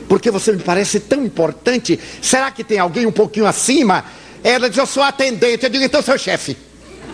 Porque 0.09 0.31
você 0.31 0.53
me 0.53 0.63
parece 0.63 1.01
tão 1.01 1.25
importante. 1.25 1.99
Será 2.23 2.51
que 2.51 2.63
tem 2.63 2.79
alguém 2.79 3.07
um 3.07 3.13
pouquinho 3.13 3.47
acima? 3.47 4.05
Ela 4.43 4.69
diz, 4.69 4.79
eu 4.79 4.87
sou 4.87 5.03
atendente. 5.03 5.65
Eu 5.65 5.71
digo, 5.71 5.85
então 5.85 6.03
seu 6.03 6.19
chefe. 6.19 6.57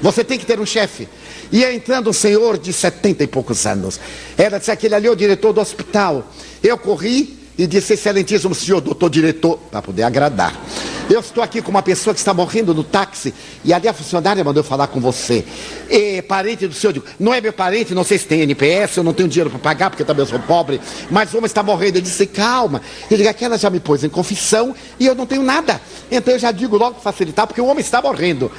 Você 0.03 0.25
tem 0.25 0.39
que 0.39 0.47
ter 0.47 0.59
um 0.59 0.67
chefe. 0.67 1.09
E 1.53 1.65
entrando 1.65 2.11
um 2.11 2.13
senhor 2.13 2.59
de 2.59 2.73
setenta 2.73 3.25
e 3.25 3.27
poucos 3.27 3.67
anos. 3.67 4.01
Ela 4.37 4.59
disse, 4.59 4.71
aquele 4.71 4.95
ali 4.95 5.07
é 5.07 5.11
o 5.11 5.17
diretor 5.17 5.53
do 5.53 5.61
hospital. 5.61 6.31
Eu 6.63 6.79
corri 6.79 7.40
e 7.61 7.67
disse, 7.67 7.93
excelentíssimo 7.93 8.55
senhor, 8.55 8.81
doutor 8.81 9.11
diretor, 9.11 9.59
para 9.71 9.83
poder 9.83 10.03
agradar. 10.03 10.59
Eu 11.11 11.21
estou 11.21 11.45
aqui 11.45 11.61
com 11.61 11.71
uma 11.71 11.83
pessoa 11.83 12.15
que 12.15 12.21
está 12.21 12.33
morrendo 12.33 12.73
no 12.73 12.83
táxi 12.83 13.35
e 13.63 13.75
ali 13.75 13.87
a 13.87 13.93
funcionária 13.93 14.43
mandou 14.43 14.65
falar 14.65 14.87
com 14.87 14.99
você. 14.99 15.45
E, 15.91 16.23
parente 16.23 16.67
do 16.67 16.73
senhor, 16.73 16.95
digo, 16.95 17.05
não 17.19 17.35
é 17.35 17.41
meu 17.41 17.53
parente, 17.53 17.95
não 17.95 18.03
sei 18.03 18.17
se 18.17 18.27
tem 18.27 18.41
NPS, 18.41 18.97
eu 18.97 19.03
não 19.03 19.13
tenho 19.13 19.29
dinheiro 19.29 19.51
para 19.51 19.59
pagar 19.59 19.91
porque 19.91 20.05
também 20.05 20.25
sou 20.25 20.39
pobre, 20.39 20.81
mas 21.11 21.35
homem 21.35 21.45
está 21.45 21.63
morrendo. 21.63 21.97
Ele 21.97 22.07
disse, 22.07 22.27
calma. 22.27 22.81
Ele 23.11 23.19
digo, 23.19 23.29
aquela 23.29 23.59
já 23.59 23.69
me 23.69 23.79
pôs 23.79 24.05
em 24.05 24.09
confissão 24.09 24.75
e 24.99 25.05
eu 25.05 25.15
não 25.15 25.27
tenho 25.27 25.43
nada. 25.43 25.83
Então 26.11 26.33
eu 26.33 26.41
já 26.41 26.51
digo 26.53 26.79
logo 26.79 26.95
para 26.95 27.13
facilitar, 27.13 27.47
porque 27.47 27.61
o 27.61 27.67
homem 27.67 27.81
está 27.83 28.01
morrendo. 28.01 28.51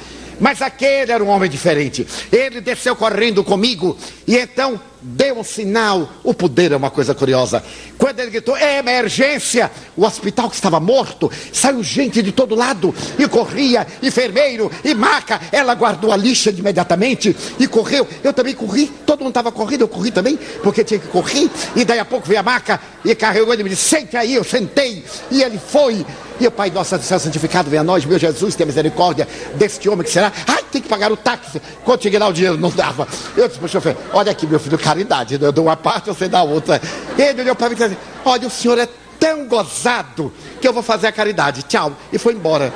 Mas 0.42 0.60
aquele 0.60 1.12
era 1.12 1.22
um 1.22 1.28
homem 1.28 1.48
diferente. 1.48 2.04
Ele 2.32 2.60
desceu 2.60 2.96
correndo 2.96 3.44
comigo 3.44 3.96
e 4.26 4.36
então 4.36 4.80
deu 5.00 5.38
um 5.38 5.44
sinal. 5.44 6.10
O 6.24 6.34
poder 6.34 6.72
é 6.72 6.76
uma 6.76 6.90
coisa 6.90 7.14
curiosa. 7.14 7.62
Quando 7.96 8.18
ele 8.18 8.32
gritou, 8.32 8.56
é 8.56 8.78
emergência, 8.78 9.70
o 9.96 10.04
hospital 10.04 10.48
que 10.48 10.56
estava 10.56 10.80
morto, 10.80 11.30
saiu 11.52 11.80
gente 11.80 12.20
de 12.20 12.32
todo 12.32 12.56
lado 12.56 12.92
e 13.16 13.28
corria, 13.28 13.86
enfermeiro 14.02 14.68
e 14.84 14.94
maca. 14.94 15.40
Ela 15.52 15.76
guardou 15.76 16.10
a 16.10 16.16
lixa 16.16 16.50
imediatamente 16.50 17.36
e 17.60 17.68
correu. 17.68 18.06
Eu 18.24 18.32
também 18.32 18.54
corri, 18.54 18.90
todo 19.06 19.20
mundo 19.20 19.28
estava 19.28 19.52
correndo, 19.52 19.82
eu 19.82 19.88
corri 19.88 20.10
também, 20.10 20.36
porque 20.60 20.82
tinha 20.82 20.98
que 20.98 21.06
correr. 21.06 21.48
E 21.76 21.84
daí 21.84 22.00
a 22.00 22.04
pouco 22.04 22.26
veio 22.26 22.40
a 22.40 22.42
maca 22.42 22.80
e 23.04 23.14
carregou 23.14 23.52
ele 23.52 23.62
e 23.62 23.64
me 23.64 23.70
disse: 23.70 23.88
sente 23.88 24.16
aí, 24.16 24.34
eu 24.34 24.42
sentei. 24.42 25.04
E 25.30 25.40
ele 25.40 25.58
foi. 25.58 26.04
O 26.46 26.50
Pai 26.50 26.70
nosso 26.70 26.98
céu 26.98 27.18
santificado 27.18 27.70
venha 27.70 27.82
a 27.82 27.84
nós, 27.84 28.04
meu 28.04 28.18
Jesus, 28.18 28.54
tenha 28.54 28.66
misericórdia 28.66 29.28
deste 29.54 29.88
homem 29.88 30.04
que 30.04 30.10
será. 30.10 30.32
Ai, 30.46 30.62
tem 30.70 30.82
que 30.82 30.88
pagar 30.88 31.12
o 31.12 31.16
táxi. 31.16 31.60
Quando 31.84 32.02
cheguei 32.02 32.18
lá 32.18 32.28
o 32.28 32.32
dinheiro 32.32 32.56
não 32.56 32.70
dava. 32.70 33.06
Eu 33.36 33.46
disse 33.46 33.58
para 33.58 33.66
o 33.66 33.68
chofer, 33.68 33.96
olha 34.12 34.32
aqui, 34.32 34.46
meu 34.46 34.58
filho, 34.58 34.78
caridade. 34.78 35.38
Eu 35.40 35.52
dou 35.52 35.66
uma 35.66 35.76
parte, 35.76 36.06
você 36.06 36.28
dá 36.28 36.42
outra. 36.42 36.80
Ele 37.16 37.42
olhou 37.42 37.54
para 37.54 37.68
mim 37.68 37.76
e 37.76 37.78
disse, 37.78 37.96
olha, 38.24 38.46
o 38.46 38.50
senhor 38.50 38.78
é 38.78 38.88
tão 39.18 39.46
gozado 39.46 40.32
que 40.60 40.66
eu 40.66 40.72
vou 40.72 40.82
fazer 40.82 41.06
a 41.06 41.12
caridade. 41.12 41.62
Tchau. 41.62 41.92
E 42.12 42.18
foi 42.18 42.34
embora. 42.34 42.72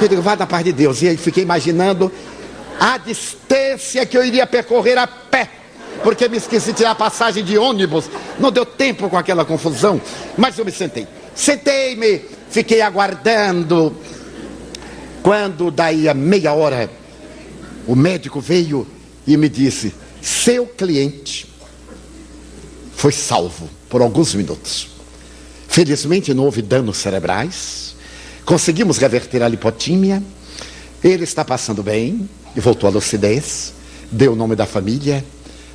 Eu 0.00 0.08
digo, 0.08 0.22
vai 0.22 0.36
da 0.36 0.46
paz 0.46 0.64
de 0.64 0.72
Deus. 0.72 1.02
E 1.02 1.08
aí 1.08 1.16
fiquei 1.16 1.42
imaginando 1.42 2.10
a 2.80 2.96
distância 2.98 4.04
que 4.06 4.16
eu 4.16 4.24
iria 4.24 4.46
percorrer 4.46 4.96
a 4.98 5.06
pé. 5.06 5.50
Porque 6.02 6.28
me 6.28 6.36
esqueci 6.36 6.72
de 6.72 6.78
tirar 6.78 6.92
a 6.92 6.94
passagem 6.94 7.44
de 7.44 7.56
ônibus. 7.56 8.06
Não 8.38 8.50
deu 8.50 8.64
tempo 8.66 9.08
com 9.08 9.16
aquela 9.16 9.44
confusão. 9.44 10.00
Mas 10.36 10.58
eu 10.58 10.64
me 10.64 10.72
sentei. 10.72 11.06
Sentei-me, 11.34 12.22
fiquei 12.54 12.80
aguardando. 12.80 13.96
Quando 15.24 15.72
daí 15.72 16.08
a 16.08 16.14
meia 16.14 16.52
hora, 16.52 16.88
o 17.84 17.96
médico 17.96 18.40
veio 18.40 18.86
e 19.26 19.36
me 19.36 19.48
disse: 19.48 19.92
seu 20.22 20.64
cliente 20.66 21.52
foi 22.94 23.10
salvo 23.10 23.68
por 23.88 24.00
alguns 24.00 24.34
minutos. 24.34 24.88
Felizmente 25.66 26.32
não 26.32 26.44
houve 26.44 26.62
danos 26.62 26.98
cerebrais. 26.98 27.96
Conseguimos 28.44 28.98
reverter 28.98 29.42
a 29.42 29.48
lipotímia. 29.48 30.22
Ele 31.02 31.24
está 31.24 31.44
passando 31.44 31.82
bem 31.82 32.28
e 32.54 32.60
voltou 32.60 32.88
à 32.88 32.92
lucidez. 32.92 33.74
Deu 34.12 34.32
o 34.32 34.36
nome 34.36 34.54
da 34.54 34.64
família. 34.64 35.24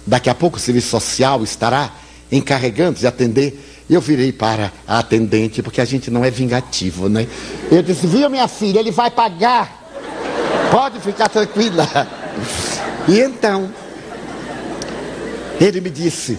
Daqui 0.08 0.30
a 0.30 0.36
pouco 0.36 0.56
o 0.56 0.60
serviço 0.60 0.88
social 0.88 1.44
estará 1.44 1.94
encarregando 2.32 3.00
de 3.00 3.06
atender. 3.06 3.69
Eu 3.90 4.00
virei 4.00 4.32
para 4.32 4.72
a 4.88 5.00
atendente, 5.00 5.64
porque 5.64 5.82
a 5.82 5.86
gente 5.86 6.12
não 6.12 6.24
é 6.24 6.30
vingativo, 6.30 7.10
né? 7.10 7.28
Eu 7.72 7.82
disse, 7.82 8.06
viu 8.06 8.30
minha 8.30 8.48
filha, 8.48 8.80
ele 8.80 8.92
vai 8.92 9.10
pagar. 9.10 9.80
Pode 10.70 11.00
ficar 11.00 11.28
tranquila. 11.28 11.88
E 13.08 13.20
então, 13.20 13.74
ele 15.60 15.82
me 15.82 15.90
disse, 15.90 16.38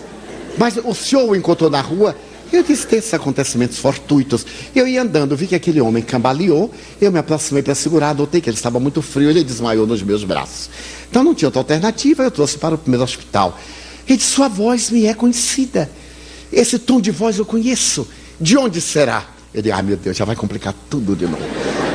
mas 0.56 0.76
o 0.76 0.94
senhor 0.94 1.28
o 1.28 1.34
encontrou 1.34 1.68
na 1.68 1.80
rua? 1.80 2.14
Eu 2.52 2.62
disse, 2.62 2.86
tem 2.86 2.98
esses 2.98 3.14
acontecimentos 3.14 3.78
fortuitos. 3.78 4.44
Eu 4.74 4.86
ia 4.86 5.02
andando, 5.02 5.36
vi 5.36 5.46
que 5.46 5.54
aquele 5.54 5.80
homem 5.80 6.02
cambaleou, 6.02 6.72
eu 7.00 7.10
me 7.10 7.18
aproximei 7.18 7.62
para 7.62 7.74
segurar, 7.74 8.14
notei 8.14 8.40
que 8.40 8.48
ele 8.48 8.56
estava 8.56 8.78
muito 8.80 9.02
frio, 9.02 9.30
ele 9.30 9.42
desmaiou 9.42 9.86
nos 9.86 10.02
meus 10.02 10.22
braços. 10.22 10.70
Então 11.08 11.24
não 11.24 11.34
tinha 11.34 11.48
outra 11.48 11.60
alternativa, 11.60 12.22
eu 12.22 12.30
trouxe 12.30 12.58
para 12.58 12.74
o 12.74 12.78
primeiro 12.78 13.02
hospital. 13.04 13.58
Ele 14.06 14.16
disse, 14.16 14.30
sua 14.30 14.48
voz 14.48 14.90
me 14.90 15.06
é 15.06 15.14
conhecida. 15.14 15.90
Esse 16.52 16.78
tom 16.78 17.00
de 17.00 17.10
voz 17.10 17.38
eu 17.38 17.44
conheço. 17.44 18.06
De 18.40 18.56
onde 18.56 18.80
será? 18.80 19.26
Disse, 19.52 19.70
ah 19.72 19.82
meu 19.82 19.96
Deus, 19.96 20.16
já 20.16 20.24
vai 20.24 20.36
complicar 20.36 20.74
tudo 20.88 21.16
de 21.16 21.26
novo. 21.26 21.42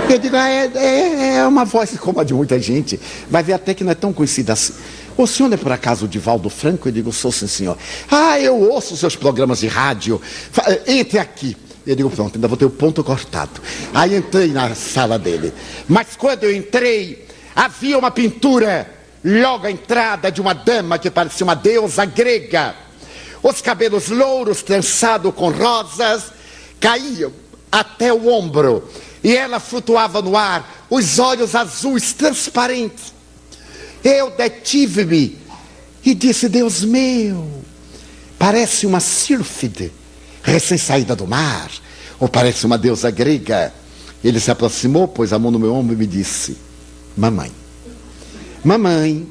Eu 0.09 0.19
digo, 0.19 0.35
ah, 0.35 0.49
é, 0.49 0.71
é, 0.75 1.35
é 1.37 1.47
uma 1.47 1.65
voz 1.65 1.97
como 1.97 2.19
a 2.19 2.23
de 2.23 2.33
muita 2.33 2.59
gente. 2.59 2.99
Vai 3.29 3.41
ver 3.41 3.53
até 3.53 3.73
que 3.73 3.83
não 3.83 3.91
é 3.91 3.95
tão 3.95 4.13
conhecida 4.13 4.53
assim. 4.53 4.73
O 5.17 5.25
senhor 5.25 5.51
é 5.51 5.57
por 5.57 5.71
acaso 5.71 6.05
o 6.05 6.07
Divaldo 6.07 6.49
Franco? 6.49 6.87
Eu 6.87 6.91
digo, 6.91 7.11
sou 7.13 7.31
sim, 7.31 7.47
senhor. 7.47 7.77
Ah, 8.11 8.39
eu 8.39 8.55
ouço 8.69 8.97
seus 8.97 9.15
programas 9.15 9.59
de 9.59 9.67
rádio. 9.67 10.21
Entre 10.85 11.17
aqui. 11.17 11.55
Eu 11.87 11.95
digo, 11.95 12.09
pronto, 12.09 12.35
ainda 12.35 12.47
vou 12.47 12.57
ter 12.57 12.65
o 12.65 12.69
ponto 12.69 13.03
cortado. 13.03 13.61
Aí 13.93 14.15
entrei 14.15 14.51
na 14.51 14.75
sala 14.75 15.17
dele. 15.17 15.53
Mas 15.87 16.15
quando 16.17 16.43
eu 16.43 16.53
entrei, 16.53 17.25
havia 17.55 17.97
uma 17.97 18.11
pintura 18.11 18.91
logo 19.23 19.65
à 19.65 19.71
entrada 19.71 20.31
de 20.31 20.41
uma 20.41 20.53
dama 20.53 20.99
que 20.99 21.09
parecia 21.09 21.45
uma 21.45 21.55
deusa 21.55 22.05
grega. 22.05 22.75
Os 23.47 23.61
cabelos 23.61 24.07
louros 24.07 24.63
trançados 24.63 25.31
com 25.35 25.51
rosas, 25.51 26.23
caíam 26.79 27.31
até 27.71 28.11
o 28.11 28.27
ombro 28.27 28.89
e 29.23 29.35
ela 29.37 29.59
flutuava 29.59 30.19
no 30.19 30.35
ar, 30.35 30.87
os 30.89 31.19
olhos 31.19 31.53
azuis 31.53 32.11
transparentes. 32.11 33.13
Eu 34.03 34.31
detive-me 34.31 35.37
e 36.03 36.15
disse: 36.15 36.49
Deus 36.49 36.83
meu, 36.83 37.63
parece 38.39 38.87
uma 38.87 38.99
sílfide 38.99 39.91
recém-saída 40.41 41.15
do 41.15 41.27
mar, 41.27 41.69
ou 42.19 42.27
parece 42.27 42.65
uma 42.65 42.79
deusa 42.79 43.11
grega. 43.11 43.71
Ele 44.23 44.39
se 44.39 44.49
aproximou, 44.49 45.07
pôs 45.07 45.31
a 45.31 45.37
mão 45.37 45.51
no 45.51 45.59
meu 45.59 45.71
ombro 45.71 45.93
e 45.93 45.97
me 45.97 46.07
disse: 46.07 46.57
Mamãe. 47.15 47.51
Mamãe 48.63 49.27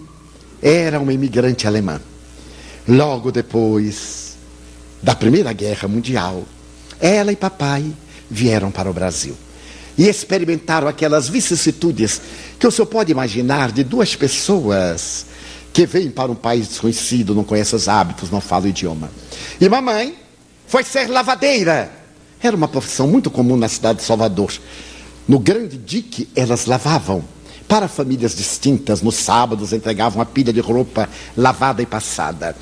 era 0.63 1.01
uma 1.01 1.13
imigrante 1.13 1.67
alemã. 1.67 2.01
Logo 2.87 3.33
depois 3.33 4.37
da 5.03 5.15
Primeira 5.15 5.53
Guerra 5.53 5.89
Mundial, 5.89 6.45
ela 7.01 7.33
e 7.33 7.37
papai 7.37 7.93
vieram 8.31 8.71
para 8.71 8.91
o 8.91 8.93
Brasil 8.93 9.37
e 9.97 10.09
experimentaram 10.09 10.89
aquelas 10.89 11.29
vicissitudes 11.29 12.21
que 12.59 12.67
o 12.67 12.71
senhor 12.71 12.87
pode 12.87 13.13
imaginar 13.13 13.73
de 13.73 13.85
duas 13.85 14.15
pessoas 14.17 15.27
que 15.73 15.87
vêm 15.87 16.11
para 16.11 16.31
um 16.31 16.35
país 16.35 16.69
desconhecido, 16.69 17.35
não 17.35 17.45
conhecem 17.45 17.77
os 17.77 17.89
hábitos, 17.89 18.31
não 18.31 18.41
falam 18.41 18.67
o 18.67 18.69
idioma. 18.69 19.11
E 19.61 19.69
mamãe 19.69 20.17
foi 20.67 20.85
ser 20.85 21.09
lavadeira. 21.09 21.91
Era 22.41 22.57
uma 22.57 22.69
profissão 22.69 23.09
muito 23.09 23.31
comum 23.31 23.57
na 23.57 23.69
cidade 23.69 24.01
de 24.01 24.05
Salvador. 24.05 24.53
No 25.27 25.39
grande 25.39 25.77
dique, 25.77 26.29
elas 26.37 26.67
lavavam. 26.67 27.25
Para 27.69 27.89
famílias 27.89 28.35
distintas, 28.35 29.03
nos 29.03 29.17
sábados 29.17 29.73
entregavam 29.73 30.19
uma 30.19 30.27
pilha 30.27 30.53
de 30.53 30.61
roupa 30.61 31.09
lavada 31.37 31.83
e 31.83 31.87
passada. 31.87 32.57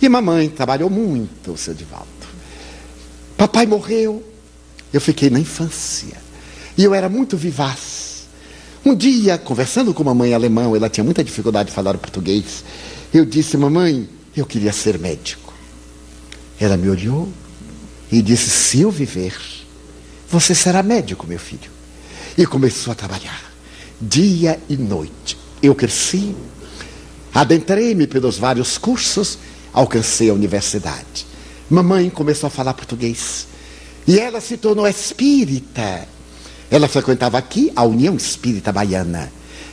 E 0.00 0.08
mamãe 0.08 0.48
trabalhou 0.48 0.90
muito, 0.90 1.56
seu 1.56 1.74
Divaldo. 1.74 2.06
Papai 3.36 3.66
morreu, 3.66 4.22
eu 4.92 5.00
fiquei 5.00 5.30
na 5.30 5.38
infância. 5.38 6.16
E 6.76 6.84
eu 6.84 6.94
era 6.94 7.08
muito 7.08 7.36
vivaz. 7.36 8.26
Um 8.84 8.94
dia, 8.94 9.36
conversando 9.36 9.92
com 9.92 10.02
uma 10.02 10.14
mãe 10.14 10.32
alemã, 10.32 10.74
ela 10.74 10.88
tinha 10.88 11.04
muita 11.04 11.24
dificuldade 11.24 11.70
de 11.70 11.74
falar 11.74 11.98
português. 11.98 12.64
Eu 13.12 13.24
disse, 13.24 13.56
mamãe, 13.56 14.08
eu 14.36 14.46
queria 14.46 14.72
ser 14.72 14.98
médico. 14.98 15.52
Ela 16.58 16.76
me 16.76 16.88
olhou 16.88 17.28
e 18.10 18.22
disse: 18.22 18.50
Se 18.50 18.80
eu 18.80 18.90
viver, 18.90 19.36
você 20.30 20.54
será 20.54 20.82
médico, 20.82 21.26
meu 21.26 21.38
filho. 21.38 21.70
E 22.36 22.46
começou 22.46 22.92
a 22.92 22.94
trabalhar, 22.94 23.45
dia 24.00 24.60
e 24.68 24.76
noite. 24.76 25.38
Eu 25.62 25.74
cresci, 25.74 26.34
adentrei-me 27.34 28.06
pelos 28.06 28.38
vários 28.38 28.78
cursos, 28.78 29.38
alcancei 29.72 30.30
a 30.30 30.34
universidade. 30.34 31.26
Mamãe 31.68 32.08
começou 32.10 32.46
a 32.46 32.50
falar 32.50 32.74
português. 32.74 33.46
E 34.06 34.18
ela 34.18 34.40
se 34.40 34.56
tornou 34.56 34.86
espírita. 34.86 36.06
Ela 36.70 36.88
frequentava 36.88 37.38
aqui 37.38 37.72
a 37.74 37.84
União 37.84 38.14
Espírita 38.16 38.72
Baiana, 38.72 39.32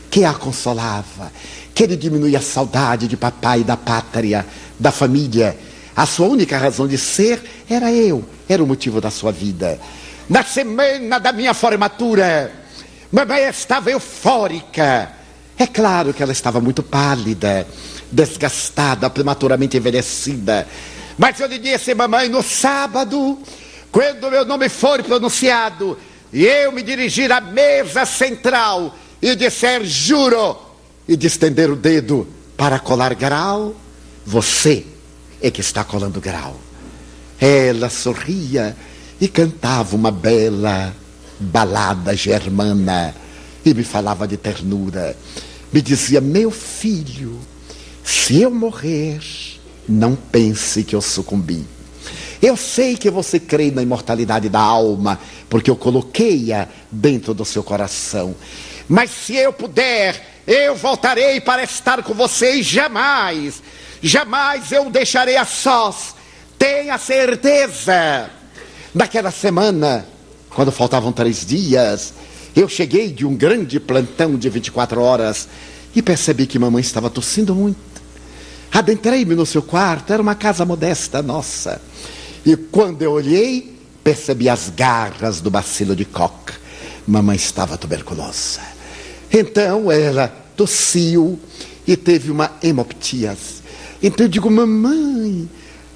que 0.09 0.23
a 0.23 0.33
consolava, 0.33 1.31
que 1.73 1.83
ele 1.83 1.95
diminuía 1.95 2.39
a 2.39 2.41
saudade 2.41 3.07
de 3.07 3.17
papai, 3.17 3.63
da 3.63 3.77
pátria, 3.77 4.45
da 4.79 4.91
família. 4.91 5.57
A 5.95 6.05
sua 6.05 6.27
única 6.27 6.57
razão 6.57 6.87
de 6.87 6.97
ser 6.97 7.43
era 7.69 7.91
eu, 7.91 8.23
era 8.47 8.63
o 8.63 8.67
motivo 8.67 8.99
da 8.99 9.11
sua 9.11 9.31
vida. 9.31 9.79
Na 10.29 10.43
semana 10.43 11.19
da 11.19 11.31
minha 11.31 11.53
formatura, 11.53 12.51
mamãe 13.13 13.43
estava 13.43 13.91
eufórica. 13.91 15.13
É 15.55 15.67
claro 15.67 16.13
que 16.13 16.23
ela 16.23 16.31
estava 16.31 16.59
muito 16.59 16.81
pálida, 16.81 17.67
desgastada, 18.11 19.07
prematuramente 19.07 19.77
envelhecida. 19.77 20.67
Mas 21.15 21.39
eu 21.39 21.47
lhe 21.47 21.59
disse, 21.59 21.93
mamãe, 21.93 22.27
no 22.27 22.41
sábado, 22.41 23.37
quando 23.91 24.31
meu 24.31 24.43
nome 24.43 24.67
for 24.67 25.03
pronunciado, 25.03 25.95
e 26.33 26.43
eu 26.43 26.71
me 26.71 26.81
dirigir 26.81 27.31
à 27.31 27.39
mesa 27.39 28.03
central 28.03 28.95
e 29.21 29.35
disser 29.35 29.85
juro, 29.85 30.57
e 31.07 31.15
de 31.15 31.27
estender 31.27 31.69
o 31.69 31.75
dedo 31.75 32.27
para 32.57 32.79
colar 32.79 33.13
grau, 33.13 33.75
você 34.25 34.87
é 35.39 35.51
que 35.51 35.61
está 35.61 35.83
colando 35.83 36.19
grau. 36.19 36.59
Ela 37.39 37.89
sorria 37.89 38.75
e 39.21 39.27
cantava 39.27 39.95
uma 39.95 40.09
bela 40.09 40.95
balada 41.43 42.15
germana 42.15 43.13
e 43.65 43.73
me 43.73 43.83
falava 43.83 44.27
de 44.27 44.37
ternura. 44.37 45.15
Me 45.71 45.81
dizia: 45.81 46.21
Meu 46.21 46.51
filho, 46.51 47.39
se 48.03 48.41
eu 48.41 48.51
morrer, 48.51 49.19
não 49.87 50.15
pense 50.15 50.83
que 50.83 50.95
eu 50.95 51.01
sucumbi. 51.01 51.65
Eu 52.41 52.57
sei 52.57 52.97
que 52.97 53.09
você 53.09 53.39
crê 53.39 53.71
na 53.71 53.81
imortalidade 53.81 54.49
da 54.49 54.59
alma, 54.59 55.17
porque 55.49 55.71
eu 55.71 55.77
coloquei-a 55.77 56.67
dentro 56.91 57.33
do 57.33 57.45
seu 57.45 57.63
coração. 57.63 58.35
Mas 58.87 59.11
se 59.11 59.35
eu 59.35 59.53
puder, 59.53 60.41
eu 60.45 60.75
voltarei 60.75 61.39
para 61.39 61.63
estar 61.63 62.03
com 62.03 62.13
você 62.13 62.55
e 62.55 62.63
jamais, 62.63 63.63
jamais 64.01 64.73
eu 64.73 64.87
o 64.87 64.91
deixarei 64.91 65.37
a 65.37 65.45
sós. 65.45 66.15
Tenha 66.59 66.97
certeza. 66.97 68.29
Naquela 68.93 69.31
semana, 69.31 70.05
quando 70.55 70.71
faltavam 70.71 71.11
três 71.11 71.45
dias, 71.45 72.13
eu 72.55 72.69
cheguei 72.69 73.11
de 73.11 73.25
um 73.25 73.35
grande 73.35 73.79
plantão 73.79 74.37
de 74.37 74.49
24 74.49 75.01
horas 75.01 75.47
e 75.95 76.01
percebi 76.01 76.45
que 76.45 76.59
mamãe 76.59 76.81
estava 76.81 77.09
tossindo 77.09 77.55
muito. 77.55 77.77
Adentrei-me 78.71 79.35
no 79.35 79.45
seu 79.45 79.61
quarto, 79.61 80.13
era 80.13 80.21
uma 80.21 80.35
casa 80.35 80.65
modesta 80.65 81.21
nossa. 81.21 81.81
E 82.45 82.55
quando 82.55 83.01
eu 83.01 83.11
olhei, 83.11 83.77
percebi 84.03 84.49
as 84.49 84.69
garras 84.69 85.39
do 85.39 85.49
bacilo 85.49 85.95
de 85.95 86.05
Koch. 86.05 86.53
Mamãe 87.07 87.35
estava 87.35 87.77
tuberculosa. 87.77 88.61
Então 89.31 89.91
ela 89.91 90.27
tossiu 90.55 91.39
e 91.87 91.95
teve 91.95 92.31
uma 92.31 92.51
hemoptise. 92.61 93.63
Então 94.01 94.25
eu 94.25 94.29
digo, 94.29 94.49
mamãe, 94.49 95.49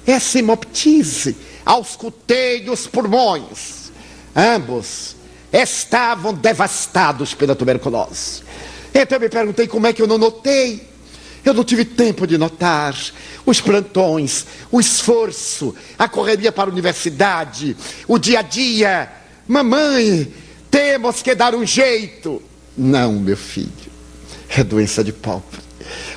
essa 0.06 0.38
hemoptise 0.38 1.36
auscultei 1.64 2.68
os 2.70 2.86
pulmões. 2.86 3.87
Ambos 4.34 5.16
estavam 5.52 6.34
devastados 6.34 7.34
pela 7.34 7.54
tuberculose. 7.54 8.42
Então 8.94 9.16
eu 9.16 9.20
me 9.20 9.28
perguntei 9.28 9.66
como 9.66 9.86
é 9.86 9.92
que 9.92 10.02
eu 10.02 10.06
não 10.06 10.18
notei. 10.18 10.86
Eu 11.44 11.54
não 11.54 11.64
tive 11.64 11.84
tempo 11.84 12.26
de 12.26 12.36
notar 12.36 12.94
os 13.46 13.60
plantões, 13.60 14.44
o 14.70 14.78
esforço, 14.78 15.74
a 15.98 16.08
correria 16.08 16.52
para 16.52 16.68
a 16.68 16.72
universidade, 16.72 17.76
o 18.06 18.18
dia 18.18 18.40
a 18.40 18.42
dia. 18.42 19.10
Mamãe, 19.46 20.30
temos 20.70 21.22
que 21.22 21.34
dar 21.34 21.54
um 21.54 21.64
jeito. 21.64 22.42
Não, 22.76 23.14
meu 23.14 23.36
filho, 23.36 23.70
é 24.48 24.62
doença 24.62 25.02
de 25.02 25.12
pobre. 25.12 25.60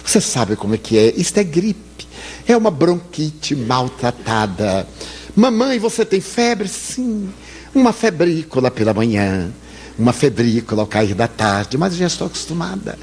Você 0.04 0.20
sabe 0.20 0.56
como 0.56 0.76
é 0.76 0.78
que 0.78 0.98
é? 0.98 1.14
Isto 1.16 1.38
é 1.38 1.44
gripe. 1.44 2.08
É 2.48 2.58
uma 2.58 2.72
bronquite 2.72 3.56
maltratada. 3.56 4.88
Mamãe, 5.36 5.80
você 5.80 6.04
tem 6.04 6.20
febre? 6.20 6.68
Sim. 6.68 7.32
Uma 7.74 7.94
febrícula 7.94 8.70
pela 8.70 8.94
manhã, 8.94 9.52
uma 9.98 10.12
febrícula 10.12 10.82
ao 10.82 10.88
cair 10.88 11.14
da 11.14 11.28
tarde, 11.28 11.78
mas 11.78 11.96
já 11.96 12.08
estou 12.08 12.28
acostumada. 12.28 12.98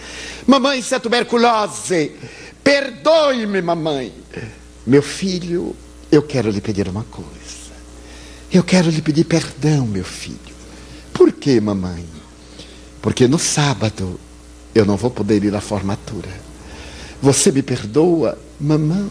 Mamãe, 0.46 0.80
isso 0.80 0.94
é 0.94 0.98
tuberculose. 0.98 2.12
Perdoe-me, 2.62 3.62
mamãe. 3.62 4.12
Meu 4.86 5.02
filho, 5.02 5.74
eu 6.10 6.22
quero 6.22 6.50
lhe 6.50 6.60
pedir 6.60 6.88
uma 6.88 7.04
coisa. 7.04 7.28
Eu 8.52 8.62
quero 8.62 8.90
lhe 8.90 9.02
pedir 9.02 9.24
perdão, 9.24 9.86
meu 9.86 10.04
filho. 10.04 10.38
Por 11.12 11.32
quê, 11.32 11.60
mamãe? 11.60 12.04
Porque 13.00 13.28
no 13.28 13.38
sábado 13.38 14.18
eu 14.74 14.84
não 14.84 14.96
vou 14.96 15.10
poder 15.10 15.44
ir 15.44 15.54
à 15.54 15.60
formatura. 15.60 16.28
Você 17.20 17.50
me 17.50 17.62
perdoa, 17.62 18.38
mamãe? 18.60 19.10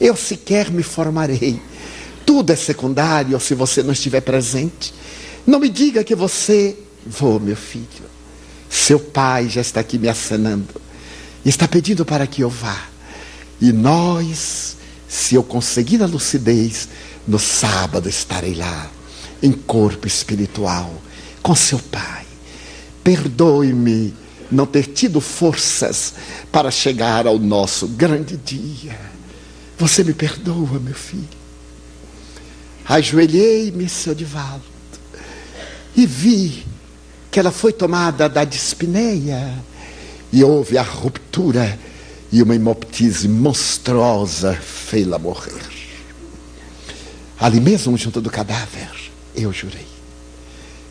Eu 0.00 0.16
sequer 0.16 0.70
me 0.70 0.82
formarei. 0.82 1.60
Tudo 2.24 2.52
é 2.52 2.56
secundário 2.56 3.38
se 3.38 3.54
você 3.54 3.82
não 3.82 3.92
estiver 3.92 4.20
presente. 4.20 4.94
Não 5.46 5.60
me 5.60 5.68
diga 5.68 6.04
que 6.04 6.14
você. 6.14 6.76
Vou, 7.06 7.38
meu 7.38 7.56
filho. 7.56 7.86
Seu 8.70 8.98
pai 8.98 9.48
já 9.48 9.60
está 9.60 9.80
aqui 9.80 9.98
me 9.98 10.08
acenando. 10.08 10.80
Está 11.44 11.68
pedindo 11.68 12.04
para 12.04 12.26
que 12.26 12.42
eu 12.42 12.48
vá. 12.48 12.88
E 13.60 13.72
nós, 13.72 14.76
se 15.08 15.34
eu 15.34 15.42
conseguir 15.42 16.02
a 16.02 16.06
lucidez, 16.06 16.88
no 17.26 17.38
sábado 17.38 18.08
estarei 18.08 18.54
lá, 18.54 18.90
em 19.42 19.52
corpo 19.52 20.06
espiritual, 20.06 20.92
com 21.42 21.54
seu 21.54 21.78
pai. 21.78 22.24
Perdoe-me 23.02 24.14
não 24.50 24.66
ter 24.66 24.86
tido 24.86 25.20
forças 25.20 26.14
para 26.50 26.70
chegar 26.70 27.26
ao 27.26 27.38
nosso 27.38 27.86
grande 27.88 28.36
dia. 28.36 28.98
Você 29.78 30.02
me 30.02 30.14
perdoa, 30.14 30.78
meu 30.80 30.94
filho. 30.94 31.43
Ajoelhei-me, 32.86 33.88
seu 33.88 34.14
Divaldo, 34.14 34.64
e 35.96 36.06
vi 36.06 36.66
que 37.30 37.40
ela 37.40 37.50
foi 37.50 37.72
tomada 37.72 38.28
da 38.28 38.44
dispneia 38.44 39.54
e 40.32 40.44
houve 40.44 40.76
a 40.76 40.82
ruptura 40.82 41.78
e 42.30 42.42
uma 42.42 42.54
hemoptise 42.54 43.26
monstruosa 43.28 44.54
fez-la 44.54 45.18
morrer. 45.18 45.64
Ali 47.38 47.60
mesmo, 47.60 47.96
junto 47.96 48.20
do 48.20 48.30
cadáver, 48.30 48.90
eu 49.34 49.52
jurei. 49.52 49.86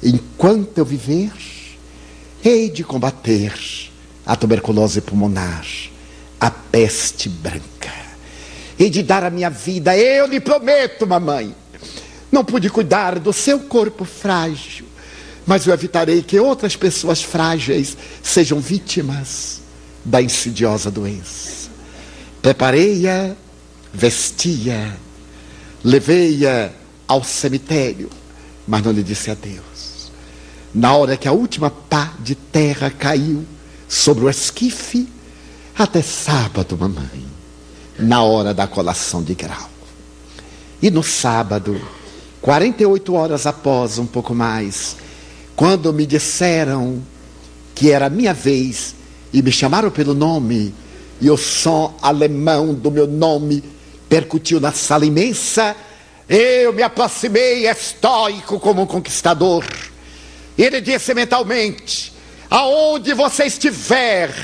Enquanto 0.02 0.78
eu 0.78 0.86
viver, 0.86 1.32
hei 2.44 2.70
de 2.70 2.84
combater 2.84 3.54
a 4.26 4.36
tuberculose 4.36 5.02
pulmonar, 5.02 5.66
a 6.40 6.50
peste 6.50 7.30
branca. 7.30 7.94
Hei 8.78 8.90
de 8.90 9.04
dar 9.04 9.24
a 9.24 9.30
minha 9.30 9.50
vida, 9.50 9.96
eu 9.98 10.26
lhe 10.26 10.40
prometo, 10.40 11.06
mamãe. 11.06 11.63
Não 12.34 12.44
pude 12.44 12.68
cuidar 12.68 13.20
do 13.20 13.32
seu 13.32 13.60
corpo 13.60 14.04
frágil, 14.04 14.88
mas 15.46 15.68
eu 15.68 15.74
evitarei 15.74 16.24
que 16.24 16.40
outras 16.40 16.76
pessoas 16.76 17.22
frágeis 17.22 17.96
sejam 18.24 18.60
vítimas 18.60 19.62
da 20.04 20.20
insidiosa 20.20 20.90
doença. 20.90 21.70
Preparei-a, 22.42 23.36
vestia, 23.94 24.98
levei-a 25.84 26.72
ao 27.08 27.24
cemitério, 27.24 28.10
mas 28.68 28.82
não 28.82 28.92
lhe 28.92 29.04
disse 29.04 29.30
adeus. 29.30 30.12
Na 30.74 30.96
hora 30.96 31.16
que 31.16 31.28
a 31.28 31.32
última 31.32 31.70
pá 31.70 32.16
de 32.20 32.34
terra 32.34 32.90
caiu 32.90 33.46
sobre 33.88 34.26
o 34.26 34.30
esquife, 34.30 35.08
até 35.78 36.02
sábado, 36.02 36.76
mamãe, 36.76 37.28
na 38.00 38.24
hora 38.24 38.56
da 38.56 38.66
colação 38.66 39.22
de 39.22 39.36
grau. 39.36 39.70
E 40.82 40.90
no 40.90 41.04
sábado, 41.04 41.80
48 42.44 43.14
horas 43.14 43.48
após, 43.48 43.98
um 43.98 44.06
pouco 44.06 44.36
mais, 44.36 44.98
quando 45.56 45.94
me 45.94 46.06
disseram 46.06 47.02
que 47.74 47.90
era 47.90 48.10
minha 48.10 48.34
vez 48.34 48.94
e 49.32 49.42
me 49.42 49.50
chamaram 49.50 49.90
pelo 49.90 50.14
nome, 50.14 50.76
e 51.22 51.32
o 51.32 51.38
som 51.38 51.98
alemão 52.02 52.74
do 52.74 52.92
meu 52.92 53.08
nome 53.08 53.64
percutiu 54.10 54.60
na 54.60 54.74
sala 54.74 55.06
imensa, 55.06 55.74
eu 56.28 56.74
me 56.74 56.84
aproximei 56.84 57.66
estoico 57.66 58.60
como 58.60 58.82
um 58.82 58.86
conquistador. 58.86 59.64
Ele 60.58 60.82
disse 60.82 61.14
mentalmente: 61.14 62.12
aonde 62.50 63.14
você 63.14 63.46
estiver, 63.46 64.36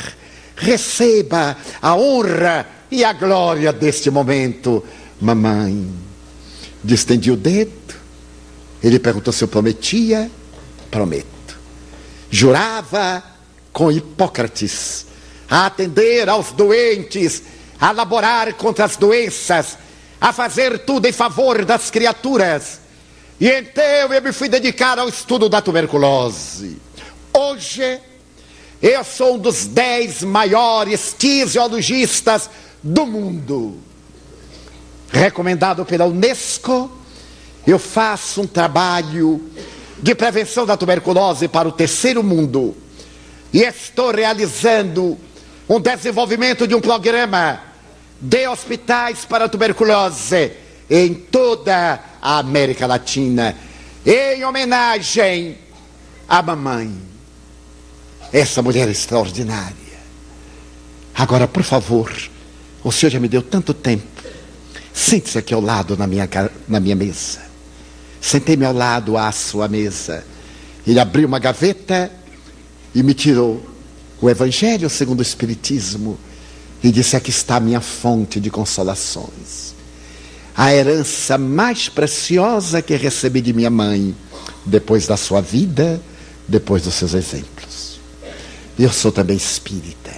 receba 0.56 1.58
a 1.82 1.96
honra 1.98 2.66
e 2.90 3.04
a 3.04 3.12
glória 3.12 3.74
deste 3.74 4.10
momento, 4.10 4.82
mamãe. 5.20 5.86
Distendi 6.82 7.30
o 7.30 7.36
dedo, 7.36 7.79
ele 8.84 9.00
perguntou 9.00 9.34
se 9.34 9.44
eu 9.44 9.48
prometia, 9.48 10.30
prometo. 10.90 11.28
Jurava 12.30 13.24
com 13.72 13.92
Hipócrates 13.92 15.08
a 15.50 15.66
atender 15.66 16.30
aos 16.30 16.52
doentes, 16.52 17.42
a 17.80 17.92
laborar 17.92 18.54
contra 18.54 18.86
as 18.86 18.96
doenças, 18.96 19.78
a 20.22 20.32
fazer 20.32 20.80
tudo 20.80 21.08
em 21.08 21.12
favor 21.12 21.66
das 21.66 21.90
criaturas. 21.90 22.80
E 23.40 23.50
então 23.50 24.14
eu 24.14 24.22
me 24.22 24.32
fui 24.32 24.48
dedicar 24.48 25.00
ao 25.00 25.10
estudo 25.10 25.50
da 25.50 25.62
tuberculose. 25.62 26.78
Hoje, 27.34 28.00
eu 28.82 29.04
sou 29.04 29.36
um 29.36 29.40
dos 29.40 29.66
dez 29.66 30.22
maiores 30.22 31.16
fisiologistas 31.18 32.50
do 32.84 33.06
mundo. 33.06 33.78
Recomendado 35.12 35.84
pela 35.86 36.06
Unesco, 36.06 36.92
eu 37.66 37.80
faço 37.80 38.42
um 38.42 38.48
trabalho 38.48 39.42
de 40.02 40.16
prevenção 40.16 40.66
da 40.66 40.78
tuberculose 40.78 41.48
para 41.48 41.68
o 41.68 41.72
terceiro 41.72 42.24
mundo. 42.24 42.76
E 43.54 43.62
estou 43.64 44.12
realizando 44.12 45.18
um 45.68 45.80
desenvolvimento 45.80 46.68
de 46.68 46.76
um 46.76 46.82
programa 46.82 47.62
de 48.20 48.48
hospitais 48.48 49.26
para 49.26 49.50
tuberculose 49.50 50.52
em 50.90 51.14
toda 51.14 52.00
a 52.22 52.40
América 52.40 52.88
Latina, 52.88 53.56
em 54.06 54.44
homenagem 54.44 55.58
à 56.28 56.42
mamãe, 56.42 56.92
essa 58.34 58.62
mulher 58.62 58.88
extraordinária. 58.90 59.76
Agora, 61.14 61.48
por 61.48 61.64
favor, 61.64 62.12
o 62.84 62.92
senhor 62.92 63.12
já 63.12 63.20
me 63.20 63.28
deu 63.28 63.42
tanto 63.42 63.74
tempo. 63.74 64.08
Sente-se 64.94 65.38
aqui 65.38 65.54
ao 65.54 65.62
lado 65.62 65.96
na 65.96 66.08
minha, 66.08 66.28
na 66.68 66.80
minha 66.80 66.96
mesa. 66.96 67.49
Sentei-me 68.22 68.66
ao 68.66 68.74
lado 68.74 69.18
à 69.18 69.32
sua 69.32 69.68
mesa. 69.68 70.24
Ele 70.86 71.00
abriu 71.00 71.28
uma 71.28 71.40
gaveta 71.40 72.12
e 72.94 73.04
me 73.04 73.14
tirou 73.14 73.64
o 74.22 74.30
Evangelho 74.30 74.90
segundo 74.90 75.20
o 75.20 75.24
Espiritismo 75.24 76.18
e 76.84 76.92
disse: 76.92 77.16
Aqui 77.16 77.30
está 77.30 77.58
a 77.58 77.60
minha 77.60 77.82
fonte 77.82 78.40
de 78.40 78.50
consolações. 78.50 79.74
A 80.56 80.74
herança 80.74 81.38
mais 81.38 81.88
preciosa 81.88 82.82
que 82.82 82.96
recebi 82.96 83.40
de 83.42 83.54
minha 83.54 83.70
mãe, 83.70 84.14
depois 84.66 85.08
da 85.08 85.16
sua 85.16 85.42
vida, 85.42 86.02
depois 86.48 86.84
dos 86.84 86.96
seus 86.96 87.14
exemplos. 87.14 88.00
Eu 88.78 88.92
sou 88.92 89.12
também 89.12 89.38
espírita. 89.38 90.12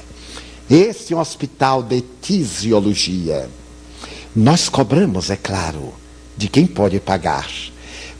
Este 0.70 1.14
é 1.14 1.18
um 1.18 1.20
hospital 1.20 1.84
de 1.84 2.02
tisiologia. 2.22 3.50
Nós 4.36 4.70
cobramos, 4.70 5.30
é 5.30 5.36
claro, 5.36 5.94
de 6.38 6.48
quem 6.48 6.66
pode 6.66 7.00
pagar, 7.00 7.50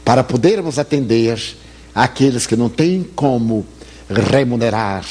para 0.04 0.24
podermos 0.24 0.78
atender 0.78 1.38
aqueles 1.94 2.46
que 2.46 2.56
não 2.56 2.68
têm 2.68 3.02
como 3.02 3.66
remunerar 4.08 5.04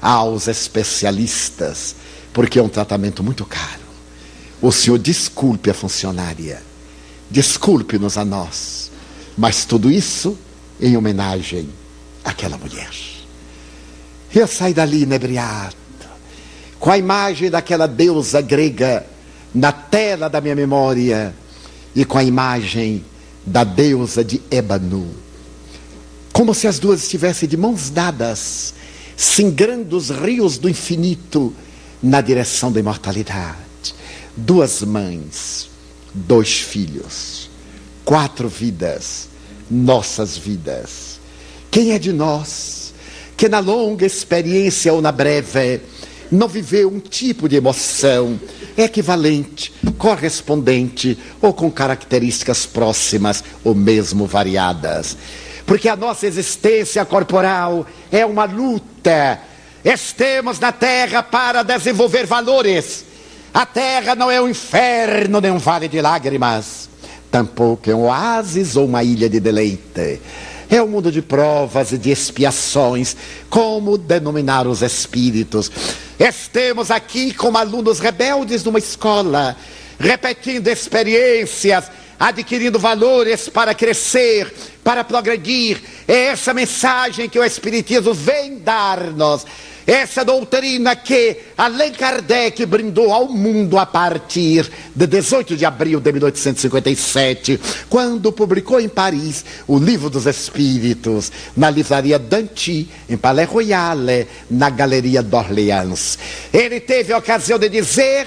aos 0.00 0.48
especialistas, 0.48 1.96
porque 2.32 2.58
é 2.58 2.62
um 2.62 2.68
tratamento 2.68 3.22
muito 3.22 3.44
caro. 3.44 3.88
O 4.60 4.72
senhor 4.72 4.98
desculpe 4.98 5.70
a 5.70 5.74
funcionária, 5.74 6.62
desculpe-nos 7.30 8.16
a 8.16 8.24
nós, 8.24 8.90
mas 9.36 9.64
tudo 9.64 9.90
isso 9.90 10.36
em 10.80 10.96
homenagem 10.96 11.68
àquela 12.24 12.56
mulher. 12.56 12.90
Eu 14.34 14.46
saí 14.46 14.74
dali 14.74 15.02
inebriado, 15.02 15.76
com 16.78 16.90
a 16.90 16.98
imagem 16.98 17.50
daquela 17.50 17.86
deusa 17.86 18.40
grega 18.40 19.06
na 19.54 19.72
tela 19.72 20.28
da 20.28 20.40
minha 20.40 20.54
memória 20.54 21.34
e 21.94 22.04
com 22.04 22.18
a 22.18 22.24
imagem 22.24 23.04
da 23.48 23.64
deusa 23.64 24.22
de 24.22 24.40
Ébano. 24.50 25.08
Como 26.32 26.54
se 26.54 26.66
as 26.68 26.78
duas 26.78 27.02
estivessem 27.02 27.48
de 27.48 27.56
mãos 27.56 27.90
dadas, 27.90 28.74
singrando 29.16 29.96
os 29.96 30.10
rios 30.10 30.58
do 30.58 30.68
infinito 30.68 31.52
na 32.02 32.20
direção 32.20 32.70
da 32.70 32.78
imortalidade. 32.78 33.58
Duas 34.36 34.82
mães, 34.82 35.68
dois 36.14 36.60
filhos, 36.60 37.50
quatro 38.04 38.48
vidas, 38.48 39.28
nossas 39.68 40.36
vidas. 40.38 41.18
Quem 41.70 41.92
é 41.92 41.98
de 41.98 42.12
nós 42.12 42.78
que 43.36 43.48
na 43.48 43.60
longa 43.60 44.04
experiência 44.04 44.92
ou 44.92 45.00
na 45.00 45.12
breve 45.12 45.80
não 46.30 46.48
viveu 46.48 46.88
um 46.88 47.00
tipo 47.00 47.48
de 47.48 47.56
emoção 47.56 48.38
equivalente, 48.76 49.72
correspondente 49.96 51.18
ou 51.40 51.52
com 51.52 51.70
características 51.70 52.66
próximas 52.66 53.42
ou 53.64 53.74
mesmo 53.74 54.26
variadas? 54.26 55.16
Porque 55.66 55.88
a 55.88 55.96
nossa 55.96 56.26
existência 56.26 57.04
corporal 57.04 57.86
é 58.10 58.24
uma 58.24 58.44
luta 58.44 59.40
Estemos 59.84 60.58
na 60.58 60.72
terra 60.72 61.22
para 61.22 61.62
desenvolver 61.62 62.26
valores. 62.26 63.04
A 63.54 63.64
terra 63.64 64.14
não 64.14 64.30
é 64.30 64.40
um 64.40 64.48
inferno 64.48 65.40
nem 65.40 65.50
um 65.50 65.58
vale 65.58 65.88
de 65.88 66.00
lágrimas. 66.00 66.88
Tampouco 67.30 67.90
é 67.90 67.94
um 67.94 68.02
oásis 68.02 68.76
ou 68.76 68.86
uma 68.86 69.04
ilha 69.04 69.28
de 69.28 69.38
deleite. 69.38 70.20
É 70.68 70.82
um 70.82 70.88
mundo 70.88 71.10
de 71.10 71.22
provas 71.22 71.92
e 71.92 71.98
de 71.98 72.10
expiações, 72.10 73.16
como 73.48 73.96
denominar 73.96 74.66
os 74.66 74.82
espíritos. 74.82 75.70
Estemos 76.18 76.90
aqui 76.90 77.32
como 77.32 77.58
alunos 77.58 78.00
rebeldes 78.00 78.64
numa 78.64 78.80
escola, 78.80 79.56
repetindo 80.00 80.66
experiências, 80.66 81.90
adquirindo 82.18 82.78
valores 82.78 83.48
para 83.48 83.74
crescer, 83.74 84.52
para 84.82 85.04
progredir. 85.04 85.80
É 86.06 86.26
essa 86.26 86.52
mensagem 86.52 87.28
que 87.28 87.38
o 87.38 87.44
Espiritismo 87.44 88.12
vem 88.12 88.58
dar-nos. 88.58 89.46
Essa 89.88 90.22
doutrina 90.22 90.94
que 90.94 91.38
Allan 91.56 91.90
Kardec 91.92 92.66
brindou 92.66 93.10
ao 93.10 93.26
mundo 93.26 93.78
a 93.78 93.86
partir 93.86 94.70
de 94.94 95.06
18 95.06 95.56
de 95.56 95.64
abril 95.64 95.98
de 95.98 96.12
1857, 96.12 97.58
quando 97.88 98.30
publicou 98.30 98.78
em 98.78 98.88
Paris 98.88 99.46
o 99.66 99.78
Livro 99.78 100.10
dos 100.10 100.26
Espíritos, 100.26 101.32
na 101.56 101.70
livraria 101.70 102.18
Danty, 102.18 102.86
em 103.08 103.16
Palais 103.16 103.48
Royal, 103.48 103.96
na 104.50 104.68
Galeria 104.68 105.22
d'Orléans. 105.22 106.18
Ele 106.52 106.80
teve 106.80 107.14
a 107.14 107.18
ocasião 107.18 107.58
de 107.58 107.70
dizer 107.70 108.26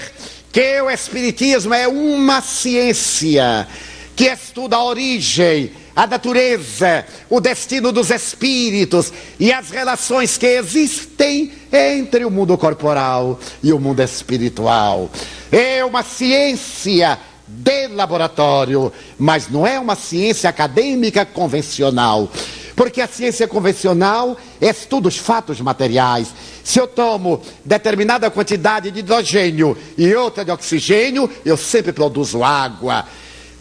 que 0.52 0.82
o 0.82 0.90
Espiritismo 0.90 1.72
é 1.72 1.88
uma 1.88 2.42
ciência 2.42 3.66
que 4.14 4.26
estuda 4.26 4.76
a 4.76 4.84
origem, 4.84 5.72
a 5.96 6.06
natureza, 6.06 7.06
o 7.30 7.40
destino 7.40 7.90
dos 7.90 8.10
espíritos 8.10 9.10
e 9.40 9.50
as 9.50 9.70
relações 9.70 10.36
que 10.36 10.46
existem 10.46 11.50
entre 11.72 12.26
o 12.26 12.30
mundo 12.30 12.58
corporal 12.58 13.40
e 13.62 13.72
o 13.72 13.80
mundo 13.80 14.02
espiritual. 14.02 15.10
É 15.50 15.82
uma 15.82 16.02
ciência 16.02 17.18
de 17.48 17.88
laboratório, 17.88 18.92
mas 19.18 19.48
não 19.48 19.66
é 19.66 19.80
uma 19.80 19.96
ciência 19.96 20.50
acadêmica 20.50 21.24
convencional. 21.24 22.30
Porque 22.76 23.00
a 23.00 23.08
ciência 23.08 23.46
convencional 23.46 24.36
estuda 24.60 25.08
os 25.08 25.16
fatos 25.16 25.60
materiais. 25.60 26.28
Se 26.64 26.78
eu 26.78 26.86
tomo 26.86 27.42
determinada 27.64 28.30
quantidade 28.30 28.90
de 28.90 29.00
hidrogênio 29.00 29.76
e 29.98 30.14
outra 30.14 30.44
de 30.44 30.50
oxigênio, 30.50 31.30
eu 31.44 31.56
sempre 31.56 31.92
produzo 31.92 32.44
água. 32.44 33.06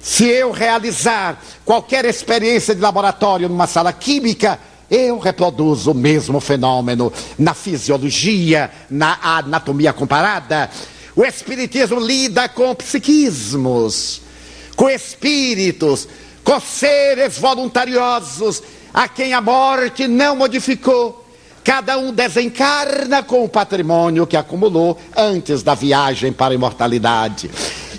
Se 0.02 0.26
eu 0.26 0.52
realizar 0.52 1.42
qualquer 1.64 2.06
experiência 2.06 2.74
de 2.74 2.82
laboratório 2.82 3.48
numa 3.48 3.68
sala 3.68 3.94
química, 3.94 4.60
eu 4.90 5.20
reproduzo 5.20 5.92
o 5.92 5.96
mesmo 5.96 6.40
fenômeno 6.40 7.14
na 7.38 7.54
fisiologia, 7.54 8.70
na 8.90 9.18
anatomia 9.22 9.94
comparada. 9.94 10.70
O 11.16 11.24
Espiritismo 11.24 12.00
lida 12.00 12.50
com 12.50 12.74
psiquismos, 12.76 14.22
com 14.76 14.90
espíritos, 14.90 16.08
com 16.44 16.60
seres 16.60 17.38
voluntariosos 17.38 18.62
a 18.94 19.08
quem 19.08 19.34
a 19.34 19.40
morte 19.40 20.08
não 20.08 20.36
modificou. 20.36 21.21
Cada 21.64 21.98
um 21.98 22.12
desencarna 22.12 23.22
com 23.22 23.44
o 23.44 23.50
patrimônio 23.50 24.26
que 24.26 24.36
acumulou 24.36 25.00
antes 25.16 25.62
da 25.62 25.76
viagem 25.76 26.34
para 26.34 26.54
a 26.54 26.56
imortalidade. 26.56 27.50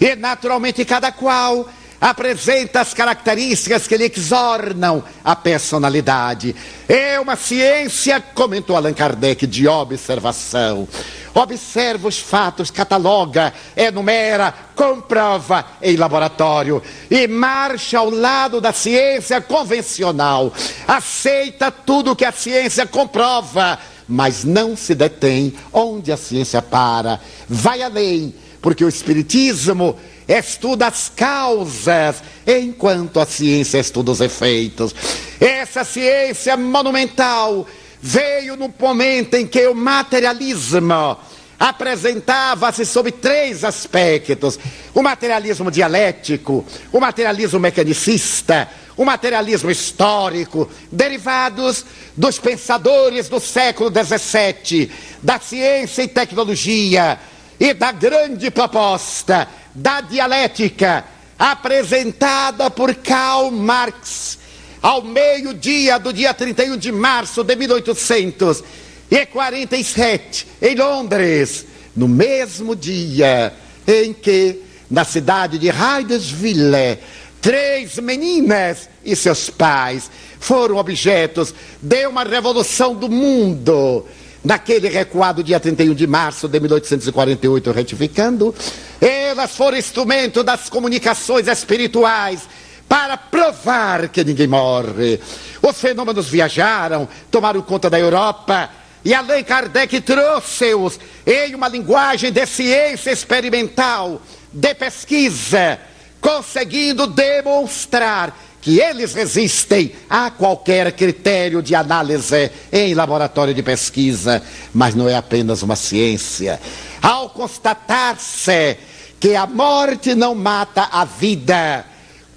E 0.01 0.17
naturalmente 0.17 0.85
cada 0.85 1.13
qual 1.13 1.69
apresenta 2.01 2.81
as 2.81 2.93
características 2.93 3.87
que 3.87 3.97
lhe 3.97 4.11
exornam 4.13 5.05
a 5.23 5.37
personalidade. 5.37 6.57
É 6.89 7.21
uma 7.21 7.37
ciência, 7.37 8.21
comentou 8.21 8.77
Allan 8.77 8.93
Kardec, 8.93 9.47
de 9.47 9.69
observação. 9.69 10.89
Observa 11.35 12.09
os 12.09 12.19
fatos, 12.19 12.71
cataloga, 12.71 13.55
enumera, 13.75 14.53
comprova 14.75 15.65
em 15.81 15.97
laboratório 15.97 16.83
e 17.11 17.27
marcha 17.27 17.99
ao 17.99 18.11
lado 18.11 18.61
da 18.61 18.73
ciência 18.73 19.41
convencional. 19.41 20.53
Aceita 20.87 21.71
tudo 21.71 22.15
que 22.15 22.25
a 22.25 22.33
ciência 22.33 22.87
comprova, 22.87 23.79
mas 24.07 24.45
não 24.45 24.77
se 24.77 24.95
detém 24.95 25.55
onde 25.73 26.13
a 26.13 26.19
ciência 26.19 26.61
para. 26.61 27.19
Vai 27.49 27.83
além, 27.83 28.35
porque 28.61 28.85
o 28.85 28.89
Espiritismo 28.89 29.99
estuda 30.29 30.87
as 30.87 31.11
causas, 31.15 32.23
enquanto 32.47 33.19
a 33.19 33.27
ciência 33.27 33.79
estuda 33.79 34.11
os 34.11 34.21
efeitos. 34.21 34.95
Essa 35.41 35.83
ciência 35.83 36.57
monumental 36.59 37.67
veio 38.03 38.57
no 38.57 38.75
momento 38.77 39.35
em 39.35 39.47
que 39.47 39.65
o 39.69 39.75
materialismo 39.75 41.17
apresentava-se 41.59 42.85
sob 42.85 43.13
três 43.13 43.63
aspectos: 43.63 44.59
o 44.93 45.01
materialismo 45.01 45.71
dialético, 45.71 46.67
o 46.91 46.99
materialismo 46.99 47.61
mecanicista, 47.61 48.69
o 48.97 49.05
materialismo 49.05 49.71
histórico, 49.71 50.69
derivados 50.91 51.87
dos 52.17 52.41
pensadores 52.41 53.29
do 53.29 53.39
século 53.39 53.91
XVII, 53.91 54.91
da 55.23 55.39
ciência 55.39 56.03
e 56.03 56.09
tecnologia 56.09 57.21
e 57.61 57.73
da 57.73 57.93
grande 57.93 58.51
proposta 58.51 59.47
da 59.73 60.01
dialética 60.01 61.05
apresentada 61.39 62.71
por 62.71 62.95
Karl 62.97 63.51
Marx 63.51 64.39
ao 64.83 65.03
meio-dia 65.03 65.99
do 65.99 66.13
dia 66.13 66.35
31 66.35 66.77
de 66.77 66.91
março 66.91 67.45
de 67.45 67.55
1847, 67.55 70.49
em 70.61 70.75
Londres, 70.75 71.65
no 71.95 72.09
mesmo 72.09 72.75
dia 72.75 73.53
em 73.87 74.13
que, 74.13 74.61
na 74.91 75.05
cidade 75.05 75.57
de 75.59 75.71
Hydesville, 75.71 76.99
três 77.41 77.97
meninas 77.99 78.89
e 79.05 79.15
seus 79.15 79.49
pais 79.49 80.11
foram 80.41 80.75
objetos 80.77 81.55
de 81.81 82.05
uma 82.09 82.25
revolução 82.25 82.93
do 82.95 83.09
mundo. 83.09 84.05
Naquele 84.45 84.89
recuado 84.89 85.45
dia 85.45 85.61
31 85.61 85.95
de 85.95 86.09
março 86.09 86.49
de 86.49 86.59
1848, 86.59 87.71
retificando, 87.71 88.53
elas 89.01 89.57
foram 89.57 89.79
instrumento 89.79 90.43
das 90.43 90.69
comunicações 90.69 91.47
espirituais 91.47 92.49
para 92.93 93.17
provar 93.17 94.11
que 94.11 94.23
ninguém 94.23 94.47
morre. 94.47 95.19
Os 95.63 95.81
fenômenos 95.81 96.29
viajaram, 96.29 97.09
tomaram 97.31 97.63
conta 97.63 97.89
da 97.89 97.99
Europa, 97.99 98.69
e 99.03 99.15
Allan 99.15 99.43
Kardec 99.43 99.99
trouxe-os 100.03 101.01
em 101.27 101.55
uma 101.55 101.69
linguagem 101.69 102.31
de 102.31 102.45
ciência 102.45 103.11
experimental, 103.11 104.21
de 104.53 104.75
pesquisa, 104.75 105.79
conseguindo 106.21 107.07
demonstrar 107.07 108.39
que 108.61 108.79
eles 108.79 109.15
resistem 109.15 109.95
a 110.11 110.31
qualquer 110.31 110.93
critério 110.93 111.63
de 111.63 111.75
análise 111.75 112.51
em 112.71 112.93
laboratório 112.93 113.55
de 113.55 113.63
pesquisa, 113.63 114.43
mas 114.71 114.95
não 114.95 115.09
é 115.09 115.15
apenas 115.15 115.63
uma 115.63 115.77
ciência. 115.77 116.61
Ao 117.01 117.31
constatar-se 117.31 118.77
que 119.19 119.35
a 119.35 119.47
morte 119.47 120.15
não 120.15 120.35
mata 120.35 120.91
a 120.93 121.07
vida, 121.07 121.87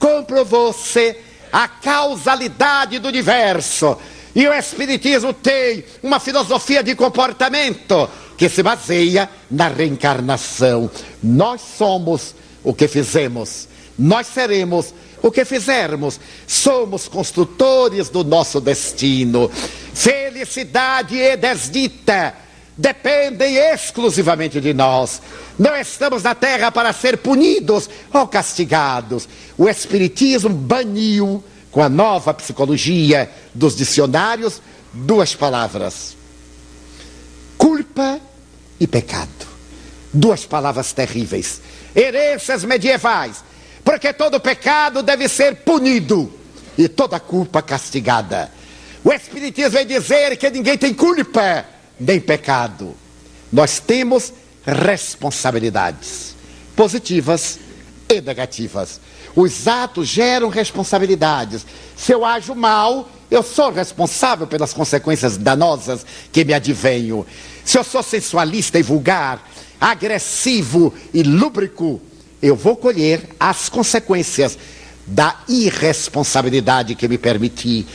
comprovou-se 0.05 1.17
a 1.51 1.67
causalidade 1.67 2.99
do 2.99 3.07
universo. 3.07 3.97
E 4.35 4.47
o 4.47 4.53
Espiritismo 4.53 5.33
tem 5.33 5.83
uma 6.03 6.19
filosofia 6.19 6.83
de 6.83 6.93
comportamento 6.93 8.07
que 8.37 8.47
se 8.47 8.61
baseia 8.61 9.27
na 9.49 9.67
reencarnação. 9.67 10.91
Nós 11.23 11.61
somos 11.75 12.35
o 12.63 12.71
que 12.71 12.87
fizemos, 12.87 13.67
nós 13.97 14.27
seremos 14.27 14.93
o 15.23 15.31
que 15.31 15.43
fizermos, 15.43 16.19
somos 16.45 17.07
construtores 17.07 18.07
do 18.07 18.23
nosso 18.23 18.61
destino. 18.61 19.49
Felicidade 19.91 21.17
e 21.17 21.35
desdita 21.35 22.35
dependem 22.77 23.55
exclusivamente 23.55 24.59
de 24.59 24.73
nós. 24.73 25.21
Não 25.57 25.75
estamos 25.75 26.23
na 26.23 26.35
terra 26.35 26.71
para 26.71 26.93
ser 26.93 27.17
punidos 27.17 27.89
ou 28.13 28.27
castigados. 28.27 29.27
O 29.57 29.69
Espiritismo 29.69 30.49
baniu, 30.49 31.43
com 31.71 31.81
a 31.81 31.89
nova 31.89 32.33
psicologia 32.33 33.29
dos 33.53 33.75
dicionários, 33.75 34.61
duas 34.93 35.35
palavras: 35.35 36.15
culpa 37.57 38.19
e 38.79 38.87
pecado. 38.87 39.55
Duas 40.13 40.45
palavras 40.45 40.93
terríveis. 40.93 41.61
Heranças 41.93 42.63
medievais 42.63 43.43
porque 43.85 44.11
todo 44.11 44.39
pecado 44.39 45.03
deve 45.03 45.29
ser 45.29 45.57
punido 45.57 46.33
e 46.75 46.89
toda 46.89 47.19
culpa 47.19 47.61
castigada. 47.61 48.51
O 49.03 49.13
Espiritismo 49.13 49.69
vem 49.69 49.85
dizer 49.85 50.35
que 50.37 50.49
ninguém 50.49 50.75
tem 50.75 50.91
culpa 50.91 51.63
nem 51.99 52.19
pecado. 52.19 52.95
Nós 53.51 53.79
temos 53.79 54.33
responsabilidades 54.65 56.35
positivas 56.75 57.59
e 58.09 58.21
negativas. 58.21 58.99
Os 59.35 59.67
atos 59.67 60.07
geram 60.07 60.49
responsabilidades. 60.49 61.65
Se 61.95 62.11
eu 62.11 62.25
ajo 62.25 62.55
mal, 62.55 63.09
eu 63.29 63.43
sou 63.43 63.71
responsável 63.71 64.47
pelas 64.47 64.73
consequências 64.73 65.37
danosas 65.37 66.05
que 66.31 66.45
me 66.45 66.53
advenho. 66.53 67.25
Se 67.63 67.77
eu 67.77 67.83
sou 67.83 68.03
sensualista 68.03 68.79
e 68.79 68.83
vulgar, 68.83 69.49
agressivo 69.79 70.93
e 71.13 71.23
lúbrico, 71.23 72.01
eu 72.41 72.55
vou 72.55 72.75
colher 72.75 73.29
as 73.39 73.69
consequências 73.69 74.57
da 75.05 75.41
irresponsabilidade 75.47 76.95
que 76.95 77.07
me 77.07 77.17
permiti. 77.17 77.85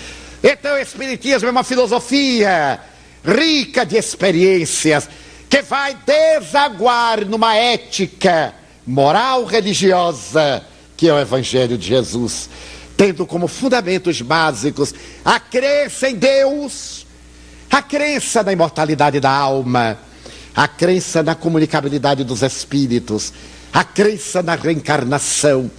Então, 0.43 0.75
o 0.75 0.79
Espiritismo 0.79 1.49
é 1.49 1.51
uma 1.51 1.65
filosofia 1.65 2.81
rica 3.25 3.85
de 3.85 3.97
experiências 3.97 5.09
que 5.49 5.63
vai 5.63 5.97
desaguar 6.07 7.25
numa 7.25 7.55
ética 7.55 8.55
moral 8.87 9.45
religiosa 9.45 10.65
que 10.97 11.09
é 11.09 11.15
o 11.15 11.19
Evangelho 11.19 11.79
de 11.79 11.87
Jesus, 11.87 12.51
tendo 12.97 13.25
como 13.25 13.49
fundamentos 13.49 14.21
básicos 14.21 14.95
a 15.25 15.41
crença 15.41 16.11
em 16.11 16.15
Deus, 16.15 17.07
a 17.71 17.81
crença 17.81 18.43
na 18.43 18.53
imortalidade 18.53 19.19
da 19.19 19.31
alma, 19.31 19.99
a 20.55 20.69
crença 20.69 21.23
na 21.23 21.35
comunicabilidade 21.35 22.23
dos 22.23 22.43
espíritos 22.43 23.33
a 23.73 23.85
crença 23.85 24.43
na 24.43 24.55
reencarnação, 24.55 25.71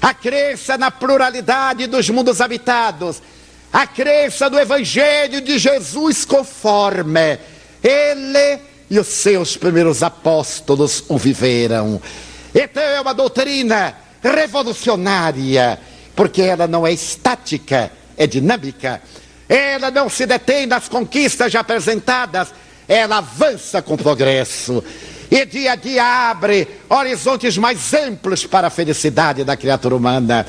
a 0.00 0.14
crença 0.14 0.76
na 0.78 0.90
pluralidade 0.90 1.86
dos 1.86 2.08
mundos 2.10 2.40
habitados, 2.40 3.22
a 3.74 3.88
crença 3.88 4.48
no 4.48 4.56
Evangelho 4.56 5.40
de 5.40 5.58
Jesus 5.58 6.24
conforme 6.24 7.40
ele 7.82 8.60
e 8.88 9.00
os 9.00 9.08
seus 9.08 9.56
primeiros 9.56 10.00
apóstolos 10.00 11.02
o 11.08 11.18
viveram. 11.18 12.00
Então 12.54 12.80
é 12.80 13.00
uma 13.00 13.12
doutrina 13.12 13.96
revolucionária, 14.22 15.80
porque 16.14 16.40
ela 16.40 16.68
não 16.68 16.86
é 16.86 16.92
estática, 16.92 17.90
é 18.16 18.28
dinâmica. 18.28 19.02
Ela 19.48 19.90
não 19.90 20.08
se 20.08 20.24
detém 20.24 20.66
nas 20.66 20.88
conquistas 20.88 21.50
já 21.50 21.58
apresentadas, 21.58 22.54
ela 22.86 23.18
avança 23.18 23.82
com 23.82 23.96
progresso. 23.96 24.84
e 25.28 25.44
dia 25.44 25.72
a 25.72 25.74
dia 25.74 26.30
abre 26.30 26.68
horizontes 26.88 27.58
mais 27.58 27.92
amplos 27.92 28.46
para 28.46 28.68
a 28.68 28.70
felicidade 28.70 29.42
da 29.42 29.56
criatura 29.56 29.96
humana. 29.96 30.46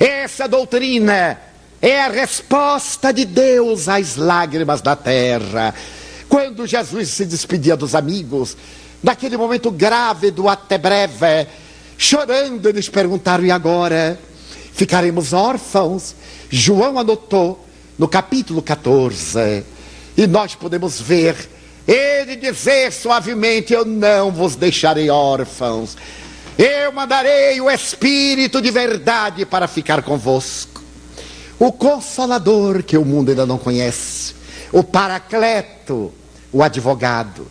Essa 0.00 0.48
doutrina 0.48 1.51
é 1.82 2.00
a 2.00 2.08
resposta 2.08 3.12
de 3.12 3.24
Deus 3.24 3.88
às 3.88 4.14
lágrimas 4.14 4.80
da 4.80 4.94
terra. 4.94 5.74
Quando 6.28 6.64
Jesus 6.64 7.08
se 7.08 7.26
despedia 7.26 7.76
dos 7.76 7.96
amigos, 7.96 8.56
naquele 9.02 9.36
momento 9.36 9.68
grávido 9.68 10.48
até 10.48 10.78
breve, 10.78 11.48
chorando, 11.98 12.68
eles 12.68 12.88
perguntaram: 12.88 13.44
e 13.44 13.50
agora? 13.50 14.16
Ficaremos 14.72 15.32
órfãos? 15.32 16.14
João 16.48 16.98
anotou 16.98 17.66
no 17.98 18.06
capítulo 18.06 18.62
14, 18.62 19.64
e 20.16 20.26
nós 20.26 20.54
podemos 20.54 21.00
ver 21.00 21.36
ele 21.86 22.36
dizer 22.36 22.92
suavemente: 22.92 23.72
Eu 23.72 23.84
não 23.84 24.30
vos 24.30 24.54
deixarei 24.54 25.10
órfãos, 25.10 25.96
eu 26.56 26.92
mandarei 26.92 27.60
o 27.60 27.68
Espírito 27.68 28.62
de 28.62 28.70
verdade 28.70 29.44
para 29.44 29.66
ficar 29.66 30.02
convosco 30.02 30.71
o 31.58 31.72
consolador 31.72 32.82
que 32.82 32.96
o 32.96 33.04
mundo 33.04 33.30
ainda 33.30 33.46
não 33.46 33.58
conhece, 33.58 34.34
o 34.72 34.82
paracleto, 34.82 36.12
o 36.52 36.62
advogado. 36.62 37.46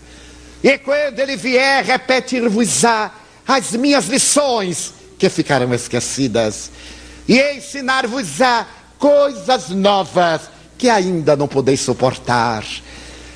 E 0.64 0.78
quando 0.78 1.20
ele 1.20 1.36
vier, 1.36 1.84
repetir-vos-á 1.84 3.12
as 3.48 3.72
minhas 3.72 4.06
lições 4.06 4.94
que 5.18 5.30
ficarão 5.30 5.74
esquecidas, 5.74 6.72
e 7.28 7.40
ensinar-vos-á 7.56 8.68
coisas 8.98 9.70
novas 9.70 10.42
que 10.78 10.90
ainda 10.90 11.36
não 11.36 11.48
podeis 11.48 11.80
suportar. 11.80 12.66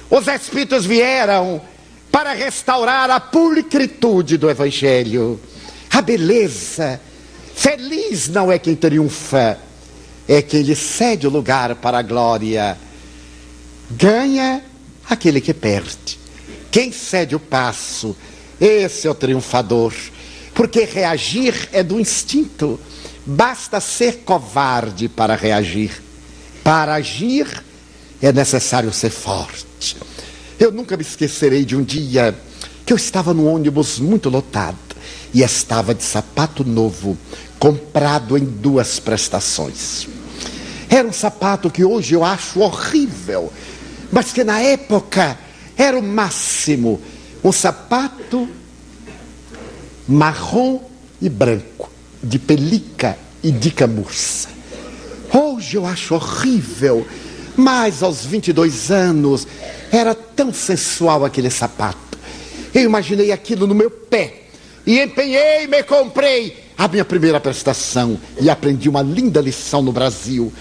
Os 0.09 0.28
Espíritos 0.28 0.86
vieram 0.86 1.61
para 2.11 2.34
restaurar 2.34 3.09
a 3.09 3.20
pulcritude 3.20 4.38
do 4.38 4.49
Evangelho, 4.49 5.39
a 5.91 6.01
beleza. 6.01 6.99
Feliz 7.53 8.28
não 8.30 8.51
é 8.51 8.57
quem 8.57 8.76
triunfa, 8.76 9.59
é 10.28 10.41
quem 10.41 10.61
lhe 10.61 10.76
cede 10.76 11.28
o 11.28 11.30
lugar 11.30 11.76
para 11.76 11.99
a 11.99 12.01
glória. 12.01 12.78
Ganha 13.91 14.63
aquele 15.09 15.39
que 15.39 15.53
perde. 15.53 16.19
Quem 16.71 16.91
cede 16.91 17.36
o 17.36 17.39
passo, 17.39 18.15
esse 18.59 19.07
é 19.07 19.09
o 19.09 19.15
triunfador. 19.15 19.93
Porque 20.53 20.84
reagir 20.86 21.69
é 21.71 21.84
do 21.84 21.99
instinto. 21.99 22.80
Basta 23.26 23.80
ser 23.80 24.23
covarde 24.26 25.07
para 25.07 25.36
reagir. 25.36 26.01
Para 26.63 26.95
agir 26.95 27.63
é 28.21 28.32
necessário 28.32 28.91
ser 28.91 29.11
forte. 29.11 29.97
Eu 30.59 30.71
nunca 30.71 30.95
me 30.95 31.03
esquecerei 31.03 31.65
de 31.65 31.76
um 31.76 31.84
dia 31.84 32.36
que 32.86 32.93
eu 32.93 32.97
estava 32.97 33.34
no 33.34 33.45
ônibus 33.45 33.99
muito 33.99 34.30
lotado 34.30 34.78
e 35.34 35.41
estava 35.41 35.93
de 35.93 36.03
sapato 36.03 36.63
novo, 36.63 37.17
comprado 37.59 38.38
em 38.38 38.45
duas 38.45 38.99
prestações. 38.99 40.07
Era 40.89 41.07
um 41.07 41.13
sapato 41.13 41.69
que 41.69 41.83
hoje 41.83 42.13
eu 42.13 42.23
acho 42.23 42.59
horrível, 42.59 43.51
mas 44.11 44.31
que 44.31 44.43
na 44.43 44.59
época 44.59 45.38
era 45.77 45.97
o 45.97 46.03
máximo. 46.03 47.01
Um 47.43 47.51
sapato 47.51 48.47
marrom 50.07 50.79
e 51.21 51.29
branco, 51.29 51.89
de 52.21 52.38
pelica 52.38 53.17
e 53.43 53.51
de 53.51 53.71
camurça. 53.71 54.49
Hoje 55.33 55.75
eu 55.75 55.86
acho 55.86 56.15
horrível, 56.15 57.05
mas 57.55 58.03
aos 58.03 58.25
22 58.25 58.91
anos 58.91 59.47
era 59.91 60.13
tão 60.13 60.53
sensual 60.53 61.25
aquele 61.25 61.49
sapato. 61.49 62.17
Eu 62.73 62.83
imaginei 62.83 63.31
aquilo 63.31 63.65
no 63.65 63.75
meu 63.75 63.89
pé 63.89 64.43
e 64.86 64.99
empenhei, 64.99 65.67
me 65.67 65.81
comprei 65.83 66.65
a 66.77 66.88
minha 66.88 67.05
primeira 67.05 67.39
prestação 67.39 68.19
e 68.39 68.49
aprendi 68.49 68.89
uma 68.89 69.01
linda 69.01 69.41
lição 69.41 69.81
no 69.81 69.91
Brasil. 69.91 70.51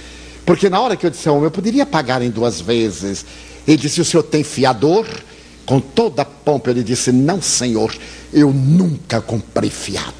Porque 0.45 0.69
na 0.69 0.81
hora 0.81 0.97
que 0.97 1.07
eu 1.07 1.11
disse 1.11 1.29
ao 1.29 1.37
homem, 1.37 1.47
eu 1.47 1.51
poderia 1.51 1.87
pagar 1.87 2.23
em 2.23 2.31
duas 2.31 2.61
vezes. 2.61 3.25
Ele 3.67 3.77
disse: 3.77 4.01
O 4.01 4.05
senhor 4.05 4.23
tem 4.23 4.45
fiador? 4.45 5.07
Com 5.65 5.81
toda 5.81 6.23
a 6.23 6.25
pompa, 6.25 6.71
ele 6.71 6.83
disse: 6.83 7.11
Não, 7.11 7.41
senhor, 7.41 7.95
eu 8.33 8.53
nunca 8.53 9.21
comprei 9.21 9.71
fiado. 9.71 10.13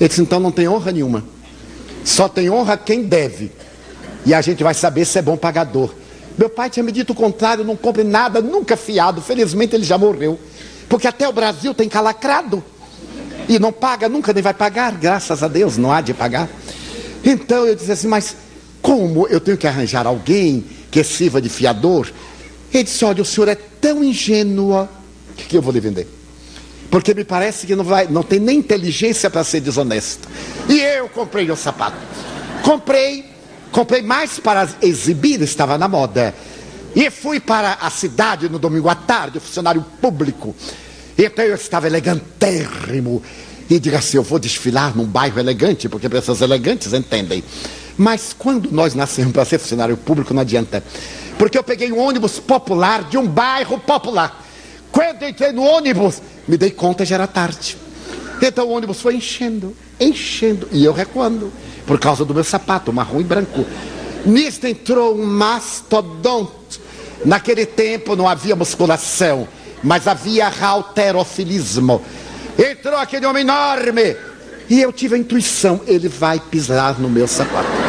Ele 0.00 0.08
disse: 0.08 0.22
Então 0.22 0.40
não 0.40 0.50
tem 0.50 0.66
honra 0.66 0.92
nenhuma. 0.92 1.24
Só 2.04 2.28
tem 2.28 2.48
honra 2.50 2.76
quem 2.76 3.02
deve. 3.02 3.52
E 4.26 4.32
a 4.32 4.40
gente 4.40 4.62
vai 4.62 4.72
saber 4.72 5.04
se 5.04 5.18
é 5.18 5.22
bom 5.22 5.36
pagador. 5.36 5.92
Meu 6.36 6.48
pai 6.48 6.70
tinha 6.70 6.82
me 6.82 6.90
dito 6.90 7.12
o 7.12 7.16
contrário: 7.16 7.64
não 7.64 7.76
compre 7.76 8.04
nada, 8.04 8.40
nunca 8.40 8.76
fiado. 8.76 9.20
Felizmente 9.20 9.76
ele 9.76 9.84
já 9.84 9.98
morreu. 9.98 10.38
Porque 10.88 11.06
até 11.06 11.28
o 11.28 11.32
Brasil 11.32 11.74
tem 11.74 11.88
calacrado. 11.88 12.62
E 13.46 13.58
não 13.58 13.72
paga, 13.72 14.08
nunca 14.08 14.32
nem 14.32 14.42
vai 14.42 14.54
pagar, 14.54 14.92
graças 14.92 15.42
a 15.42 15.48
Deus, 15.48 15.76
não 15.76 15.92
há 15.92 16.00
de 16.00 16.14
pagar. 16.14 16.48
Então 17.22 17.66
eu 17.66 17.74
disse 17.74 17.92
assim: 17.92 18.08
Mas 18.08 18.34
como 18.94 19.26
eu 19.26 19.40
tenho 19.40 19.56
que 19.56 19.66
arranjar 19.66 20.06
alguém 20.06 20.64
que 20.88 21.02
sirva 21.02 21.42
de 21.42 21.48
fiador? 21.48 22.08
Ele 22.72 22.84
disse: 22.84 23.04
Olha, 23.04 23.22
o 23.22 23.24
senhor 23.24 23.48
é 23.48 23.56
tão 23.56 24.04
ingênua 24.04 24.88
que 25.36 25.56
eu 25.56 25.60
vou 25.60 25.72
lhe 25.72 25.80
vender. 25.80 26.06
Porque 26.92 27.12
me 27.12 27.24
parece 27.24 27.66
que 27.66 27.74
não, 27.74 27.82
vai, 27.82 28.06
não 28.06 28.22
tem 28.22 28.38
nem 28.38 28.58
inteligência 28.58 29.28
para 29.28 29.42
ser 29.42 29.60
desonesto. 29.60 30.28
E 30.68 30.78
eu 30.78 31.08
comprei 31.08 31.50
o 31.50 31.56
sapato. 31.56 31.96
Comprei, 32.62 33.24
comprei 33.72 34.00
mais 34.00 34.38
para 34.38 34.68
exibir, 34.80 35.42
estava 35.42 35.76
na 35.76 35.88
moda. 35.88 36.32
E 36.94 37.10
fui 37.10 37.40
para 37.40 37.78
a 37.80 37.90
cidade 37.90 38.48
no 38.48 38.60
domingo 38.60 38.88
à 38.88 38.94
tarde, 38.94 39.40
funcionário 39.40 39.84
público. 40.00 40.54
Então 41.18 41.44
eu 41.44 41.56
estava 41.56 41.88
elegantérrimo. 41.88 43.20
E 43.68 43.80
diga 43.80 43.98
assim: 43.98 44.18
eu 44.18 44.22
vou 44.22 44.38
desfilar 44.38 44.96
num 44.96 45.04
bairro 45.04 45.40
elegante, 45.40 45.88
porque 45.88 46.08
pessoas 46.08 46.42
elegantes 46.42 46.92
entendem. 46.92 47.42
Mas 47.96 48.34
quando 48.36 48.70
nós 48.72 48.94
nascemos 48.94 49.32
para 49.32 49.44
ser 49.44 49.58
funcionário 49.58 49.96
público, 49.96 50.34
não 50.34 50.42
adianta. 50.42 50.82
Porque 51.38 51.56
eu 51.56 51.62
peguei 51.62 51.92
um 51.92 51.98
ônibus 51.98 52.38
popular 52.38 53.04
de 53.04 53.16
um 53.16 53.26
bairro 53.26 53.78
popular. 53.78 54.42
Quando 54.90 55.24
entrei 55.24 55.52
no 55.52 55.62
ônibus, 55.62 56.22
me 56.46 56.56
dei 56.56 56.70
conta 56.70 57.04
já 57.04 57.16
era 57.16 57.26
tarde. 57.26 57.76
Então 58.40 58.66
o 58.68 58.70
ônibus 58.70 59.00
foi 59.00 59.16
enchendo, 59.16 59.76
enchendo, 59.98 60.68
e 60.72 60.84
eu 60.84 60.92
recuando, 60.92 61.52
por 61.86 61.98
causa 61.98 62.24
do 62.24 62.34
meu 62.34 62.44
sapato, 62.44 62.92
marrom 62.92 63.20
e 63.20 63.24
branco. 63.24 63.64
Nisto 64.24 64.66
entrou 64.66 65.16
um 65.16 65.24
mastodonte. 65.24 66.80
Naquele 67.24 67.64
tempo 67.64 68.16
não 68.16 68.28
havia 68.28 68.56
musculação, 68.56 69.48
mas 69.82 70.06
havia 70.06 70.48
halterofilismo. 70.48 72.02
Entrou 72.58 72.96
aquele 72.96 73.26
homem 73.26 73.42
enorme, 73.42 74.16
e 74.68 74.80
eu 74.80 74.92
tive 74.92 75.14
a 75.14 75.18
intuição, 75.18 75.80
ele 75.86 76.08
vai 76.08 76.40
pisar 76.40 76.98
no 76.98 77.08
meu 77.08 77.26
sapato. 77.26 77.83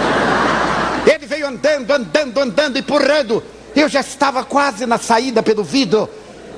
Veio 1.46 1.50
andando, 1.50 1.92
andando, 1.92 2.40
andando, 2.40 2.78
empurrando. 2.78 3.44
Eu 3.76 3.88
já 3.88 4.02
estava 4.02 4.44
quase 4.44 4.86
na 4.86 4.98
saída 4.98 5.44
pelo 5.44 5.64
vidro. 5.64 6.10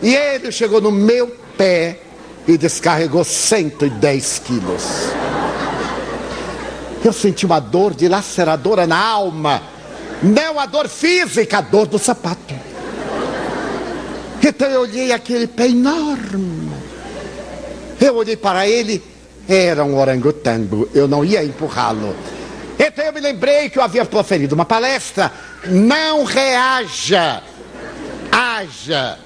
E 0.02 0.16
ele 0.16 0.52
chegou 0.52 0.80
no 0.80 0.92
meu 0.92 1.28
pé 1.58 2.00
e 2.48 2.58
descarregou 2.58 3.24
110 3.24 4.40
quilos. 4.40 4.84
Eu 7.04 7.12
senti 7.12 7.46
uma 7.46 7.60
dor 7.60 7.94
dilaceradora 7.94 8.88
na 8.88 8.98
alma. 8.98 9.62
Não 10.24 10.60
a 10.60 10.66
dor 10.66 10.88
física, 10.88 11.58
a 11.58 11.62
dor 11.62 11.88
do 11.88 12.00
sapato. 12.00 12.56
Então 14.42 14.70
eu 14.70 14.82
olhei 14.82 15.12
aquele 15.12 15.48
pé 15.48 15.68
enorme. 15.68 16.72
Eu 18.00 18.16
olhei 18.16 18.38
para 18.38 18.68
ele 18.68 19.04
era 19.48 19.84
um 19.86 19.98
orangotango, 19.98 20.90
eu 20.94 21.08
não 21.08 21.24
ia 21.24 21.44
empurrá-lo. 21.44 22.14
Então 22.80 23.06
eu 23.06 23.14
me 23.14 23.20
lembrei 23.20 23.70
que 23.70 23.80
eu 23.80 23.84
havia 23.84 24.06
proferido 24.06 24.54
uma 24.56 24.66
palestra. 24.66 25.32
Não 25.66 26.24
reaja, 26.24 27.42
haja. 28.32 29.18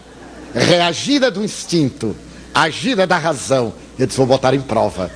Reagida 0.54 1.32
do 1.32 1.43
instinto, 1.43 2.16
agida 2.54 3.08
da 3.08 3.18
razão. 3.18 3.74
Eu 3.97 4.06
disse, 4.06 4.18
vou 4.18 4.26
botar 4.26 4.54
em 4.54 4.62
prova. 4.62 5.12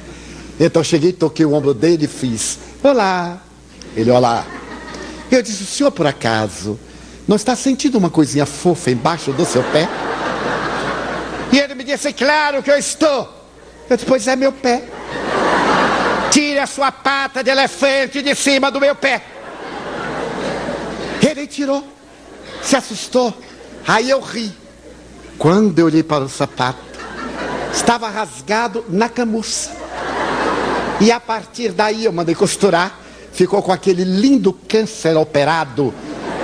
Então 0.59 0.83
cheguei, 0.83 1.11
toquei 1.11 1.45
o 1.45 1.53
ombro 1.53 1.73
dele 1.73 2.05
e 2.05 2.07
fiz, 2.07 2.59
olá. 2.81 3.41
Ele, 3.95 4.11
olá. 4.11 4.45
Eu 5.29 5.41
disse, 5.41 5.63
o 5.63 5.65
senhor 5.65 5.91
por 5.91 6.07
acaso 6.07 6.79
não 7.27 7.36
está 7.36 7.55
sentindo 7.55 7.97
uma 7.97 8.09
coisinha 8.09 8.45
fofa 8.45 8.91
embaixo 8.91 9.31
do 9.33 9.45
seu 9.45 9.63
pé? 9.63 9.88
E 11.51 11.59
ele 11.59 11.75
me 11.75 11.83
disse, 11.83 12.13
claro 12.13 12.61
que 12.61 12.71
eu 12.71 12.77
estou. 12.77 13.29
Eu 13.89 13.97
disse, 13.97 14.07
pois 14.07 14.27
é 14.27 14.36
meu 14.36 14.51
pé. 14.51 14.83
A 16.66 16.68
sua 16.68 16.91
pata 16.91 17.43
de 17.43 17.51
elefante 17.51 18.24
de 18.24 18.34
cima 18.34 18.72
do 18.72 18.82
meu 18.82 18.95
pé. 18.95 19.22
Ele 21.22 21.45
tirou, 21.45 21.88
se 22.59 22.76
assustou. 22.76 23.32
Aí 23.88 24.09
eu 24.09 24.20
ri. 24.20 24.51
Quando 25.38 25.78
eu 25.78 25.86
olhei 25.86 26.01
para 26.01 26.24
o 26.24 26.28
sapato, 26.28 26.80
estava 27.72 28.09
rasgado 28.09 28.84
na 28.89 29.07
camurça. 29.07 29.78
E 30.99 31.11
a 31.11 31.20
partir 31.20 31.72
daí 31.72 32.05
eu 32.05 32.11
mandei 32.11 32.34
costurar, 32.34 32.99
ficou 33.32 33.61
com 33.61 33.72
aquele 33.72 34.03
lindo 34.03 34.51
câncer 34.51 35.16
operado 35.16 35.93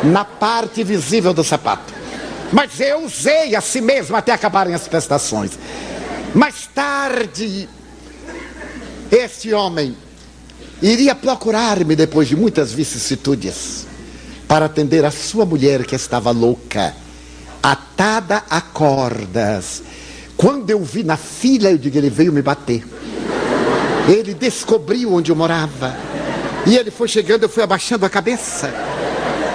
na 0.04 0.24
parte 0.24 0.84
visível 0.84 1.34
do 1.34 1.44
sapato. 1.44 1.92
Mas 2.54 2.80
eu 2.80 3.06
usei 3.06 3.56
a 3.56 3.62
si 3.62 3.82
mesmo 3.82 4.16
até 4.16 4.32
acabarem 4.32 4.76
as 4.76 4.88
prestações. 4.88 5.58
Mais 6.36 6.68
tarde, 6.68 7.68
este 9.12 9.52
homem 9.52 9.98
iria 10.82 11.14
procurar-me 11.14 11.96
depois 11.96 12.28
de 12.28 12.36
muitas 12.36 12.72
vicissitudes 12.72 13.86
para 14.48 14.66
atender 14.66 15.06
a 15.06 15.12
sua 15.12 15.46
mulher 15.46 15.86
que 15.86 15.96
estava 15.96 16.32
louca, 16.32 16.94
atada 17.62 18.44
a 18.50 18.60
cordas. 18.60 19.84
Quando 20.36 20.70
eu 20.70 20.84
vi 20.84 21.04
na 21.04 21.18
fila, 21.18 21.70
eu 21.70 21.78
digo, 21.78 21.98
ele 21.98 22.10
veio 22.10 22.34
me 22.34 22.42
bater. 22.42 22.84
Ele 24.10 24.34
descobriu 24.34 25.14
onde 25.14 25.32
eu 25.32 25.36
morava. 25.36 25.96
E 26.66 26.76
ele 26.76 26.92
foi 26.92 27.08
chegando, 27.08 27.44
eu 27.44 27.50
fui 27.50 27.64
abaixando 27.64 28.06
a 28.06 28.10
cabeça. 28.10 28.74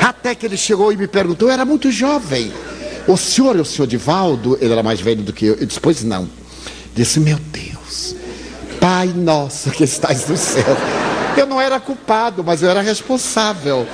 Até 0.01 0.35
que 0.35 0.47
ele 0.47 0.57
chegou 0.57 0.93
e 0.93 0.97
me 0.97 1.07
perguntou, 1.07 1.49
eu 1.49 1.53
era 1.53 1.65
muito 1.65 1.91
jovem. 1.91 2.53
O 3.07 3.17
senhor 3.17 3.57
é 3.57 3.61
o 3.61 3.65
senhor 3.65 3.87
Divaldo? 3.87 4.57
Ele 4.61 4.73
era 4.73 4.83
mais 4.83 5.01
velho 5.01 5.23
do 5.23 5.33
que 5.33 5.47
eu. 5.47 5.55
Eu 5.55 5.67
disse, 5.67 5.81
pois 5.81 6.03
não. 6.03 6.29
Disse, 6.95 7.21
meu 7.21 7.39
Deus, 7.39 8.17
Pai 8.81 9.09
nosso 9.09 9.71
que 9.71 9.85
estás 9.85 10.29
no 10.29 10.37
céu. 10.37 10.65
Eu 11.37 11.47
não 11.47 11.61
era 11.61 11.79
culpado, 11.79 12.43
mas 12.43 12.63
eu 12.63 12.71
era 12.71 12.81
responsável. 12.81 13.87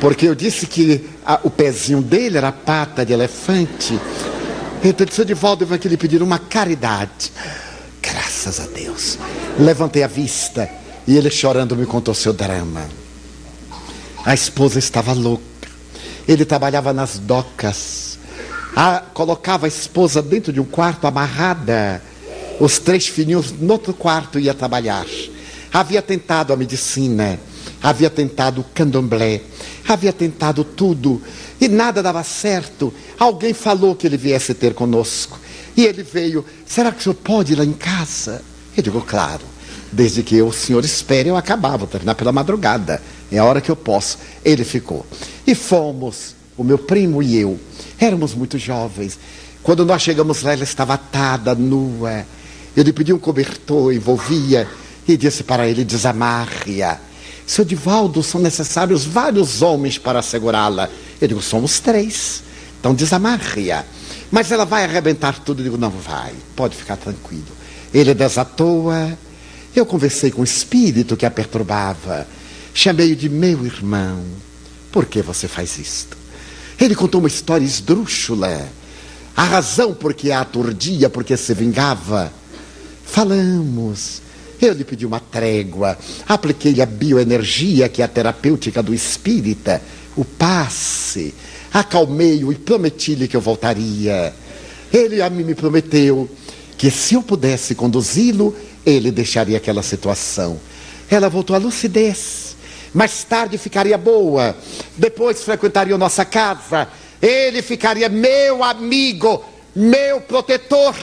Porque 0.00 0.26
eu 0.26 0.34
disse 0.34 0.66
que 0.66 1.08
a, 1.24 1.40
o 1.42 1.50
pezinho 1.50 2.00
dele 2.00 2.38
era 2.38 2.52
pata 2.52 3.04
de 3.04 3.12
elefante. 3.12 3.98
Então, 4.82 5.06
disse, 5.06 5.24
Divaldo, 5.24 5.64
eu 5.64 5.68
vou 5.68 5.76
aqui 5.76 5.88
lhe 5.88 5.96
pedir 5.96 6.22
uma 6.22 6.38
caridade. 6.38 7.32
Graças 8.00 8.60
a 8.60 8.66
Deus. 8.66 9.18
Levantei 9.58 10.02
a 10.02 10.06
vista 10.06 10.68
e 11.06 11.16
ele 11.16 11.30
chorando 11.30 11.76
me 11.76 11.86
contou 11.86 12.14
seu 12.14 12.32
drama. 12.32 12.86
A 14.24 14.34
esposa 14.34 14.78
estava 14.78 15.12
louca. 15.12 15.42
Ele 16.26 16.44
trabalhava 16.44 16.92
nas 16.92 17.18
docas. 17.18 18.18
A, 18.76 19.02
colocava 19.12 19.66
a 19.66 19.68
esposa 19.68 20.22
dentro 20.22 20.52
de 20.52 20.60
um 20.60 20.64
quarto 20.64 21.06
amarrada. 21.06 22.02
Os 22.60 22.78
três 22.78 23.06
filhinhos 23.06 23.52
no 23.52 23.72
outro 23.72 23.94
quarto 23.94 24.38
ia 24.38 24.54
trabalhar. 24.54 25.06
Havia 25.72 26.00
tentado 26.00 26.52
a 26.52 26.56
medicina, 26.56 27.38
havia 27.82 28.08
tentado 28.08 28.62
o 28.62 28.64
candomblé, 28.64 29.42
havia 29.86 30.12
tentado 30.12 30.64
tudo 30.64 31.20
e 31.60 31.68
nada 31.68 32.02
dava 32.02 32.22
certo. 32.22 32.92
Alguém 33.18 33.52
falou 33.52 33.94
que 33.94 34.06
ele 34.06 34.16
viesse 34.16 34.54
ter 34.54 34.74
conosco. 34.74 35.38
E 35.76 35.84
ele 35.84 36.02
veio. 36.02 36.44
Será 36.66 36.90
que 36.90 36.98
o 36.98 37.02
senhor 37.02 37.14
pode 37.14 37.52
ir 37.52 37.56
lá 37.56 37.64
em 37.64 37.72
casa? 37.72 38.42
Eu 38.76 38.82
digo, 38.82 39.00
claro. 39.00 39.42
Desde 39.90 40.22
que 40.22 40.40
o 40.42 40.52
senhor 40.52 40.84
espere, 40.84 41.28
eu 41.30 41.36
acabava, 41.36 41.78
vou 41.78 41.86
terminar 41.86 42.14
pela 42.14 42.32
madrugada. 42.32 43.00
É 43.30 43.38
a 43.38 43.44
hora 43.44 43.60
que 43.60 43.70
eu 43.70 43.76
posso. 43.76 44.18
Ele 44.44 44.64
ficou. 44.64 45.06
E 45.46 45.54
fomos, 45.54 46.34
o 46.56 46.64
meu 46.64 46.78
primo 46.78 47.22
e 47.22 47.36
eu. 47.36 47.58
Éramos 47.98 48.34
muito 48.34 48.58
jovens. 48.58 49.18
Quando 49.62 49.84
nós 49.84 50.02
chegamos 50.02 50.42
lá, 50.42 50.52
ela 50.52 50.62
estava 50.62 50.94
atada, 50.94 51.54
nua. 51.54 52.24
Eu 52.76 52.82
lhe 52.82 52.92
pedi 52.92 53.12
um 53.12 53.18
cobertor, 53.18 53.92
envolvia, 53.92 54.68
e 55.08 55.16
disse 55.16 55.42
para 55.42 55.66
ele: 55.66 55.84
desamarre-a. 55.84 56.98
Seu 57.46 57.64
Divaldo, 57.64 58.22
são 58.22 58.40
necessários 58.40 59.04
vários 59.04 59.62
homens 59.62 59.98
para 59.98 60.22
segurá-la. 60.22 60.88
Eu 61.20 61.28
digo: 61.28 61.42
somos 61.42 61.80
três. 61.80 62.42
Então 62.78 62.94
desamarre-a. 62.94 63.84
Mas 64.30 64.52
ela 64.52 64.64
vai 64.64 64.84
arrebentar 64.84 65.40
tudo. 65.40 65.60
Eu 65.60 65.64
digo: 65.64 65.78
não 65.78 65.90
vai, 65.90 66.32
pode 66.54 66.76
ficar 66.76 66.96
tranquilo. 66.96 67.46
Ele 67.92 68.14
desatou-a 68.14 69.16
eu 69.78 69.86
conversei 69.86 70.30
com 70.30 70.40
o 70.40 70.44
espírito 70.44 71.16
que 71.16 71.26
a 71.26 71.30
perturbava. 71.30 72.26
Chamei-o 72.74 73.16
de 73.16 73.28
meu 73.28 73.64
irmão. 73.64 74.22
Por 74.90 75.06
que 75.06 75.22
você 75.22 75.46
faz 75.46 75.78
isto? 75.78 76.16
Ele 76.80 76.94
contou 76.94 77.20
uma 77.20 77.28
história 77.28 77.64
esdrúxula. 77.64 78.68
A 79.36 79.44
razão 79.44 79.94
por 79.94 80.14
que 80.14 80.32
a 80.32 80.40
aturdia, 80.40 81.08
porque 81.08 81.36
se 81.36 81.54
vingava. 81.54 82.32
Falamos. 83.04 84.22
Eu 84.60 84.74
lhe 84.74 84.84
pedi 84.84 85.06
uma 85.06 85.20
trégua. 85.20 85.96
Apliquei 86.26 86.80
a 86.80 86.86
bioenergia, 86.86 87.88
que 87.88 88.02
é 88.02 88.04
a 88.04 88.08
terapêutica 88.08 88.82
do 88.82 88.92
espírita, 88.92 89.80
o 90.16 90.24
passe. 90.24 91.34
Acalmei-o 91.72 92.52
e 92.52 92.56
prometi-lhe 92.56 93.28
que 93.28 93.36
eu 93.36 93.40
voltaria. 93.40 94.34
Ele 94.92 95.22
a 95.22 95.30
mim 95.30 95.44
me 95.44 95.54
prometeu 95.54 96.28
que 96.76 96.90
se 96.90 97.14
eu 97.14 97.22
pudesse 97.22 97.74
conduzi-lo, 97.74 98.56
ele 98.84 99.10
deixaria 99.10 99.56
aquela 99.56 99.82
situação. 99.82 100.58
Ela 101.10 101.28
voltou 101.28 101.54
à 101.54 101.58
lucidez. 101.58 102.56
Mais 102.92 103.22
tarde 103.24 103.58
ficaria 103.58 103.98
boa. 103.98 104.56
Depois 104.96 105.42
frequentaria 105.42 105.94
a 105.94 105.98
nossa 105.98 106.24
casa. 106.24 106.88
Ele 107.20 107.62
ficaria 107.62 108.08
meu 108.08 108.64
amigo, 108.64 109.44
meu 109.74 110.20
protetor. 110.20 110.94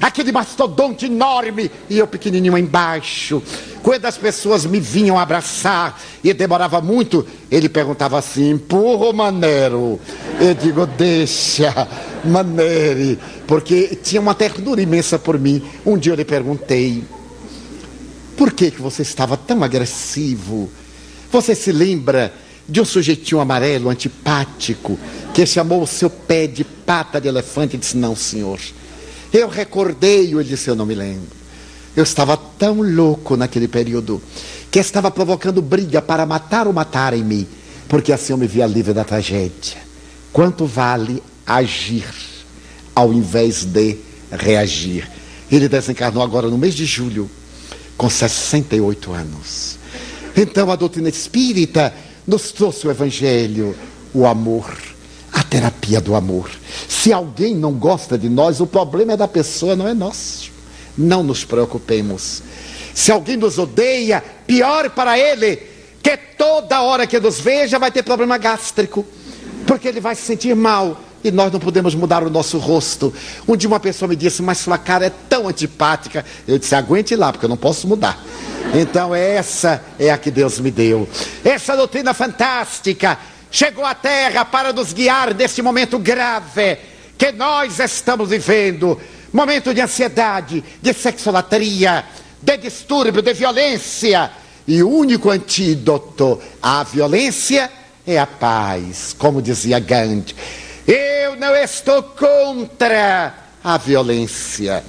Aquele 0.00 0.30
mastodonte 0.30 1.06
enorme 1.06 1.70
e 1.88 1.98
eu 1.98 2.06
pequenininho 2.06 2.56
embaixo. 2.58 3.42
Quando 3.82 4.04
as 4.04 4.18
pessoas 4.18 4.66
me 4.66 4.78
vinham 4.78 5.18
abraçar 5.18 6.00
e 6.22 6.32
demorava 6.34 6.80
muito, 6.80 7.26
ele 7.50 7.68
perguntava 7.68 8.18
assim: 8.18 8.50
empurra, 8.50 9.12
Manero? 9.12 9.98
Eu 10.40 10.54
digo: 10.54 10.86
deixa, 10.86 11.88
Manere, 12.24 13.18
porque 13.46 13.98
tinha 14.02 14.20
uma 14.20 14.34
ternura 14.34 14.82
imensa 14.82 15.18
por 15.18 15.38
mim. 15.38 15.62
Um 15.84 15.96
dia 15.96 16.12
eu 16.12 16.16
lhe 16.16 16.24
perguntei: 16.24 17.04
por 18.36 18.52
que, 18.52 18.70
que 18.70 18.82
você 18.82 19.02
estava 19.02 19.36
tão 19.36 19.64
agressivo? 19.64 20.70
Você 21.32 21.54
se 21.54 21.72
lembra 21.72 22.32
de 22.68 22.80
um 22.80 22.84
sujeitinho 22.84 23.40
amarelo, 23.40 23.88
antipático, 23.88 24.98
que 25.32 25.46
chamou 25.46 25.82
o 25.82 25.86
seu 25.86 26.10
pé 26.10 26.46
de 26.46 26.64
pata 26.64 27.20
de 27.20 27.28
elefante 27.28 27.76
e 27.76 27.78
disse: 27.78 27.96
Não, 27.96 28.14
senhor. 28.14 28.60
Eu 29.32 29.48
recordei, 29.48 30.32
ele 30.32 30.44
disse: 30.44 30.68
Eu 30.68 30.74
não 30.74 30.86
me 30.86 30.94
lembro. 30.94 31.36
Eu 31.96 32.02
estava 32.02 32.36
tão 32.36 32.82
louco 32.82 33.36
naquele 33.36 33.66
período 33.66 34.20
que 34.70 34.78
estava 34.78 35.10
provocando 35.10 35.62
briga 35.62 36.02
para 36.02 36.26
matar 36.26 36.66
ou 36.66 36.72
matarem-me, 36.72 37.48
porque 37.88 38.12
assim 38.12 38.32
eu 38.32 38.36
me 38.36 38.46
via 38.46 38.66
livre 38.66 38.92
da 38.92 39.04
tragédia. 39.04 39.78
Quanto 40.32 40.66
vale 40.66 41.22
agir 41.46 42.04
ao 42.94 43.12
invés 43.12 43.64
de 43.64 43.96
reagir? 44.30 45.08
Ele 45.50 45.68
desencarnou 45.68 46.22
agora 46.22 46.48
no 46.48 46.58
mês 46.58 46.74
de 46.74 46.84
julho 46.84 47.30
com 47.96 48.10
68 48.10 49.12
anos. 49.12 49.78
Então 50.36 50.70
a 50.70 50.76
doutrina 50.76 51.08
espírita 51.08 51.94
nos 52.26 52.52
trouxe 52.52 52.86
o 52.86 52.90
evangelho, 52.90 53.74
o 54.12 54.26
amor, 54.26 54.70
terapia 55.56 56.02
do 56.02 56.14
amor. 56.14 56.50
Se 56.86 57.14
alguém 57.14 57.54
não 57.54 57.72
gosta 57.72 58.18
de 58.18 58.28
nós, 58.28 58.60
o 58.60 58.66
problema 58.66 59.14
é 59.14 59.16
da 59.16 59.26
pessoa, 59.26 59.74
não 59.74 59.88
é 59.88 59.94
nosso. 59.94 60.52
Não 60.98 61.22
nos 61.22 61.46
preocupemos. 61.46 62.42
Se 62.94 63.10
alguém 63.10 63.38
nos 63.38 63.58
odeia, 63.58 64.22
pior 64.46 64.90
para 64.90 65.18
ele, 65.18 65.56
que 66.02 66.14
toda 66.36 66.82
hora 66.82 67.06
que 67.06 67.18
nos 67.18 67.40
veja 67.40 67.78
vai 67.78 67.90
ter 67.90 68.02
problema 68.02 68.36
gástrico, 68.36 69.06
porque 69.66 69.88
ele 69.88 69.98
vai 69.98 70.14
se 70.14 70.22
sentir 70.22 70.54
mal 70.54 71.00
e 71.24 71.30
nós 71.30 71.50
não 71.50 71.58
podemos 71.58 71.94
mudar 71.94 72.22
o 72.22 72.28
nosso 72.28 72.58
rosto. 72.58 73.12
Um 73.48 73.56
dia 73.56 73.66
uma 73.66 73.80
pessoa 73.80 74.10
me 74.10 74.14
disse, 74.14 74.42
mas 74.42 74.58
sua 74.58 74.76
cara 74.76 75.06
é 75.06 75.12
tão 75.26 75.48
antipática. 75.48 76.22
Eu 76.46 76.58
disse, 76.58 76.74
aguente 76.74 77.16
lá, 77.16 77.32
porque 77.32 77.46
eu 77.46 77.50
não 77.50 77.56
posso 77.56 77.88
mudar. 77.88 78.22
Então 78.74 79.14
essa 79.14 79.82
é 79.98 80.10
a 80.10 80.18
que 80.18 80.30
Deus 80.30 80.60
me 80.60 80.70
deu. 80.70 81.08
Essa 81.42 81.74
doutrina 81.74 82.12
fantástica 82.12 83.18
chegou 83.56 83.86
à 83.86 83.94
Terra 83.94 84.44
para 84.44 84.70
nos 84.70 84.92
guiar 84.92 85.32
nesse 85.32 85.62
momento 85.62 85.98
grave 85.98 86.76
que 87.16 87.32
nós 87.32 87.78
estamos 87.78 88.28
vivendo. 88.28 89.00
Momento 89.32 89.72
de 89.72 89.80
ansiedade, 89.80 90.62
de 90.82 90.92
sexolatria, 90.92 92.04
de 92.42 92.56
distúrbio, 92.58 93.22
de 93.22 93.32
violência. 93.32 94.30
E 94.68 94.82
o 94.82 94.90
único 94.90 95.30
antídoto 95.30 96.38
à 96.60 96.82
violência 96.82 97.70
é 98.06 98.18
a 98.18 98.26
paz, 98.26 99.16
como 99.18 99.40
dizia 99.40 99.78
Gandhi. 99.78 100.36
Eu 100.86 101.36
não 101.36 101.56
estou 101.56 102.02
contra 102.02 103.34
a 103.64 103.78
violência. 103.78 104.84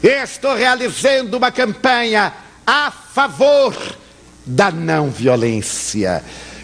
Estou 0.00 0.54
realizando 0.54 1.36
uma 1.38 1.50
campanha 1.50 2.32
a 2.64 2.92
favor 2.92 3.76
da 4.46 4.70
não 4.70 5.10
violência. 5.10 6.22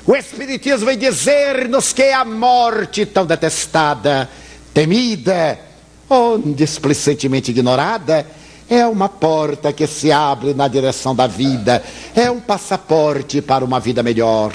O 0.08 0.16
Espiritismo 0.16 0.86
vem 0.86 0.96
dizer-nos 0.96 1.92
que 1.92 2.04
a 2.04 2.24
morte 2.24 3.04
tão 3.04 3.26
detestada, 3.26 4.26
temida 4.72 5.60
ou 6.08 6.38
displicentemente 6.38 7.50
ignorada, 7.50 8.26
é 8.70 8.86
uma 8.86 9.10
porta 9.10 9.70
que 9.70 9.86
se 9.86 10.10
abre 10.10 10.54
na 10.54 10.66
direção 10.66 11.14
da 11.14 11.26
vida, 11.26 11.84
é 12.16 12.30
um 12.30 12.40
passaporte 12.40 13.42
para 13.42 13.62
uma 13.62 13.78
vida 13.78 14.02
melhor. 14.02 14.54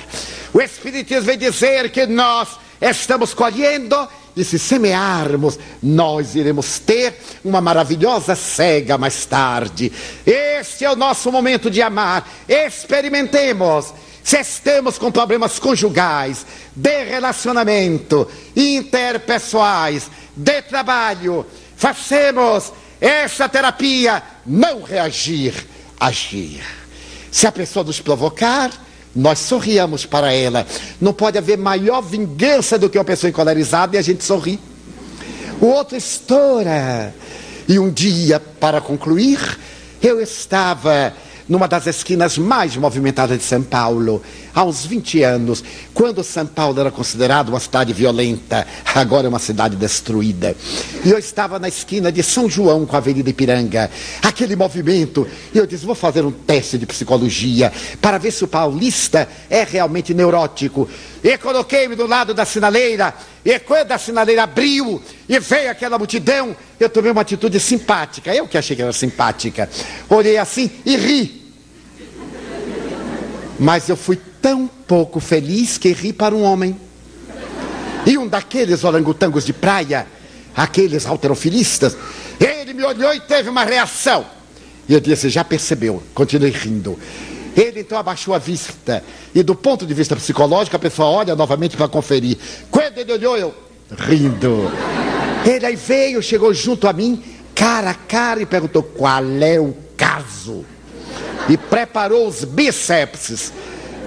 O 0.52 0.60
Espiritismo 0.60 1.26
vem 1.26 1.38
dizer 1.38 1.92
que 1.92 2.08
nós 2.08 2.58
estamos 2.82 3.36
colhendo 3.36 4.08
e 4.36 4.44
se 4.44 4.58
semearmos, 4.58 5.60
nós 5.84 6.34
iremos 6.34 6.80
ter 6.80 7.16
uma 7.46 7.62
maravilhosa 7.62 8.34
cega 8.34 8.98
mais 8.98 9.24
tarde. 9.28 9.92
Este 10.26 10.84
é 10.84 10.92
o 10.92 10.96
nosso 10.96 11.32
momento 11.32 11.70
de 11.70 11.80
amar. 11.80 12.28
Experimentemos. 12.50 13.94
Se 14.24 14.40
estamos 14.40 14.98
com 14.98 15.12
problemas 15.12 15.60
conjugais, 15.60 16.46
de 16.76 17.04
relacionamento, 17.04 18.28
interpessoais, 18.56 20.10
de 20.36 20.62
trabalho, 20.62 21.46
façamos 21.76 22.72
Essa 23.02 23.50
terapia, 23.50 24.24
não 24.46 24.82
reagir, 24.82 25.54
agir. 26.00 26.64
Se 27.30 27.46
a 27.46 27.52
pessoa 27.52 27.84
nos 27.84 28.00
provocar, 28.00 28.72
nós 29.14 29.40
sorriamos 29.40 30.06
para 30.06 30.32
ela. 30.32 30.66
Não 31.02 31.12
pode 31.12 31.38
haver 31.38 31.58
maior 31.58 32.00
vingança 32.00 32.80
do 32.80 32.90
que 32.90 32.98
uma 32.98 33.04
pessoa 33.04 33.30
encolarizada 33.30 33.98
e 33.98 34.00
a 34.00 34.02
gente 34.02 34.24
sorri. 34.24 34.58
O 35.60 35.66
outro 35.66 35.98
estoura. 35.98 37.14
E 37.68 37.78
um 37.78 37.92
dia, 37.92 38.40
para 38.40 38.80
concluir, 38.80 39.60
eu 40.02 40.22
estava 40.22 41.14
numa 41.48 41.68
das 41.68 41.88
esquinas 41.88 42.38
mais 42.38 42.76
movimentadas 42.76 43.38
de 43.38 43.44
São 43.44 43.62
Paulo, 43.62 44.22
há 44.54 44.64
uns 44.64 44.86
20 44.86 45.24
anos, 45.24 45.64
quando 45.94 46.24
São 46.24 46.46
Paulo 46.46 46.80
era 46.80 46.92
considerado 46.92 47.50
uma 47.50 47.60
cidade 47.60 47.94
violenta, 47.94 48.66
agora 48.94 49.28
é 49.28 49.30
uma 49.30 49.40
cidade 49.40 49.76
destruída. 49.76 50.56
E 51.04 51.10
eu 51.10 51.18
estava 51.18 51.60
na 51.60 51.68
esquina 51.68 52.12
de 52.12 52.24
São 52.24 52.50
João 52.50 52.86
com 52.86 52.96
a 52.96 53.00
Avenida 53.00 53.30
Ipiranga, 53.30 53.90
aquele 54.22 54.56
movimento, 54.56 55.28
e 55.54 55.58
eu 55.58 55.66
disse: 55.66 55.86
vou 55.86 55.96
fazer 55.96 56.24
um 56.24 56.32
teste 56.32 56.78
de 56.78 56.86
psicologia 56.86 57.72
para 58.02 58.18
ver 58.18 58.32
se 58.32 58.44
o 58.44 58.48
paulista 58.48 59.28
é 59.50 59.64
realmente 59.64 60.14
neurótico. 60.14 60.88
E 61.24 61.38
coloquei-me 61.38 61.96
do 61.96 62.06
lado 62.06 62.34
da 62.34 62.46
sinaleira, 62.46 63.14
e 63.46 63.60
quando 63.60 63.92
a 63.92 63.98
sinaleira 63.98 64.44
abriu 64.44 65.02
e 65.28 65.38
veio 65.40 65.70
aquela 65.70 65.98
multidão, 65.98 66.56
eu 66.80 66.90
tomei 66.90 67.12
uma 67.12 67.22
atitude 67.22 67.60
simpática, 67.60 68.34
eu 68.34 68.48
que 68.48 68.58
achei 68.58 68.76
que 68.76 68.82
era 68.82 68.94
simpática. 68.94 69.70
Olhei 70.10 70.38
assim 70.38 70.72
e 70.86 70.96
ri. 70.96 71.44
Mas 73.60 73.90
eu 73.90 73.98
fui 73.98 74.18
tão 74.42 74.68
pouco 74.88 75.20
feliz 75.20 75.78
que 75.78 75.92
ri 75.92 76.14
para 76.14 76.34
um 76.34 76.42
homem. 76.42 76.80
E 78.06 78.18
um 78.18 78.28
daqueles 78.28 78.84
orangotangos 78.84 79.46
de 79.46 79.54
praia, 79.54 80.08
aqueles 80.56 81.06
alterofilistas, 81.06 81.98
ele 82.40 82.74
me 82.74 82.84
olhou 82.84 83.14
e 83.14 83.20
teve 83.20 83.50
uma 83.50 83.64
reação. 83.64 84.26
E 84.88 84.94
eu 84.94 85.00
disse: 85.00 85.30
já 85.30 85.44
percebeu, 85.44 86.02
continuei 86.14 86.52
rindo. 86.52 86.98
Ele 87.56 87.82
então 87.82 87.98
abaixou 87.98 88.34
a 88.34 88.40
vista. 88.40 89.04
E 89.34 89.44
do 89.44 89.56
ponto 89.56 89.86
de 89.86 89.94
vista 89.94 90.16
psicológico, 90.16 90.76
a 90.76 90.80
pessoa 90.80 91.10
olha 91.10 91.36
novamente 91.36 91.78
para 91.78 91.88
conferir. 91.88 92.38
Quando 92.72 92.98
ele 92.98 93.12
olhou, 93.14 93.38
eu 93.38 93.54
rindo. 93.98 94.72
Ele 95.46 95.66
aí 95.66 95.76
veio, 95.76 96.22
chegou 96.22 96.54
junto 96.54 96.88
a 96.88 96.94
mim, 96.94 97.22
cara 97.54 97.92
a 97.92 97.94
cara, 97.94 98.42
e 98.42 98.46
perguntou: 98.46 98.82
qual 98.82 99.24
é 99.42 99.60
o 99.60 99.76
caso? 99.96 100.66
E 101.50 101.58
preparou 101.58 102.28
os 102.28 102.44
bíceps. 102.44 103.52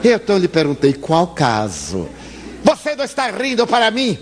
Eu 0.02 0.16
então 0.16 0.38
lhe 0.38 0.48
perguntei: 0.48 0.92
qual 0.92 1.28
caso? 1.28 2.08
Você 2.64 2.96
não 2.96 3.04
está 3.04 3.30
rindo 3.30 3.66
para 3.66 3.90
mim? 3.90 4.18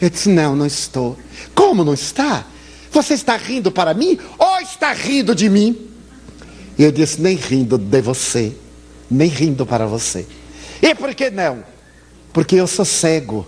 Ele 0.00 0.10
disse: 0.10 0.28
não, 0.28 0.56
não 0.56 0.66
estou. 0.66 1.16
Como 1.54 1.84
não 1.84 1.94
está? 1.94 2.44
Você 2.90 3.14
está 3.14 3.36
rindo 3.36 3.70
para 3.70 3.92
mim 3.94 4.18
ou 4.38 4.58
está 4.60 4.92
rindo 4.92 5.34
de 5.34 5.48
mim? 5.48 5.95
E 6.78 6.84
eu 6.84 6.92
disse: 6.92 7.20
nem 7.20 7.36
rindo 7.36 7.78
de 7.78 8.00
você, 8.00 8.52
nem 9.10 9.28
rindo 9.28 9.64
para 9.64 9.86
você. 9.86 10.26
E 10.82 10.94
por 10.94 11.14
que 11.14 11.30
não? 11.30 11.64
Porque 12.32 12.56
eu 12.56 12.66
sou 12.66 12.84
cego. 12.84 13.46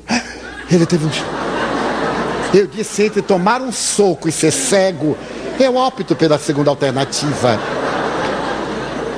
Ele 0.71 0.87
teve 0.87 1.07
um. 1.07 1.11
Eu 2.53 2.67
disse: 2.67 3.03
entre 3.03 3.21
tomar 3.21 3.61
um 3.61 3.71
soco 3.71 4.27
e 4.27 4.33
ser 4.33 4.51
cego, 4.51 5.19
eu 5.61 5.77
opto 5.77 6.17
pela 6.17 6.39
segunda 6.39 6.71
alternativa. 6.71 7.61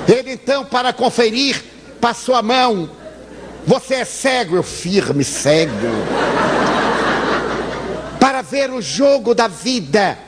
Ele 0.09 0.33
então, 0.33 0.65
para 0.65 0.93
conferir, 0.93 1.63
passou 2.01 2.35
a 2.35 2.43
mão. 2.43 2.91
Você 3.65 3.95
é 3.97 4.05
cego, 4.05 4.57
eu 4.57 4.63
firme 4.65 5.23
cego. 5.23 5.73
Para 8.19 8.43
ver 8.43 8.71
o 8.71 8.83
jogo 8.83 9.35
da 9.35 9.47
vida. 9.47 10.19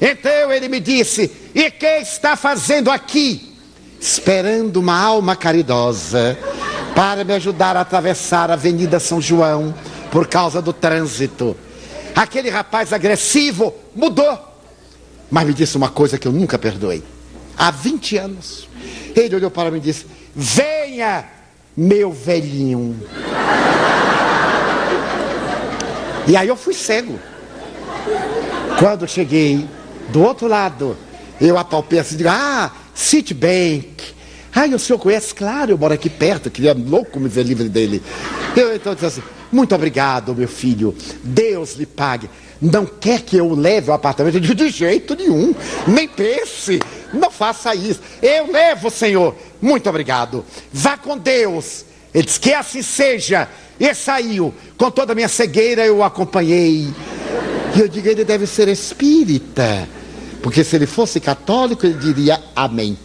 Então 0.00 0.52
ele 0.52 0.68
me 0.68 0.78
disse: 0.78 1.32
E 1.56 1.70
que 1.70 1.86
está 1.86 2.36
fazendo 2.36 2.90
aqui? 2.90 3.56
Esperando 3.98 4.76
uma 4.76 4.94
alma 4.94 5.34
caridosa 5.34 6.38
para 6.94 7.24
me 7.24 7.32
ajudar 7.32 7.78
a 7.78 7.80
atravessar 7.80 8.50
a 8.50 8.52
Avenida 8.52 9.00
São 9.00 9.22
João 9.22 9.74
por 10.10 10.26
causa 10.28 10.60
do 10.60 10.70
trânsito. 10.70 11.56
Aquele 12.14 12.50
rapaz 12.50 12.92
agressivo 12.92 13.74
mudou, 13.94 14.38
mas 15.30 15.46
me 15.46 15.54
disse 15.54 15.78
uma 15.78 15.88
coisa 15.88 16.18
que 16.18 16.28
eu 16.28 16.32
nunca 16.32 16.58
perdoei. 16.58 17.02
Há 17.56 17.70
20 17.70 18.18
anos, 18.18 18.68
ele 19.14 19.34
olhou 19.34 19.50
para 19.50 19.70
mim 19.70 19.78
e 19.78 19.80
disse: 19.80 20.04
Venha, 20.34 21.24
meu 21.74 22.12
velhinho. 22.12 23.00
E 26.26 26.36
aí 26.36 26.48
eu 26.48 26.56
fui 26.56 26.74
cego. 26.74 27.18
Quando 28.78 29.08
cheguei 29.08 29.66
do 30.10 30.22
outro 30.22 30.46
lado, 30.46 30.98
eu 31.40 31.58
apalpei 31.58 31.98
assim, 31.98 32.16
digo, 32.16 32.30
ah, 32.30 32.70
Citibank. 32.94 34.16
Ah, 34.54 34.64
o 34.66 34.78
senhor 34.78 34.98
conhece? 34.98 35.34
Claro, 35.34 35.72
eu 35.72 35.78
moro 35.78 35.92
aqui 35.92 36.08
perto, 36.08 36.50
queria 36.50 36.72
louco 36.72 37.20
me 37.20 37.28
ver 37.28 37.44
livre 37.44 37.68
dele. 37.68 38.02
Eu 38.56 38.74
então 38.74 38.94
disse 38.94 39.06
assim, 39.06 39.22
muito 39.52 39.74
obrigado, 39.74 40.34
meu 40.34 40.48
filho, 40.48 40.94
Deus 41.22 41.74
lhe 41.74 41.84
pague. 41.84 42.30
Não 42.60 42.86
quer 42.86 43.20
que 43.20 43.36
eu 43.36 43.54
leve 43.54 43.90
o 43.90 43.92
apartamento? 43.92 44.40
de 44.40 44.54
de 44.54 44.70
jeito 44.70 45.14
nenhum, 45.14 45.54
nem 45.86 46.08
pense, 46.08 46.80
não 47.12 47.30
faça 47.30 47.74
isso. 47.74 48.00
Eu 48.22 48.50
levo, 48.50 48.90
Senhor, 48.90 49.34
muito 49.60 49.88
obrigado. 49.90 50.44
Vá 50.72 50.96
com 50.96 51.18
Deus. 51.18 51.84
Ele 52.14 52.24
disse 52.24 52.40
que 52.40 52.54
assim 52.54 52.80
seja. 52.80 53.46
E 53.78 53.92
saiu. 53.92 54.54
Com 54.78 54.90
toda 54.90 55.12
a 55.12 55.14
minha 55.14 55.28
cegueira 55.28 55.84
eu 55.84 55.98
o 55.98 56.02
acompanhei. 56.02 56.88
E 57.74 57.80
eu 57.80 57.88
digo, 57.88 58.08
ele 58.08 58.24
deve 58.24 58.46
ser 58.46 58.68
espírita. 58.68 59.86
Porque 60.42 60.62
se 60.62 60.76
ele 60.76 60.86
fosse 60.86 61.20
católico, 61.20 61.86
ele 61.86 61.98
diria 61.98 62.42
amém. 62.54 62.96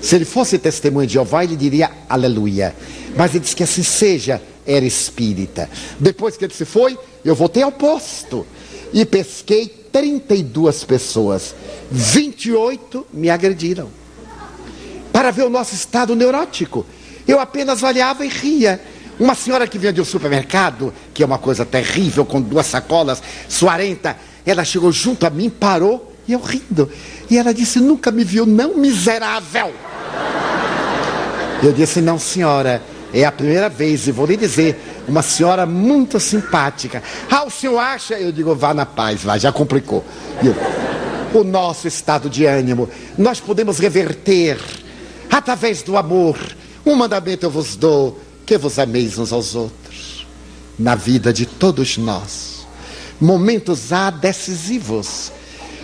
Se 0.00 0.14
ele 0.16 0.24
fosse 0.24 0.58
testemunho 0.58 1.06
de 1.06 1.14
Jeová, 1.14 1.44
ele 1.44 1.56
diria 1.56 1.90
aleluia. 2.08 2.74
Mas 3.16 3.32
ele 3.32 3.40
disse 3.40 3.56
que 3.56 3.62
assim 3.62 3.82
seja, 3.82 4.40
era 4.66 4.84
espírita. 4.84 5.68
Depois 5.98 6.36
que 6.36 6.44
ele 6.44 6.54
se 6.54 6.64
foi, 6.64 6.98
eu 7.24 7.34
voltei 7.34 7.62
ao 7.62 7.72
posto 7.72 8.46
e 8.92 9.04
pesquei 9.04 9.68
32 9.92 10.84
pessoas. 10.84 11.54
28 11.90 13.06
me 13.12 13.28
agrediram. 13.28 13.88
Para 15.12 15.30
ver 15.30 15.44
o 15.44 15.50
nosso 15.50 15.74
estado 15.74 16.14
neurótico. 16.14 16.86
Eu 17.26 17.40
apenas 17.40 17.82
olhava 17.82 18.24
e 18.24 18.28
ria. 18.28 18.80
Uma 19.18 19.34
senhora 19.34 19.66
que 19.66 19.78
vinha 19.78 19.92
de 19.92 20.00
um 20.00 20.04
supermercado, 20.04 20.94
que 21.12 21.22
é 21.22 21.26
uma 21.26 21.38
coisa 21.38 21.66
terrível, 21.66 22.24
com 22.24 22.40
duas 22.40 22.66
sacolas, 22.66 23.22
suarenta, 23.48 24.16
ela 24.46 24.64
chegou 24.64 24.90
junto 24.90 25.26
a 25.26 25.30
mim, 25.30 25.50
parou 25.50 26.09
e 26.30 26.32
eu 26.32 26.40
rindo. 26.40 26.88
E 27.28 27.36
ela 27.36 27.52
disse: 27.52 27.80
Nunca 27.80 28.10
me 28.10 28.22
viu, 28.22 28.46
não 28.46 28.76
miserável. 28.76 29.72
Eu 31.62 31.72
disse: 31.72 32.00
Não, 32.00 32.18
senhora, 32.18 32.80
é 33.12 33.24
a 33.24 33.32
primeira 33.32 33.68
vez, 33.68 34.06
e 34.06 34.12
vou 34.12 34.26
lhe 34.26 34.36
dizer, 34.36 34.80
uma 35.08 35.22
senhora 35.22 35.66
muito 35.66 36.20
simpática. 36.20 37.02
Ah, 37.28 37.44
o 37.44 37.50
senhor 37.50 37.78
acha? 37.78 38.14
Eu 38.14 38.30
digo: 38.30 38.54
Vá 38.54 38.72
na 38.72 38.86
paz, 38.86 39.24
vá, 39.24 39.36
já 39.36 39.50
complicou. 39.50 40.04
Eu, 40.42 40.54
o 41.38 41.44
nosso 41.44 41.88
estado 41.88 42.30
de 42.30 42.44
ânimo, 42.44 42.88
nós 43.18 43.40
podemos 43.40 43.78
reverter 43.78 44.58
através 45.30 45.82
do 45.82 45.96
amor. 45.96 46.38
Um 46.86 46.94
mandamento 46.94 47.44
eu 47.44 47.50
vos 47.50 47.76
dou 47.76 48.20
que 48.46 48.56
vos 48.56 48.78
ameis 48.78 49.18
uns 49.18 49.32
aos 49.32 49.54
outros, 49.54 50.26
na 50.78 50.94
vida 50.94 51.32
de 51.32 51.44
todos 51.44 51.98
nós. 51.98 52.66
Momentos 53.20 53.92
há 53.92 54.10
decisivos. 54.10 55.30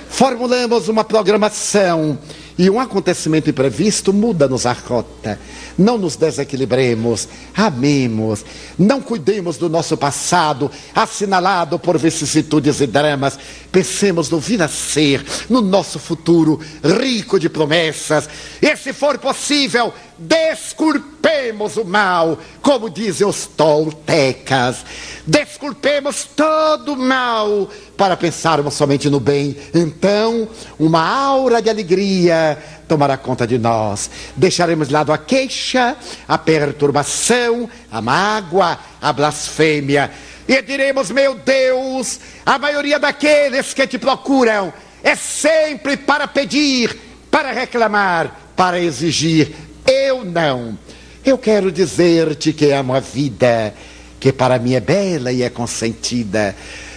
Formulamos 0.08 0.88
uma 0.88 1.04
programação 1.04 2.18
e 2.58 2.70
um 2.70 2.80
acontecimento 2.80 3.50
imprevisto 3.50 4.12
muda-nos 4.12 4.64
a 4.64 4.72
rota. 4.72 5.38
Não 5.76 5.98
nos 5.98 6.16
desequilibremos, 6.16 7.28
amemos, 7.54 8.44
não 8.78 9.02
cuidemos 9.02 9.58
do 9.58 9.68
nosso 9.68 9.96
passado, 9.96 10.70
assinalado 10.94 11.78
por 11.78 11.98
vicissitudes 11.98 12.80
e 12.80 12.86
dramas. 12.86 13.38
Pensemos 13.70 14.30
no 14.30 14.40
vir 14.40 14.62
a 14.62 14.68
ser, 14.68 15.22
no 15.50 15.60
nosso 15.60 15.98
futuro, 15.98 16.58
rico 16.82 17.38
de 17.38 17.50
promessas. 17.50 18.26
E 18.62 18.74
se 18.76 18.94
for 18.94 19.18
possível, 19.18 19.92
desculpemos 20.18 21.76
o 21.76 21.84
mal, 21.84 22.38
como 22.62 22.88
dizem 22.88 23.26
os 23.26 23.46
toltecas. 23.46 24.84
Desculpemos 25.26 26.24
todo 26.24 26.94
o 26.94 26.96
mal 26.96 27.68
para 27.96 28.16
pensarmos 28.16 28.74
somente 28.74 29.10
no 29.10 29.20
bem. 29.20 29.56
Então, 29.74 30.48
uma 30.78 31.06
aura 31.06 31.60
de 31.60 31.68
alegria 31.68 32.58
tomará 32.88 33.16
conta 33.16 33.46
de 33.46 33.58
nós. 33.58 34.10
Deixaremos 34.36 34.88
de 34.88 34.94
lado 34.94 35.12
a 35.12 35.18
queixa, 35.18 35.96
a 36.26 36.38
perturbação, 36.38 37.68
a 37.90 38.00
mágoa, 38.00 38.78
a 39.00 39.12
blasfêmia. 39.12 40.10
E 40.48 40.62
diremos, 40.62 41.10
meu 41.10 41.34
Deus, 41.34 42.20
a 42.44 42.58
maioria 42.58 42.98
daqueles 42.98 43.74
que 43.74 43.86
te 43.86 43.98
procuram 43.98 44.72
é 45.02 45.14
sempre 45.16 45.96
para 45.96 46.26
pedir, 46.28 46.96
para 47.30 47.52
reclamar, 47.52 48.52
para 48.56 48.78
exigir. 48.80 49.65
Eu 49.86 50.24
não. 50.24 50.78
Eu 51.24 51.38
quero 51.38 51.72
dizer-te 51.72 52.52
que 52.52 52.70
amo 52.70 52.94
a 52.94 53.00
vida, 53.00 53.74
que 54.20 54.32
para 54.32 54.58
mim 54.58 54.74
é 54.74 54.80
bela 54.80 55.32
e 55.32 55.42
é 55.42 55.50
consentida 55.50 56.54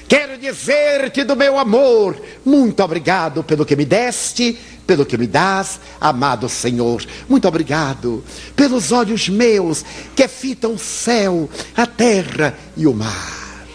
Quero 0.09 0.39
dizer-te 0.39 1.23
do 1.23 1.35
meu 1.35 1.59
amor, 1.59 2.19
muito 2.43 2.81
obrigado 2.83 3.43
pelo 3.43 3.63
que 3.63 3.75
me 3.75 3.85
deste, 3.85 4.57
pelo 4.87 5.05
que 5.05 5.15
me 5.15 5.27
dás, 5.27 5.79
amado 6.01 6.49
Senhor. 6.49 7.05
Muito 7.29 7.47
obrigado 7.47 8.23
pelos 8.55 8.91
olhos 8.91 9.29
meus 9.29 9.85
que 10.15 10.27
fitam 10.27 10.73
o 10.73 10.79
céu, 10.79 11.47
a 11.77 11.85
terra 11.85 12.57
e 12.75 12.87
o 12.87 12.93
mar, 12.95 13.67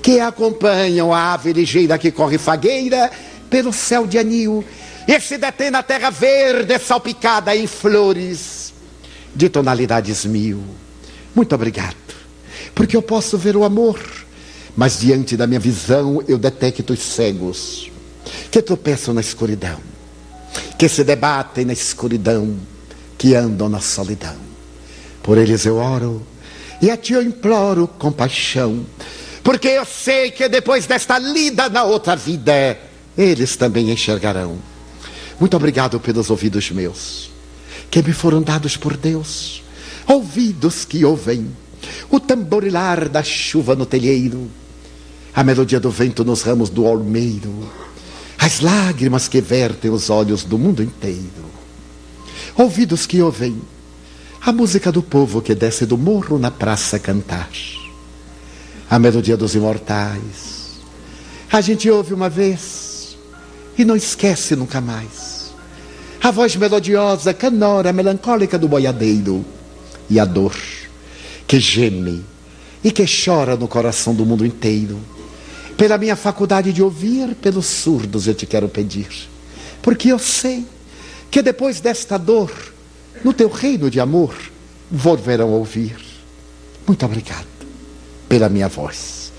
que 0.00 0.20
acompanham 0.20 1.12
a 1.12 1.32
ave 1.34 1.52
ligeira 1.52 1.98
que 1.98 2.12
corre 2.12 2.38
fagueira 2.38 3.10
pelo 3.50 3.72
céu 3.72 4.06
de 4.06 4.18
anil 4.18 4.64
e 5.06 5.20
se 5.20 5.38
detém 5.38 5.70
na 5.70 5.82
terra 5.82 6.10
verde 6.10 6.78
salpicada 6.78 7.54
em 7.54 7.66
flores 7.66 8.72
de 9.34 9.48
tonalidades 9.48 10.24
mil. 10.24 10.62
Muito 11.34 11.54
obrigado, 11.54 11.96
porque 12.74 12.96
eu 12.96 13.02
posso 13.02 13.36
ver 13.36 13.56
o 13.56 13.64
amor 13.64 14.00
mas 14.76 15.00
diante 15.00 15.36
da 15.36 15.46
minha 15.46 15.58
visão 15.58 16.22
eu 16.28 16.36
detecto 16.36 16.92
os 16.92 17.00
cegos 17.00 17.90
que 18.50 18.60
tropeçam 18.60 19.14
na 19.14 19.22
escuridão, 19.22 19.80
que 20.78 20.88
se 20.88 21.02
debatem 21.02 21.64
na 21.64 21.72
escuridão, 21.72 22.56
que 23.16 23.34
andam 23.34 23.68
na 23.68 23.80
solidão. 23.80 24.36
Por 25.22 25.38
eles 25.38 25.64
eu 25.64 25.76
oro 25.76 26.24
e 26.82 26.90
a 26.90 26.96
ti 26.96 27.14
eu 27.14 27.22
imploro 27.22 27.88
compaixão, 27.88 28.84
porque 29.42 29.68
eu 29.68 29.86
sei 29.86 30.30
que 30.30 30.46
depois 30.46 30.86
desta 30.86 31.18
lida 31.18 31.70
na 31.70 31.84
outra 31.84 32.14
vida, 32.14 32.78
eles 33.16 33.56
também 33.56 33.90
enxergarão. 33.90 34.58
Muito 35.38 35.56
obrigado 35.56 36.00
pelos 36.00 36.30
ouvidos 36.30 36.70
meus, 36.70 37.30
que 37.90 38.02
me 38.02 38.12
foram 38.12 38.42
dados 38.42 38.76
por 38.76 38.96
Deus, 38.96 39.62
ouvidos 40.06 40.84
que 40.84 41.04
ouvem 41.04 41.50
o 42.10 42.18
tamborilar 42.18 43.08
da 43.08 43.22
chuva 43.22 43.74
no 43.74 43.84
telheiro 43.86 44.50
a 45.36 45.44
melodia 45.44 45.78
do 45.78 45.90
vento 45.90 46.24
nos 46.24 46.40
ramos 46.40 46.70
do 46.70 46.86
olmeiro, 46.86 47.70
as 48.38 48.60
lágrimas 48.60 49.28
que 49.28 49.38
vertem 49.38 49.90
os 49.90 50.08
olhos 50.08 50.44
do 50.44 50.56
mundo 50.56 50.82
inteiro, 50.82 51.44
ouvidos 52.56 53.04
que 53.04 53.20
ouvem 53.20 53.60
a 54.40 54.50
música 54.50 54.90
do 54.90 55.02
povo 55.02 55.42
que 55.42 55.54
desce 55.54 55.84
do 55.84 55.98
morro 55.98 56.38
na 56.38 56.50
praça 56.50 56.98
cantar, 56.98 57.50
a 58.88 58.98
melodia 58.98 59.36
dos 59.36 59.54
imortais. 59.54 60.80
A 61.52 61.60
gente 61.60 61.90
ouve 61.90 62.14
uma 62.14 62.30
vez 62.30 62.85
e 63.78 63.84
não 63.84 63.96
esquece 63.96 64.56
nunca 64.56 64.80
mais. 64.80 65.54
A 66.22 66.30
voz 66.30 66.56
melodiosa, 66.56 67.32
canora, 67.34 67.92
melancólica 67.92 68.58
do 68.58 68.68
boiadeiro 68.68 69.44
e 70.08 70.18
a 70.18 70.24
dor 70.24 70.54
que 71.46 71.60
geme 71.60 72.24
e 72.82 72.90
que 72.90 73.04
chora 73.06 73.56
no 73.56 73.68
coração 73.68 74.14
do 74.14 74.26
mundo 74.26 74.44
inteiro 74.44 74.98
pela 75.76 75.98
minha 75.98 76.16
faculdade 76.16 76.72
de 76.72 76.82
ouvir, 76.82 77.34
pelos 77.34 77.66
surdos 77.66 78.26
eu 78.26 78.34
te 78.34 78.46
quero 78.46 78.68
pedir. 78.68 79.08
Porque 79.82 80.08
eu 80.10 80.18
sei 80.18 80.64
que 81.30 81.42
depois 81.42 81.80
desta 81.80 82.16
dor, 82.16 82.50
no 83.22 83.32
teu 83.32 83.48
reino 83.48 83.90
de 83.90 84.00
amor, 84.00 84.34
volverão 84.90 85.50
ouvir. 85.50 85.96
Muito 86.86 87.04
obrigado 87.04 87.46
pela 88.28 88.48
minha 88.48 88.68
voz, 88.68 89.32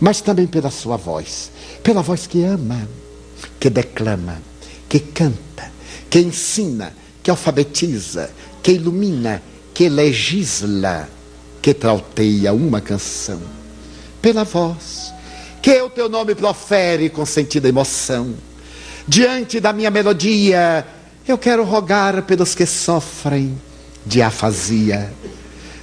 mas 0.00 0.20
também 0.20 0.46
pela 0.46 0.70
sua 0.70 0.96
voz, 0.96 1.50
pela 1.82 2.02
voz 2.02 2.26
que 2.26 2.42
ama, 2.42 2.88
que 3.64 3.70
declama, 3.70 4.42
que 4.90 5.00
canta, 5.00 5.72
que 6.10 6.18
ensina, 6.18 6.92
que 7.22 7.30
alfabetiza, 7.30 8.28
que 8.62 8.72
ilumina, 8.72 9.40
que 9.72 9.88
legisla, 9.88 11.08
que 11.62 11.72
trauteia 11.72 12.52
uma 12.52 12.82
canção. 12.82 13.40
Pela 14.20 14.44
voz 14.44 15.14
que 15.62 15.80
o 15.80 15.88
teu 15.88 16.10
nome 16.10 16.34
profere 16.34 17.08
com 17.08 17.24
sentida 17.24 17.66
emoção. 17.66 18.34
Diante 19.08 19.60
da 19.60 19.72
minha 19.72 19.90
melodia, 19.90 20.86
eu 21.26 21.38
quero 21.38 21.64
rogar 21.64 22.20
pelos 22.24 22.54
que 22.54 22.66
sofrem 22.66 23.58
de 24.04 24.20
afasia. 24.20 25.10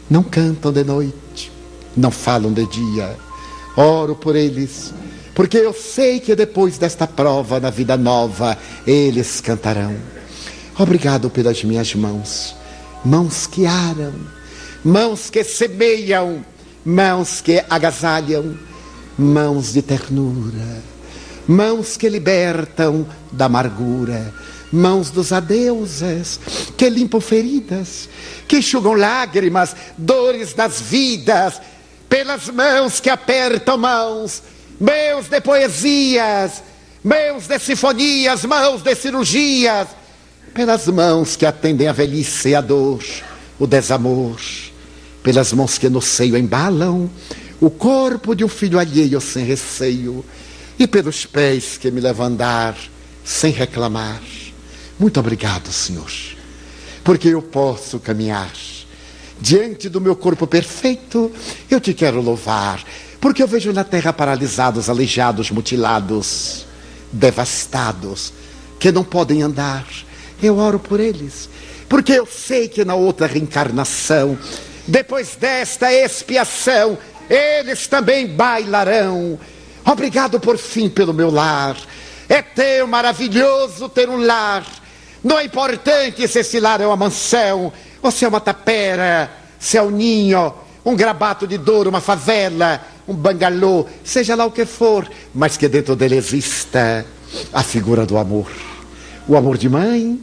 Não 0.08 0.22
cantam 0.22 0.72
de 0.72 0.84
noite, 0.84 1.52
não 1.98 2.12
falam 2.12 2.54
de 2.54 2.64
dia. 2.68 3.18
Oro 3.76 4.16
por 4.16 4.36
eles, 4.36 4.94
porque 5.34 5.58
eu 5.58 5.74
sei 5.74 6.20
que 6.20 6.36
depois 6.36 6.78
desta 6.78 7.08
prova, 7.08 7.60
na 7.60 7.70
vida 7.70 7.96
nova, 7.98 8.58
eles 8.86 9.42
cantarão. 9.42 9.96
Obrigado 10.78 11.30
pelas 11.30 11.64
minhas 11.64 11.94
mãos, 11.96 12.56
mãos 13.04 13.48
que 13.48 13.66
aram, 13.66 14.14
mãos 14.84 15.30
que 15.30 15.44
semeiam, 15.44 16.44
mãos 16.84 17.42
que 17.42 17.64
agasalham 17.70 18.58
mãos 19.18 19.74
de 19.74 19.82
ternura, 19.82 20.82
mãos 21.48 21.96
que 21.98 22.10
libertam 22.10 23.06
da 23.32 23.46
amargura, 23.46 24.34
mãos 24.72 25.12
dos 25.12 25.32
adeuses, 25.32 26.40
que 26.78 26.90
limpam 26.90 27.22
feridas, 27.22 28.10
que 28.48 28.58
enxugam 28.58 28.94
lágrimas, 28.94 29.76
dores 29.98 30.54
das 30.54 30.82
vidas, 30.82 31.62
pelas 32.10 32.50
mãos 32.50 33.00
que 33.00 33.10
apertam 33.10 33.78
mãos, 33.78 34.44
mãos 34.82 35.28
de 35.30 35.40
poesias, 35.40 36.64
mãos 37.04 37.46
de 37.46 37.60
sinfonias, 37.60 38.44
mãos 38.46 38.82
de 38.82 38.96
cirurgias, 38.96 39.88
pelas 40.56 40.88
mãos 40.88 41.36
que 41.36 41.46
atendem 41.46 41.88
a 41.88 41.92
velhice 41.92 42.50
e 42.50 42.56
a 42.56 42.62
dor, 42.62 43.04
o 43.60 43.68
desamor, 43.68 44.42
pelas 45.22 45.54
mãos 45.54 45.78
que 45.78 45.88
no 45.88 46.02
seio 46.02 46.36
embalam 46.36 47.08
o 47.62 47.70
corpo 47.70 48.36
de 48.36 48.44
um 48.44 48.48
filho 48.48 48.80
alheio 48.80 49.22
sem 49.22 49.46
receio, 49.46 50.26
e 50.80 50.88
pelos 50.88 51.28
pés 51.28 51.78
que 51.78 51.92
me 51.92 52.02
levam 52.02 52.26
a 52.26 52.30
andar 52.30 52.76
sem 53.24 53.52
reclamar. 53.52 54.20
Muito 54.98 55.20
obrigado, 55.20 55.72
Senhor, 55.72 56.12
porque 57.04 57.28
eu 57.28 57.42
posso 57.44 58.00
caminhar. 58.00 58.52
Diante 59.40 59.90
do 59.90 60.02
meu 60.02 60.16
corpo 60.16 60.48
perfeito, 60.48 61.32
eu 61.70 61.80
te 61.80 61.94
quero 61.94 62.20
louvar, 62.20 62.84
porque 63.22 63.44
eu 63.44 63.48
vejo 63.48 63.72
na 63.72 63.84
terra 63.84 64.12
paralisados, 64.12 64.90
aleijados, 64.90 65.52
mutilados, 65.52 66.66
devastados, 67.12 68.34
que 68.80 68.92
não 68.92 69.04
podem 69.04 69.44
andar. 69.44 69.86
Eu 70.42 70.58
oro 70.58 70.80
por 70.80 71.00
eles, 71.00 71.48
porque 71.88 72.14
eu 72.14 72.26
sei 72.26 72.68
que 72.68 72.84
na 72.84 72.96
outra 72.96 73.28
reencarnação, 73.28 74.36
depois 74.88 75.36
desta 75.36 75.94
expiação, 75.94 76.98
eles 77.30 77.86
também 77.86 78.28
bailarão. 78.28 79.40
Obrigado 79.86 80.40
por 80.40 80.58
fim 80.58 80.90
pelo 80.90 81.14
meu 81.14 81.30
lar. 81.30 81.78
É 82.28 82.42
teu 82.42 82.88
maravilhoso 82.88 83.88
ter 83.88 84.10
um 84.10 84.18
lar. 84.26 84.66
Não 85.24 85.38
é 85.38 85.46
importante 85.46 86.28
se 86.28 86.40
esse 86.40 86.60
lar 86.60 86.82
é 86.82 86.88
uma 86.88 86.98
mansão, 86.98 87.72
ou 88.02 88.10
se 88.10 88.26
é 88.26 88.28
uma 88.28 88.42
tapera, 88.42 89.30
se 89.60 89.78
é 89.78 89.82
um 89.82 89.92
ninho, 89.92 90.52
um 90.84 90.96
grabato 90.96 91.46
de 91.46 91.58
dor, 91.58 91.88
uma 91.88 92.02
favela, 92.02 92.82
um 93.08 93.14
bangalô, 93.14 93.86
seja 94.04 94.36
lá 94.36 94.46
o 94.46 94.52
que 94.52 94.66
for, 94.66 95.10
mas 95.34 95.58
que 95.58 95.68
dentro 95.68 95.96
dele 95.96 96.16
exista 96.16 97.06
a 97.54 97.64
figura 97.64 98.06
do 98.06 98.18
amor. 98.18 98.52
O 99.28 99.36
amor 99.36 99.58
de 99.58 99.70
mãe 99.70 100.20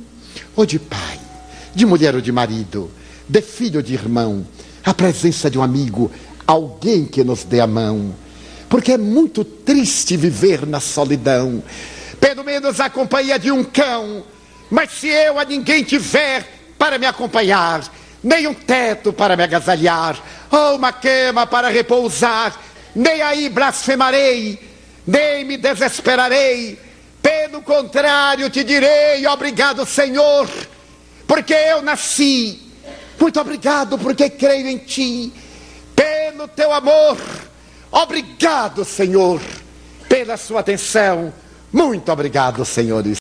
ou 0.54 0.66
de 0.66 0.78
pai, 0.78 1.18
de 1.74 1.86
mulher 1.86 2.14
ou 2.14 2.20
de 2.20 2.32
marido, 2.32 2.90
de 3.28 3.40
filho 3.40 3.76
ou 3.76 3.82
de 3.82 3.94
irmão, 3.94 4.46
a 4.84 4.94
presença 4.94 5.50
de 5.50 5.58
um 5.58 5.62
amigo, 5.62 6.10
alguém 6.46 7.04
que 7.04 7.22
nos 7.22 7.44
dê 7.44 7.60
a 7.60 7.66
mão. 7.66 8.14
Porque 8.68 8.92
é 8.92 8.98
muito 8.98 9.44
triste 9.44 10.16
viver 10.16 10.66
na 10.66 10.80
solidão. 10.80 11.62
Pelo 12.20 12.44
menos 12.44 12.80
a 12.80 12.90
companhia 12.90 13.38
de 13.38 13.50
um 13.50 13.64
cão. 13.64 14.24
Mas 14.70 14.92
se 14.92 15.08
eu 15.08 15.38
a 15.38 15.44
ninguém 15.44 15.82
tiver 15.82 16.46
para 16.78 16.98
me 16.98 17.06
acompanhar, 17.06 17.82
nem 18.22 18.46
um 18.46 18.54
teto 18.54 19.12
para 19.12 19.36
me 19.36 19.42
agasalhar, 19.42 20.20
ou 20.50 20.76
uma 20.76 20.92
cama 20.92 21.46
para 21.46 21.68
repousar, 21.68 22.54
nem 22.98 23.22
aí 23.22 23.48
blasfemarei, 23.48 24.58
nem 25.06 25.44
me 25.44 25.56
desesperarei. 25.56 26.76
Pelo 27.22 27.62
contrário, 27.62 28.50
te 28.50 28.64
direi: 28.64 29.24
obrigado, 29.28 29.86
Senhor, 29.86 30.48
porque 31.26 31.54
eu 31.54 31.80
nasci. 31.80 32.60
Muito 33.20 33.40
obrigado, 33.40 33.96
porque 33.98 34.28
creio 34.28 34.66
em 34.66 34.78
Ti 34.78 35.32
pelo 35.94 36.48
teu 36.48 36.72
amor. 36.72 37.16
Obrigado, 37.90 38.84
Senhor, 38.84 39.40
pela 40.08 40.36
sua 40.36 40.60
atenção. 40.60 41.32
Muito 41.72 42.10
obrigado, 42.10 42.64
senhores. 42.64 43.16